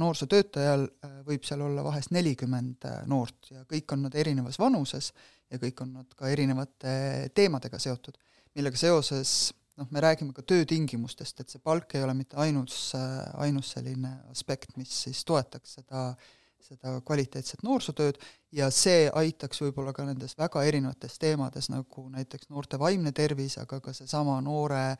noorsootöötajal 0.00 0.86
võib 1.26 1.42
seal 1.44 1.60
olla 1.66 1.82
vahest 1.84 2.14
nelikümmend 2.16 2.86
noort 3.12 3.50
ja 3.52 3.66
kõik 3.68 3.92
on 3.92 4.06
nad 4.06 4.16
erinevas 4.16 4.56
vanuses 4.56 5.10
ja 5.52 5.60
kõik 5.60 5.82
on 5.84 5.92
nad 5.98 6.16
ka 6.16 6.30
erinevate 6.32 6.94
teemadega 7.36 7.76
seotud, 7.76 8.16
millega 8.56 8.80
seoses 8.80 9.34
noh, 9.76 9.90
me 9.92 10.00
räägime 10.00 10.32
ka 10.32 10.46
töötingimustest, 10.48 11.44
et 11.44 11.52
see 11.52 11.60
palk 11.60 11.92
ei 11.92 12.06
ole 12.06 12.16
mitte 12.16 12.40
ainus, 12.40 12.94
ainus 13.36 13.74
selline 13.76 14.14
aspekt, 14.32 14.72
mis 14.80 14.94
siis 15.04 15.20
toetaks 15.28 15.76
seda 15.82 16.06
äh, 16.08 16.32
seda 16.64 16.98
kvaliteetset 17.06 17.62
noorsootööd 17.66 18.18
ja 18.52 18.70
see 18.74 19.06
aitaks 19.20 19.62
võib-olla 19.62 19.92
ka 19.96 20.06
nendes 20.08 20.36
väga 20.38 20.62
erinevates 20.68 21.18
teemades, 21.18 21.70
nagu 21.72 22.08
näiteks 22.12 22.50
noorte 22.50 22.78
vaimne 22.80 23.12
tervis, 23.12 23.58
aga 23.62 23.80
ka 23.84 23.94
seesama 23.96 24.38
noore 24.44 24.96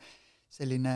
selline 0.49 0.95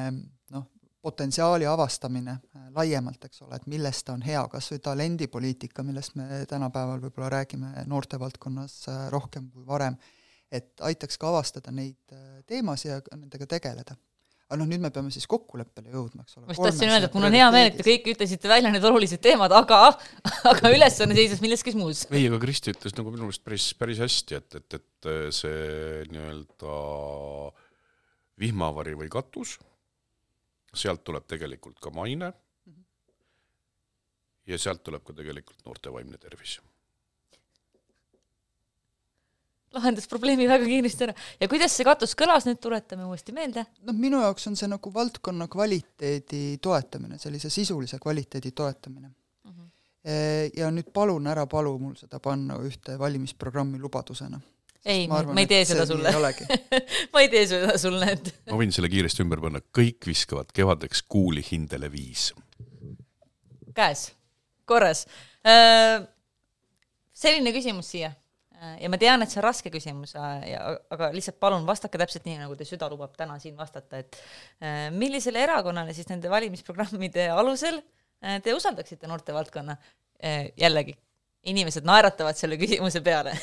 noh, 0.53 0.69
potentsiaali 1.03 1.67
avastamine 1.67 2.31
äh, 2.31 2.67
laiemalt, 2.75 3.25
eks 3.27 3.43
ole, 3.43 3.59
et 3.59 3.67
milles 3.67 4.03
ta 4.03 4.15
on 4.15 4.23
hea, 4.25 4.41
kas 4.51 4.71
või 4.71 4.81
talendipoliitika, 4.87 5.83
millest 5.83 6.15
me 6.19 6.45
tänapäeval 6.49 7.03
võib-olla 7.03 7.29
räägime 7.37 7.85
noortevaldkonnas 7.91 8.79
äh, 8.87 9.03
rohkem 9.13 9.49
kui 9.51 9.65
varem, 9.67 9.99
et 10.51 10.73
aitaks 10.81 11.19
ka 11.19 11.29
avastada 11.33 11.75
neid 11.75 12.15
äh, 12.15 12.41
teemasid 12.47 12.93
ja 12.93 13.01
nendega 13.17 13.49
tegeleda 13.57 13.97
aga 14.51 14.59
noh, 14.59 14.69
nüüd 14.69 14.83
me 14.83 14.91
peame 14.93 15.11
siis 15.13 15.25
kokkuleppele 15.29 15.93
jõudma, 15.93 16.25
eks 16.25 16.37
ole. 16.37 16.45
ma 16.47 16.55
just 16.55 16.63
tahtsin 16.65 16.91
öelda, 16.91 17.09
et 17.09 17.17
mul 17.17 17.27
on 17.29 17.37
hea 17.37 17.49
meel, 17.55 17.69
et 17.71 17.77
te 17.79 17.85
kõik 17.87 18.09
ütlesite 18.13 18.51
välja 18.51 18.71
need 18.73 18.87
olulised 18.89 19.21
teemad, 19.23 19.53
aga, 19.55 19.79
aga 20.51 20.71
ülesanne 20.73 21.17
seisnes 21.17 21.41
milleski 21.43 21.73
muus. 21.79 22.03
ei, 22.11 22.27
aga 22.29 22.39
Kristi 22.43 22.73
ütles 22.75 22.97
nagu 22.97 23.13
minu 23.13 23.27
meelest 23.27 23.43
päris, 23.45 23.69
päris 23.79 24.01
hästi, 24.03 24.41
et, 24.41 24.59
et, 24.59 24.79
et 24.79 25.09
see 25.35 26.03
nii-öelda 26.11 26.75
vihmavari 28.43 28.97
või 28.99 29.09
katus, 29.13 29.57
sealt 30.73 31.03
tuleb 31.07 31.25
tegelikult 31.29 31.79
ka 31.81 31.93
maine 31.93 32.33
mhm. 32.33 32.83
ja 34.51 34.61
sealt 34.61 34.83
tuleb 34.85 35.05
ka 35.07 35.15
tegelikult 35.17 35.65
noorte 35.65 35.93
vaimne 35.93 36.19
tervis 36.21 36.59
lahendas 39.73 40.07
probleemi 40.07 40.47
väga 40.49 40.65
kiiresti 40.67 41.07
ära. 41.07 41.15
ja 41.39 41.49
kuidas 41.51 41.75
see 41.75 41.87
katus 41.87 42.13
kõlas, 42.17 42.45
nüüd 42.47 42.61
tuletame 42.61 43.07
uuesti 43.09 43.35
meelde. 43.35 43.65
noh, 43.87 43.97
minu 43.97 44.21
jaoks 44.21 44.47
on 44.51 44.57
see 44.59 44.69
nagu 44.69 44.93
valdkonna 44.93 45.47
kvaliteedi 45.51 46.59
toetamine, 46.61 47.19
sellise 47.21 47.49
sisulise 47.53 47.99
kvaliteedi 48.01 48.51
toetamine. 48.51 49.09
Mhm. 49.43 49.59
-huh. 49.59 50.51
ja 50.57 50.71
nüüd 50.71 50.91
palun 50.93 51.27
ära 51.27 51.45
palu 51.49 51.77
mul 51.79 51.95
seda 51.99 52.19
panna 52.19 52.59
ühte 52.61 52.97
valimisprogrammi 52.99 53.79
lubadusena. 53.79 54.39
ei, 54.85 55.07
ma, 55.07 55.23
ma 55.23 55.39
ei 55.39 55.47
tee 55.47 55.65
seda 55.65 55.85
sulle 55.85 56.11
ma 57.13 57.21
ei 57.21 57.29
tee 57.29 57.45
seda 57.47 57.77
sulle, 57.77 58.11
et 58.11 58.33
ma 58.51 58.57
võin 58.59 58.71
selle 58.71 58.89
kiiresti 58.89 59.23
ümber 59.23 59.41
panna, 59.41 59.61
kõik 59.77 60.07
viskavad 60.07 60.51
kevadeks 60.53 61.03
kuuli 61.07 61.45
hindele 61.51 61.91
viis. 61.91 62.33
käes, 63.73 64.11
korras 64.65 65.07
selline 67.13 67.51
küsimus 67.55 67.89
siia 67.95 68.11
ja 68.79 68.89
ma 68.91 68.99
tean, 69.01 69.23
et 69.23 69.31
see 69.31 69.39
on 69.41 69.47
raske 69.47 69.71
küsimus, 69.73 70.15
äh, 70.19 70.45
aga 70.93 71.09
lihtsalt 71.15 71.39
palun 71.41 71.65
vastake 71.67 71.99
täpselt 72.01 72.27
nii, 72.27 72.37
nagu 72.43 72.57
te 72.59 72.67
süda 72.67 72.89
lubab 72.91 73.15
täna 73.17 73.39
siin 73.41 73.57
vastata, 73.59 74.03
et 74.03 74.19
äh, 74.63 74.87
millisele 74.93 75.41
erakonnale 75.43 75.95
siis 75.95 76.09
nende 76.11 76.31
valimisprogrammide 76.33 77.29
alusel 77.33 77.81
te 78.43 78.53
usaldaksite 78.55 79.09
noortevaldkonna? 79.11 79.75
jällegi, 80.23 80.93
inimesed 81.51 81.83
naeratavad 81.83 82.37
selle 82.39 82.55
küsimuse 82.55 83.01
peale 83.03 83.33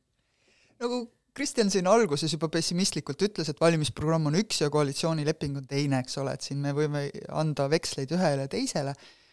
nagu 0.80 1.02
Kristjan 1.36 1.68
siin 1.68 1.84
alguses 1.92 2.32
juba 2.32 2.48
pessimistlikult 2.48 3.20
ütles, 3.26 3.50
et 3.52 3.60
valimisprogramm 3.60 4.30
on 4.30 4.38
üks 4.40 4.62
ja 4.62 4.70
koalitsioonileping 4.72 5.58
on 5.60 5.66
teine, 5.68 6.00
eks 6.00 6.16
ole, 6.22 6.32
et 6.32 6.46
siin 6.46 6.62
me 6.62 6.72
võime 6.72 7.02
anda 7.28 7.66
veksleid 7.68 8.14
ühele 8.16 8.46
ja 8.46 8.52
teisele 8.54 8.94
Äh, 8.96 9.25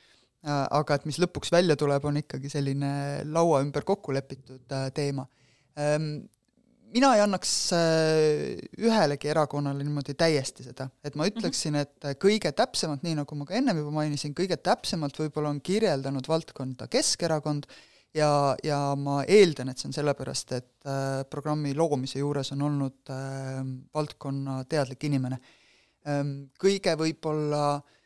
aga 0.43 0.97
et 0.97 1.07
mis 1.07 1.19
lõpuks 1.23 1.51
välja 1.53 1.75
tuleb, 1.79 2.03
on 2.05 2.19
ikkagi 2.19 2.51
selline 2.51 2.91
laua 3.31 3.61
ümber 3.63 3.85
kokku 3.87 4.13
lepitud 4.15 4.75
äh, 4.75 4.89
teema. 4.95 5.25
Ähm, 5.79 6.25
mina 6.93 7.13
ei 7.15 7.23
annaks 7.23 7.53
äh, 7.77 8.57
ühelegi 8.77 9.31
erakonnale 9.31 9.85
niimoodi 9.85 10.17
täiesti 10.19 10.65
seda, 10.67 10.89
et 11.03 11.15
ma 11.19 11.29
ütleksin, 11.29 11.79
et 11.79 12.11
kõige 12.21 12.51
täpsemalt, 12.55 13.05
nii 13.07 13.21
nagu 13.21 13.39
ma 13.39 13.47
ka 13.47 13.55
ennem 13.59 13.79
juba 13.81 13.95
mainisin, 14.01 14.35
kõige 14.37 14.59
täpsemalt 14.59 15.17
võib-olla 15.23 15.53
on 15.53 15.63
kirjeldanud 15.63 16.27
valdkonda 16.29 16.89
Keskerakond 16.91 17.69
ja, 18.13 18.29
ja 18.67 18.83
ma 18.99 19.21
eeldan, 19.23 19.71
et 19.71 19.79
see 19.79 19.89
on 19.89 19.95
sellepärast, 19.95 20.55
et 20.59 20.91
äh, 20.91 21.23
programmi 21.31 21.71
loomise 21.77 22.19
juures 22.19 22.51
on 22.57 22.67
olnud 22.67 23.15
äh, 23.15 23.59
valdkonna 23.95 24.63
teadlik 24.67 25.07
inimene 25.07 25.39
ähm,. 26.03 26.49
Kõige 26.59 26.99
võib-olla 26.99 27.65
äh, 27.77 27.99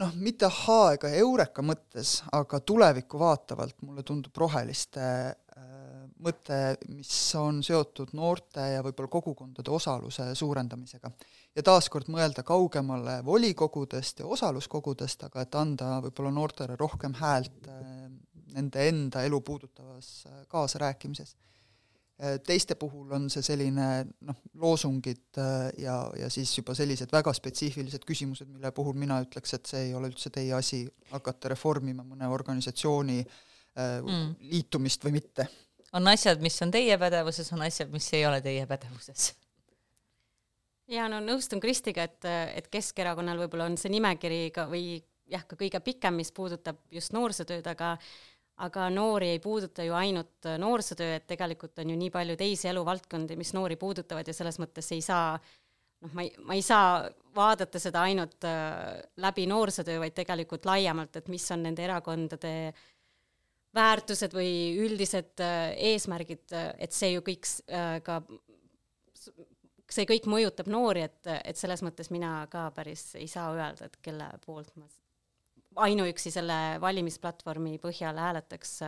noh, 0.00 0.12
mitte 0.20 0.46
ahhaa 0.48 0.92
ega 0.96 1.10
eureka 1.20 1.64
mõttes, 1.64 2.20
aga 2.36 2.60
tulevikku 2.60 3.18
vaatavalt 3.20 3.82
mulle 3.86 4.04
tundub 4.06 4.36
roheliste 4.38 5.06
äh, 5.06 6.04
mõte, 6.22 6.60
mis 6.92 7.12
on 7.38 7.62
seotud 7.66 8.12
noorte 8.16 8.64
ja 8.74 8.84
võib-olla 8.84 9.10
kogukondade 9.12 9.72
osaluse 9.72 10.28
suurendamisega. 10.34 11.10
ja 11.56 11.62
taaskord 11.62 12.08
mõelda 12.12 12.44
kaugemale 12.44 13.18
volikogudest 13.24 14.20
ja 14.20 14.26
osaluskogudest, 14.26 15.26
aga 15.28 15.46
et 15.46 15.54
anda 15.54 15.96
võib-olla 16.04 16.30
noortele 16.30 16.76
rohkem 16.76 17.16
häält 17.20 17.68
äh, 17.68 18.06
nende 18.56 18.88
enda 18.88 19.24
elu 19.28 19.40
puudutavas 19.40 20.24
äh, 20.26 20.46
kaasarääkimises 20.48 21.36
teiste 22.16 22.74
puhul 22.80 23.10
on 23.12 23.26
see 23.32 23.44
selline 23.44 23.86
noh, 24.24 24.38
loosungid 24.56 25.36
äh, 25.42 25.68
ja, 25.82 25.98
ja 26.16 26.30
siis 26.32 26.54
juba 26.56 26.74
sellised 26.76 27.12
väga 27.12 27.32
spetsiifilised 27.36 28.06
küsimused, 28.08 28.48
mille 28.48 28.70
puhul 28.76 28.96
mina 28.96 29.18
ütleks, 29.24 29.52
et 29.58 29.68
see 29.68 29.82
ei 29.88 29.94
ole 29.94 30.08
üldse 30.08 30.32
teie 30.32 30.54
asi 30.56 30.86
hakata 31.10 31.52
reformima 31.52 32.06
mõne 32.06 32.28
organisatsiooni 32.32 33.18
äh, 33.20 33.98
mm. 34.00 34.30
liitumist 34.52 35.04
või 35.04 35.18
mitte. 35.18 35.48
on 35.92 36.08
asjad, 36.08 36.40
mis 36.44 36.56
on 36.64 36.72
teie 36.72 36.96
pädevuses, 37.00 37.52
on 37.52 37.66
asjad, 37.68 37.92
mis 37.92 38.08
ei 38.16 38.24
ole 38.26 38.40
teie 38.40 38.64
pädevuses. 38.70 39.34
ja 40.88 41.10
no 41.12 41.20
nõustun 41.20 41.60
Kristiga, 41.60 42.08
et, 42.08 42.24
et 42.56 42.72
Keskerakonnal 42.72 43.44
võib-olla 43.44 43.68
on 43.68 43.76
see 43.76 43.92
nimekiri 43.92 44.48
ka 44.56 44.70
või 44.72 45.02
jah, 45.28 45.44
ka 45.44 45.58
kõige 45.60 45.84
pikem, 45.84 46.16
mis 46.16 46.32
puudutab 46.32 46.80
just 46.90 47.12
noorsootööd, 47.12 47.66
aga 47.68 47.98
aga 48.64 48.88
noori 48.88 49.34
ei 49.34 49.40
puuduta 49.42 49.84
ju 49.84 49.94
ainult 49.94 50.48
noorsootöö, 50.58 51.18
et 51.18 51.26
tegelikult 51.28 51.78
on 51.82 51.90
ju 51.92 51.96
nii 52.00 52.10
palju 52.10 52.36
teisi 52.40 52.70
eluvaldkondi, 52.70 53.36
mis 53.36 53.52
noori 53.56 53.76
puudutavad 53.76 54.28
ja 54.28 54.34
selles 54.36 54.58
mõttes 54.62 54.88
ei 54.96 55.02
saa 55.04 55.34
noh, 55.36 56.12
ma 56.12 56.24
ei, 56.24 56.32
ma 56.40 56.56
ei 56.56 56.64
saa 56.64 57.04
vaadata 57.36 57.80
seda 57.82 58.06
ainult 58.08 58.46
äh, 58.48 59.02
läbi 59.20 59.46
noorsootöö, 59.50 60.00
vaid 60.00 60.16
tegelikult 60.16 60.68
laiemalt, 60.68 61.20
et 61.20 61.28
mis 61.32 61.44
on 61.52 61.66
nende 61.66 61.84
erakondade 61.84 62.54
väärtused 63.76 64.32
või 64.32 64.50
üldised 64.86 65.44
äh, 65.44 65.74
eesmärgid, 65.92 66.48
et 66.80 66.96
see 66.96 67.12
ju 67.12 67.24
kõik 67.26 67.48
äh, 67.68 67.98
ka 68.06 68.22
see 69.92 70.06
kõik 70.08 70.26
mõjutab 70.30 70.68
noori, 70.72 71.04
et, 71.06 71.20
et 71.44 71.58
selles 71.58 71.82
mõttes 71.84 72.08
mina 72.10 72.40
ka 72.50 72.70
päris 72.74 73.12
ei 73.20 73.28
saa 73.30 73.52
öelda, 73.54 73.86
et 73.86 74.00
kelle 74.02 74.32
poolt 74.44 74.72
ma 74.80 74.88
ainuüksi 75.76 76.30
selle 76.34 76.58
valimisplatvormi 76.80 77.76
põhjal 77.82 78.18
hääletaks, 78.20 78.78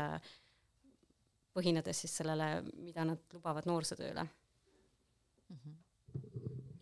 põhinedes 1.56 2.04
siis 2.04 2.16
sellele, 2.20 2.62
mida 2.76 3.04
nad 3.08 3.20
lubavad 3.34 3.68
noorsootööle 3.68 4.24
mm. 4.24 5.58
-hmm 5.58 5.76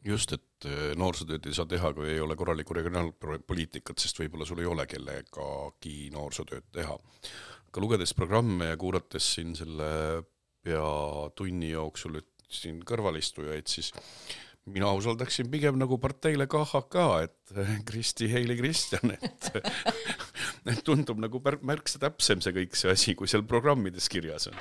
just, 0.06 0.32
et 0.36 0.68
äh, 0.68 0.94
noorsootööd 0.98 1.48
ei 1.48 1.56
saa 1.56 1.68
teha, 1.70 1.92
kui 1.96 2.08
ei 2.12 2.22
ole 2.22 2.36
korralikku 2.38 2.76
regionaalpoliitikat, 2.76 3.98
sest 4.02 4.20
võib-olla 4.20 4.46
sul 4.48 4.62
ei 4.62 4.70
ole 4.70 4.86
kellegagi 4.90 5.96
noorsootööd 6.14 6.70
teha. 6.76 6.96
aga 7.66 7.82
lugedes 7.82 8.14
programme 8.14 8.70
ja 8.70 8.76
kuulates 8.80 9.34
siin 9.34 9.54
selle 9.58 10.22
pea 10.64 10.86
tunni 11.36 11.70
jooksul 11.70 12.20
siin 12.46 12.80
kõrvalistujaid, 12.86 13.66
siis 13.66 13.92
mina 14.66 14.90
usaldaksin 14.98 15.48
pigem 15.50 15.78
nagu 15.78 15.98
parteile 16.02 16.48
KHK, 16.50 17.06
et 17.26 17.84
Kristi 17.86 18.28
Heili 18.32 18.56
Kristjan, 18.58 19.14
et 19.14 19.50
et 20.70 20.82
tundub 20.86 21.20
nagu 21.22 21.40
märksa 21.40 22.00
täpsem 22.02 22.42
see 22.42 22.54
kõik 22.56 22.78
see 22.78 22.92
asi, 22.92 23.14
kui 23.18 23.30
seal 23.30 23.46
programmides 23.46 24.08
kirjas 24.10 24.48
on. 24.50 24.58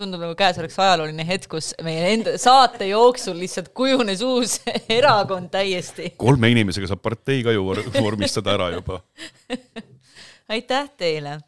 tundub 0.00 0.20
nagu 0.24 0.36
käes 0.36 0.60
oleks 0.60 0.76
ajalooline 0.80 1.24
hetk, 1.28 1.48
kus 1.56 1.72
meie 1.84 2.12
enda 2.14 2.36
saate 2.40 2.90
jooksul 2.90 3.40
lihtsalt 3.40 3.72
kujunes 3.76 4.24
uus 4.26 4.58
erakond 4.98 5.52
täiesti. 5.52 6.14
kolme 6.20 6.52
inimesega 6.52 6.92
saab 6.92 7.04
partei 7.04 7.44
ka 7.46 7.56
ju 7.56 7.64
vormistada 7.96 8.58
ära 8.58 8.70
juba 8.76 9.00
aitäh 10.54 10.92
teile 11.00 11.38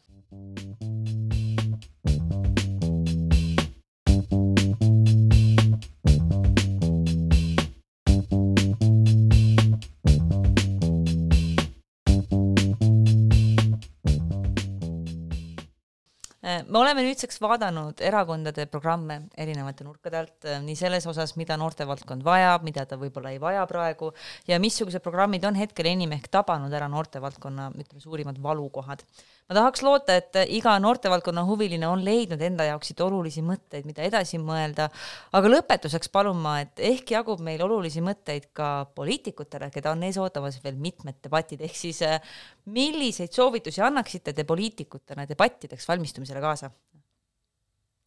me 16.73 16.79
oleme 16.81 17.03
nüüdseks 17.05 17.37
vaadanud 17.43 18.01
erakondade 18.01 18.65
programme 18.71 19.19
erinevate 19.37 19.85
nurkade 19.85 20.17
alt, 20.17 20.37
äh, 20.47 20.57
nii 20.63 20.75
selles 20.79 21.05
osas, 21.09 21.35
mida 21.37 21.57
noortevaldkond 21.61 22.25
vajab, 22.25 22.65
mida 22.65 22.87
ta 22.89 22.97
võib-olla 22.97 23.33
ei 23.35 23.41
vaja 23.41 23.65
praegu 23.69 24.09
ja 24.49 24.57
missugused 24.63 25.03
programmid 25.05 25.45
on 25.45 25.59
hetkel 25.59 25.91
enim 25.91 26.15
ehk 26.17 26.31
tabanud 26.33 26.73
ära 26.73 26.89
noortevaldkonna, 26.89 27.69
ütleme, 27.77 28.01
suurimad 28.01 28.41
valukohad 28.41 29.05
ma 29.53 29.59
tahaks 29.59 29.83
loota, 29.85 30.15
et 30.17 30.37
iga 30.55 30.73
noortevaldkonna 30.81 31.43
huviline 31.45 31.85
on 31.87 32.01
leidnud 32.05 32.41
enda 32.41 32.65
jaoks 32.71 32.89
siit 32.89 33.03
olulisi 33.05 33.43
mõtteid, 33.45 33.85
mida 33.85 34.05
edasi 34.07 34.39
mõelda. 34.41 34.89
aga 35.31 35.51
lõpetuseks 35.51 36.09
palun 36.13 36.41
ma, 36.41 36.57
et 36.65 36.81
ehk 36.81 37.13
jagub 37.13 37.43
meil 37.45 37.61
olulisi 37.61 38.01
mõtteid 38.01 38.49
ka 38.53 38.89
poliitikutele, 38.95 39.69
keda 39.73 39.93
on 39.93 40.03
ees 40.09 40.17
ootamas 40.17 40.57
veel 40.63 40.79
mitmed 40.81 41.21
debatid, 41.21 41.61
ehk 41.61 41.77
siis 41.77 42.01
eh, 42.01 42.19
milliseid 42.65 43.31
soovitusi 43.33 43.85
annaksite 43.85 44.33
te 44.33 44.43
poliitikutena 44.43 45.27
debattideks 45.29 45.87
valmistumisele 45.87 46.41
kaasa? 46.41 46.73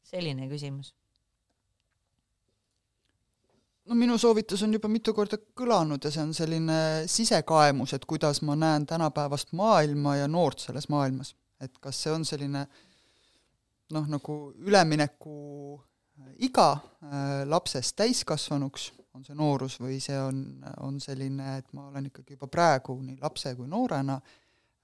selline 0.06 0.47
küsimus 0.47 0.93
no 3.86 3.94
minu 3.94 4.18
soovitus 4.18 4.62
on 4.66 4.74
juba 4.74 4.88
mitu 4.90 5.14
korda 5.14 5.38
kõlanud 5.58 6.02
ja 6.04 6.10
see 6.12 6.22
on 6.24 6.34
selline 6.36 6.78
sisekaemus, 7.10 7.94
et 7.96 8.04
kuidas 8.08 8.42
ma 8.46 8.56
näen 8.58 8.86
tänapäevast 8.86 9.52
maailma 9.56 10.16
ja 10.20 10.28
noort 10.28 10.64
selles 10.66 10.88
maailmas. 10.92 11.34
et 11.60 11.78
kas 11.80 12.02
see 12.02 12.12
on 12.12 12.24
selline 12.24 12.66
noh, 13.94 14.08
nagu 14.10 14.34
ülemineku 14.58 15.36
iga 16.44 16.70
äh, 16.72 17.44
lapsest 17.48 17.96
täiskasvanuks, 17.96 18.90
on 19.16 19.24
see 19.24 19.36
noorus, 19.36 19.78
või 19.80 19.96
see 20.02 20.18
on, 20.20 20.42
on 20.84 20.98
selline, 21.00 21.56
et 21.60 21.72
ma 21.76 21.86
olen 21.88 22.10
ikkagi 22.10 22.36
juba 22.36 22.50
praegu 22.52 22.98
nii 23.00 23.16
lapse 23.22 23.54
kui 23.56 23.68
noorena 23.68 24.18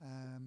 ähm, 0.04 0.46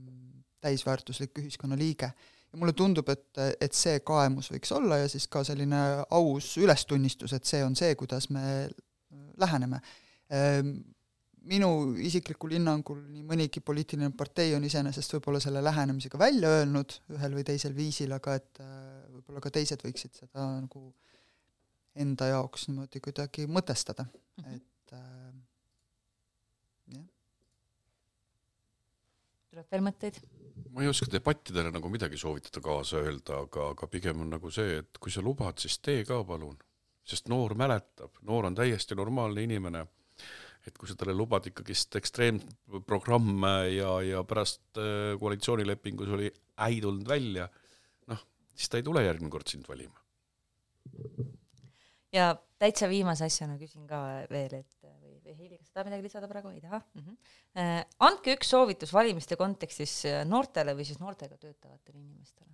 täisväärtuslik 0.62 1.38
ühiskonnaliige 1.44 2.10
ja 2.56 2.60
mulle 2.62 2.74
tundub, 2.74 3.10
et, 3.12 3.28
et 3.60 3.76
see 3.76 4.00
kaemus 4.08 4.48
võiks 4.54 4.72
olla 4.72 5.02
ja 5.02 5.08
siis 5.12 5.28
ka 5.28 5.44
selline 5.44 5.82
aus 6.16 6.54
ülestunnistus, 6.62 7.34
et 7.36 7.48
see 7.48 7.64
on 7.66 7.76
see, 7.76 7.96
kuidas 8.00 8.30
me 8.32 8.46
läheneme. 9.42 9.82
Ehm, 10.32 10.78
minu 11.52 11.70
isiklikul 12.02 12.56
hinnangul 12.56 13.02
nii 13.04 13.26
mõnigi 13.28 13.62
poliitiline 13.62 14.10
partei 14.18 14.56
on 14.58 14.64
iseenesest 14.66 15.18
võib-olla 15.18 15.42
selle 15.44 15.62
lähenemisega 15.64 16.20
välja 16.20 16.54
öelnud 16.62 16.96
ühel 17.14 17.36
või 17.38 17.46
teisel 17.46 17.76
viisil, 17.78 18.16
aga 18.16 18.38
et 18.40 18.62
äh, 18.64 18.70
võib-olla 19.18 19.44
ka 19.44 19.52
teised 19.54 19.84
võiksid 19.86 20.16
seda 20.24 20.48
nagu 20.56 20.88
enda 22.02 22.32
jaoks 22.32 22.70
niimoodi 22.70 23.04
kuidagi 23.04 23.46
mõtestada 23.52 24.08
-hmm. 24.08 24.56
et 24.56 24.96
äh, 24.96 25.36
jah. 26.96 27.06
tuleb 29.52 29.72
veel 29.76 29.86
mõtteid? 29.92 30.24
Ma 30.76 30.84
ei 30.84 30.92
oska 30.92 31.08
debattidele 31.08 31.72
nagu 31.72 31.88
midagi 31.90 32.18
soovitada 32.20 32.60
kaasa 32.64 33.00
öelda, 33.00 33.40
aga, 33.46 33.70
aga 33.72 33.88
pigem 33.88 34.26
on 34.26 34.34
nagu 34.36 34.50
see, 34.52 34.82
et 34.82 35.00
kui 35.00 35.14
sa 35.14 35.24
lubad, 35.24 35.56
siis 35.62 35.78
tee 35.80 36.04
ka 36.08 36.20
palun. 36.28 36.58
sest 37.06 37.28
noor 37.30 37.54
mäletab, 37.54 38.18
noor 38.26 38.48
on 38.48 38.56
täiesti 38.58 38.96
normaalne 38.98 39.44
inimene. 39.46 39.86
et 40.66 40.78
kui 40.78 40.90
sa 40.90 40.96
talle 40.98 41.14
lubad 41.14 41.46
ikkagist 41.46 41.96
ekstreemprogramme 41.96 43.70
ja, 43.70 43.92
ja 44.02 44.24
pärast 44.26 44.80
äh, 44.82 45.14
koalitsioonilepingus 45.22 46.10
oli 46.10 46.32
äi 46.58 46.82
tulnud 46.82 47.08
välja, 47.08 47.46
noh, 48.08 48.26
siis 48.56 48.70
ta 48.70 48.82
ei 48.82 48.84
tule 48.84 49.04
järgmine 49.06 49.30
kord 49.30 49.48
sind 49.48 49.70
valima. 49.70 49.96
ja 52.12 52.34
täitsa 52.60 52.90
viimase 52.90 53.30
asjana 53.30 53.60
küsin 53.62 53.88
ka 53.88 54.02
veel, 54.32 54.60
et 54.60 54.75
Heili, 55.40 55.58
kas 55.60 55.70
sa 55.70 55.80
tahad 55.80 55.90
midagi 55.90 56.08
lisada 56.08 56.30
praegu, 56.32 56.52
ei 56.54 56.62
taha 56.64 56.80
mm? 56.80 57.02
-hmm. 57.02 57.86
andke 58.08 58.36
üks 58.38 58.52
soovitus 58.54 58.94
valimiste 58.94 59.36
kontekstis 59.40 59.94
äh, 60.10 60.24
noortele 60.28 60.76
või 60.78 60.86
siis 60.88 61.00
noortega 61.00 61.38
töötavatele 61.38 62.00
inimestele. 62.00 62.50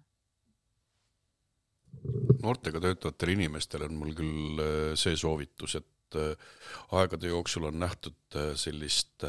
noortega 2.42 2.80
töötavatele 2.80 3.38
inimestele 3.38 3.90
on 3.90 3.98
mul 4.04 4.14
küll 4.18 4.62
äh, 4.66 4.94
see 4.96 5.18
soovitus, 5.18 5.76
et 5.76 5.88
aegade 6.92 7.28
jooksul 7.32 7.70
on 7.70 7.78
nähtud 7.80 8.36
sellist 8.60 9.24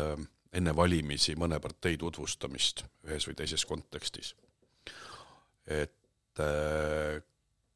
enne 0.52 0.72
valimisi 0.74 1.36
mõne 1.38 1.60
partei 1.62 1.94
tutvustamist 1.96 2.82
ühes 3.06 3.28
või 3.28 3.36
teises 3.38 3.62
kontekstis. 3.70 4.32
et 5.66 6.42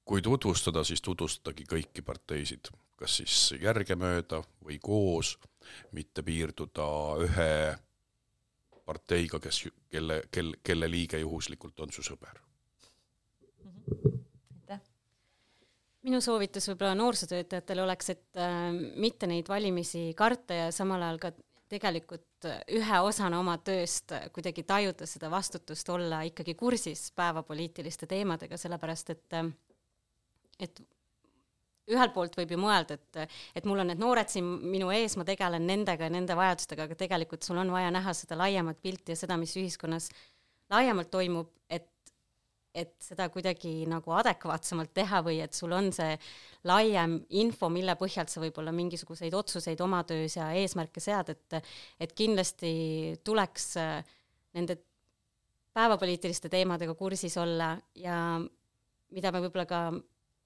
kui 0.07 0.23
tutvustada, 0.23 0.85
siis 0.87 1.03
tutvustadagi 1.03 1.67
kõiki 1.69 2.05
parteisid, 2.07 2.71
kas 2.97 3.19
siis 3.21 3.37
järgemööda 3.61 4.41
või 4.65 4.79
koos, 4.83 5.35
mitte 5.97 6.23
piirduda 6.27 6.89
ühe 7.27 7.53
parteiga, 8.87 9.41
kes, 9.43 9.65
kelle, 9.91 10.23
kel, 10.31 10.55
kelle 10.63 10.91
liige 10.91 11.19
juhuslikult 11.23 11.81
on 11.81 11.95
su 11.95 12.05
sõber 12.07 12.43
aitäh! 14.67 14.81
minu 16.07 16.21
soovitus 16.23 16.69
võib-olla 16.71 16.95
noorsootöötajatele 16.99 17.83
oleks, 17.83 18.15
et 18.15 18.41
äh, 18.41 18.71
mitte 18.97 19.29
neid 19.31 19.49
valimisi 19.51 20.09
karta 20.17 20.63
ja 20.65 20.73
samal 20.75 21.03
ajal 21.03 21.21
ka 21.23 21.33
tegelikult 21.67 22.47
ühe 22.47 22.99
osana 23.03 23.41
oma 23.43 23.57
tööst 23.59 24.13
kuidagi 24.35 24.63
tajuda 24.63 25.07
seda 25.11 25.31
vastutust, 25.33 25.89
olla 25.91 26.21
ikkagi 26.29 26.55
kursis 26.55 27.09
päevapoliitiliste 27.19 28.07
teemadega, 28.07 28.59
sellepärast 28.61 29.11
et 29.17 29.39
äh, 29.41 29.51
et 30.61 30.81
ühelt 31.93 32.15
poolt 32.15 32.37
võib 32.39 32.55
ju 32.55 32.59
mõelda, 32.61 32.97
et, 32.99 33.35
et 33.59 33.67
mul 33.69 33.83
on 33.83 33.91
need 33.93 34.01
noored 34.03 34.31
siin 34.31 34.47
minu 34.67 34.91
ees, 34.95 35.17
ma 35.19 35.27
tegelen 35.27 35.67
nendega 35.69 36.09
ja 36.09 36.13
nende 36.13 36.37
vajadustega, 36.39 36.87
aga 36.89 36.99
tegelikult 36.99 37.47
sul 37.47 37.61
on 37.63 37.71
vaja 37.75 37.93
näha 37.95 38.15
seda 38.17 38.39
laiemat 38.41 38.81
pilti 38.83 39.15
ja 39.15 39.21
seda, 39.21 39.39
mis 39.41 39.55
ühiskonnas 39.59 40.09
laiemalt 40.73 41.13
toimub, 41.13 41.53
et, 41.71 41.87
et 42.75 42.95
seda 43.03 43.29
kuidagi 43.33 43.85
nagu 43.91 44.17
adekvaatsemalt 44.19 44.91
teha 44.97 45.23
või 45.27 45.39
et 45.45 45.55
sul 45.55 45.77
on 45.77 45.93
see 45.95 46.17
laiem 46.67 47.21
info, 47.39 47.71
mille 47.71 47.95
põhjalt 48.01 48.35
sa 48.35 48.43
võib-olla 48.43 48.75
mingisuguseid 48.75 49.35
otsuseid 49.39 49.81
oma 49.87 50.03
töös 50.09 50.37
ja 50.41 50.51
eesmärke 50.59 51.03
sead, 51.03 51.31
et, 51.37 51.61
et 52.03 52.19
kindlasti 52.19 52.75
tuleks 53.25 53.71
nende 54.57 54.81
päevapoliitiliste 55.77 56.51
teemadega 56.51 56.95
kursis 56.99 57.37
olla 57.39 57.75
ja 58.01 58.19
mida 59.15 59.31
me 59.33 59.43
võib-olla 59.45 59.67
ka 59.71 59.81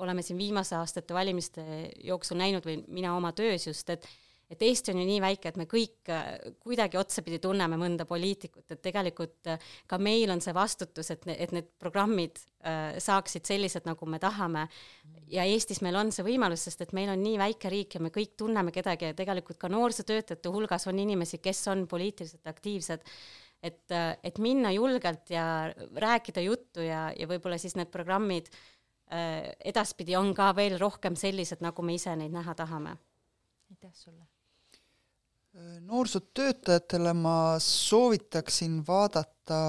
oleme 0.00 0.24
siin 0.24 0.38
viimaste 0.40 0.76
aastate 0.78 1.14
valimiste 1.14 1.62
jooksul 2.04 2.40
näinud 2.40 2.66
või 2.66 2.80
mina 2.88 3.14
oma 3.16 3.32
töös 3.36 3.66
just, 3.68 3.90
et 3.90 4.08
et 4.50 4.62
Eesti 4.66 4.90
on 4.92 4.98
ju 4.98 5.06
nii 5.06 5.20
väike, 5.22 5.52
et 5.52 5.58
me 5.60 5.66
kõik 5.70 6.10
äh, 6.10 6.30
kuidagi 6.62 6.98
otsapidi 6.98 7.38
tunneme 7.42 7.76
mõnda 7.78 8.06
poliitikut, 8.08 8.64
et 8.66 8.80
tegelikult 8.82 9.50
äh, 9.52 9.68
ka 9.86 9.98
meil 10.02 10.32
on 10.34 10.42
see 10.42 10.54
vastutus, 10.56 11.12
et, 11.14 11.26
et 11.30 11.54
need 11.54 11.68
programmid 11.78 12.40
äh, 12.66 12.96
saaksid 13.02 13.46
sellised, 13.46 13.86
nagu 13.86 14.08
me 14.10 14.18
tahame. 14.22 14.66
ja 15.30 15.44
Eestis 15.46 15.82
meil 15.86 15.94
on 16.00 16.10
see 16.14 16.26
võimalus, 16.26 16.66
sest 16.66 16.82
et 16.82 16.94
meil 16.98 17.12
on 17.12 17.22
nii 17.22 17.38
väike 17.38 17.70
riik 17.70 17.94
ja 17.94 18.02
me 18.02 18.10
kõik 18.14 18.34
tunneme 18.42 18.74
kedagi 18.74 19.12
ja 19.12 19.14
tegelikult 19.14 19.60
ka 19.60 19.70
noorsootöötajate 19.70 20.50
hulgas 20.50 20.88
on 20.90 20.98
inimesi, 20.98 21.38
kes 21.38 21.62
on 21.70 21.86
poliitiliselt 21.86 22.50
aktiivsed 22.50 23.06
et, 23.62 23.92
et 24.24 24.38
minna 24.42 24.72
julgelt 24.72 25.30
ja 25.30 25.70
rääkida 25.76 26.42
juttu 26.42 26.82
ja, 26.82 27.10
ja 27.14 27.28
võib-olla 27.30 27.58
siis 27.60 27.76
need 27.78 27.92
programmid 27.92 28.48
äh, 28.48 28.79
edaspidi 29.10 30.14
on 30.16 30.34
ka 30.34 30.52
veel 30.56 30.78
rohkem 30.78 31.16
sellised, 31.16 31.58
nagu 31.60 31.82
me 31.82 31.94
ise 31.98 32.16
neid 32.16 32.30
näha 32.30 32.54
tahame. 32.54 32.96
aitäh 33.70 33.90
sulle 33.94 34.22
noorsootöötajatele 35.80 37.12
ma 37.12 37.54
soovitaksin 37.58 38.86
vaadata 38.86 39.60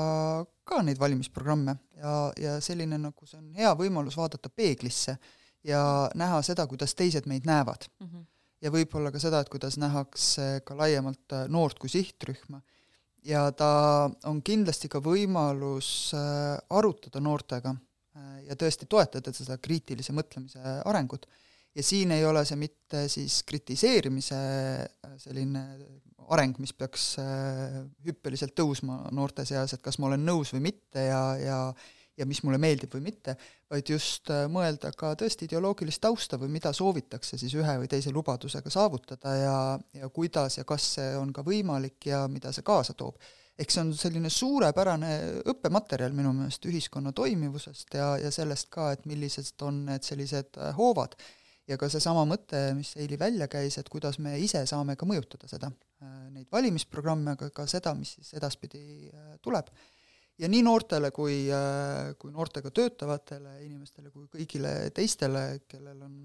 ka 0.64 0.82
neid 0.84 1.00
valimisprogramme 1.00 1.76
ja, 1.98 2.34
ja 2.40 2.60
selline 2.62 3.00
nagu 3.02 3.26
see 3.26 3.40
on 3.40 3.48
hea 3.58 3.72
võimalus 3.78 4.18
vaadata 4.18 4.50
peeglisse 4.50 5.18
ja 5.66 5.82
näha 6.16 6.42
seda, 6.46 6.68
kuidas 6.70 6.94
teised 6.96 7.26
meid 7.30 7.50
näevad 7.50 7.88
mm. 8.00 8.08
-hmm. 8.08 8.26
ja 8.62 8.72
võib-olla 8.72 9.12
ka 9.12 9.20
seda, 9.20 9.42
et 9.42 9.50
kuidas 9.50 9.78
nähakse 9.82 10.62
ka 10.66 10.78
laiemalt 10.78 11.34
äh, 11.34 11.48
noort 11.50 11.80
kui 11.80 11.90
sihtrühma. 11.90 12.62
ja 13.24 13.52
ta 13.52 14.10
on 14.24 14.42
kindlasti 14.42 14.90
ka 14.90 15.02
võimalus 15.02 16.14
äh, 16.14 16.58
arutada 16.70 17.20
noortega 17.20 17.70
äh, 17.70 17.91
ja 18.48 18.58
tõesti 18.60 18.88
toetada 18.90 19.34
seda 19.36 19.58
kriitilise 19.62 20.14
mõtlemise 20.16 20.60
arengut 20.86 21.28
ja 21.76 21.84
siin 21.84 22.12
ei 22.12 22.26
ole 22.26 22.44
see 22.48 22.60
mitte 22.60 23.06
siis 23.12 23.42
kritiseerimise 23.48 24.40
äh, 24.40 25.16
selline 25.22 25.64
areng, 26.32 26.60
mis 26.64 26.74
peaks 26.78 27.16
äh, 27.22 27.82
hüppeliselt 28.08 28.56
tõusma 28.58 29.06
noorte 29.16 29.46
seas, 29.48 29.76
et 29.76 29.84
kas 29.84 30.00
ma 30.00 30.12
olen 30.12 30.24
nõus 30.26 30.54
või 30.56 30.70
mitte 30.72 31.08
ja, 31.10 31.24
ja 31.40 31.64
ja 32.20 32.26
mis 32.28 32.42
mulle 32.44 32.60
meeldib 32.62 32.92
või 32.94 33.06
mitte, 33.06 33.34
vaid 33.72 33.88
just 33.90 34.30
äh, 34.30 34.44
mõelda 34.52 34.92
ka 34.98 35.14
tõesti 35.18 35.48
ideoloogilist 35.48 36.02
tausta 36.04 36.38
või 36.38 36.52
mida 36.54 36.74
soovitakse 36.76 37.40
siis 37.40 37.56
ühe 37.58 37.78
või 37.82 37.90
teise 37.90 38.12
lubadusega 38.14 38.70
saavutada 38.70 39.36
ja, 39.40 39.58
ja 39.96 40.10
kuidas 40.14 40.60
ja 40.60 40.66
kas 40.68 40.90
see 40.98 41.14
on 41.18 41.32
ka 41.34 41.46
võimalik 41.48 42.12
ja 42.12 42.26
mida 42.32 42.52
see 42.54 42.68
kaasa 42.68 42.94
toob. 43.00 43.16
Eks 43.62 43.78
see 43.78 43.84
on 43.84 43.92
selline 43.98 44.30
suurepärane 44.34 45.12
õppematerjal 45.52 46.16
minu 46.18 46.34
meelest 46.34 46.66
ühiskonna 46.66 47.14
toimivusest 47.14 47.94
ja, 47.94 48.16
ja 48.22 48.32
sellest 48.34 48.72
ka, 48.74 48.92
et 48.96 49.06
millised 49.10 49.62
on 49.68 49.86
need 49.90 50.08
sellised 50.08 50.58
hoovad 50.78 51.16
ja 51.72 51.78
ka 51.80 51.90
seesama 51.92 52.24
mõte, 52.28 52.60
mis 52.78 52.94
Eili 53.00 53.18
välja 53.20 53.48
käis, 53.52 53.78
et 53.80 53.90
kuidas 53.92 54.20
me 54.24 54.36
ise 54.42 54.64
saame 54.70 54.98
ka 55.00 55.08
mõjutada 55.10 55.50
seda, 55.52 55.72
äh, 56.02 56.28
neid 56.34 56.50
valimisprogramme, 56.52 57.36
aga 57.38 57.52
ka 57.56 57.68
seda, 57.70 57.94
mis 57.98 58.16
siis 58.18 58.34
edaspidi 58.40 58.84
äh, 59.10 59.34
tuleb. 59.42 59.72
ja 60.42 60.48
nii 60.50 60.64
noortele 60.66 61.12
kui, 61.14 61.44
äh, 61.54 62.16
kui 62.18 62.32
noortega 62.34 62.72
töötavatele 62.74 63.60
inimestele 63.66 64.10
kui 64.10 64.26
kõigile 64.32 64.90
teistele, 64.96 65.62
kellel 65.70 66.02
on 66.02 66.16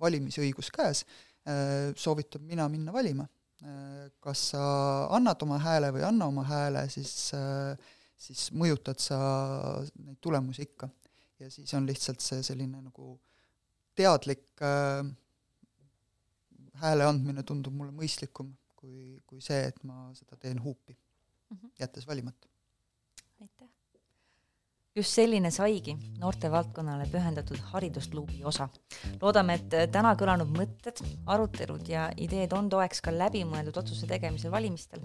valimisõigus 0.00 0.68
käes, 0.70 1.06
soovitan 1.96 2.42
mina 2.42 2.66
minna 2.68 2.92
valima. 2.92 3.24
Kas 4.20 4.40
sa 4.52 4.62
annad 5.16 5.40
oma 5.42 5.56
hääle 5.58 5.88
või 5.94 6.02
ei 6.02 6.08
anna 6.08 6.26
oma 6.28 6.42
hääle, 6.44 6.82
siis, 6.92 7.32
siis 8.20 8.42
mõjutad 8.52 9.00
sa 9.00 9.18
neid 9.96 10.18
tulemusi 10.20 10.66
ikka. 10.68 10.90
ja 11.40 11.48
siis 11.50 11.72
on 11.74 11.86
lihtsalt 11.88 12.20
see 12.20 12.42
selline 12.44 12.82
nagu 12.82 13.14
äh, 13.14 13.36
teadlik 13.96 14.44
äh, 14.62 15.06
hääle 16.82 17.08
andmine 17.08 17.44
tundub 17.46 17.74
mulle 17.76 17.94
mõistlikum 17.96 18.52
kui, 18.76 19.16
kui 19.28 19.40
see, 19.44 19.62
et 19.70 19.80
ma 19.88 20.10
seda 20.16 20.36
teen 20.40 20.60
huupi 20.62 20.92
mm, 20.92 21.56
-hmm. 21.56 21.72
jättes 21.80 22.06
valimata. 22.06 22.48
Just 24.96 25.12
selline 25.18 25.50
saigi 25.52 25.96
noortevaldkonnale 26.20 27.06
pühendatud 27.12 27.60
Haridusluubi 27.72 28.42
osa. 28.44 28.68
loodame, 29.20 29.58
et 29.60 29.92
täna 29.92 30.14
kõlanud 30.16 30.50
mõtted, 30.56 31.02
arutelud 31.26 31.88
ja 31.88 32.08
ideed 32.16 32.52
on 32.56 32.70
toeks 32.72 33.02
ka 33.04 33.12
läbimõeldud 33.12 33.76
otsuse 33.76 34.06
tegemisel 34.06 34.50
valimistel. 34.50 35.00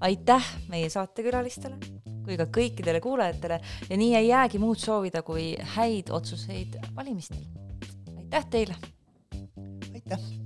aitäh 0.00 0.54
meie 0.68 0.90
saatekülalistele 0.90 1.78
kui 2.24 2.36
ka 2.40 2.46
kõikidele 2.48 3.00
kuulajatele 3.00 3.60
ja 3.90 3.96
nii 3.96 4.14
ei 4.16 4.28
jäägi 4.28 4.58
muud 4.58 4.80
soovida 4.80 5.22
kui 5.22 5.52
häid 5.76 6.10
otsuseid 6.10 6.80
valimistel 6.96 7.44
aitäh 8.34 8.46
teile! 8.50 8.74
aitäh! 9.94 10.43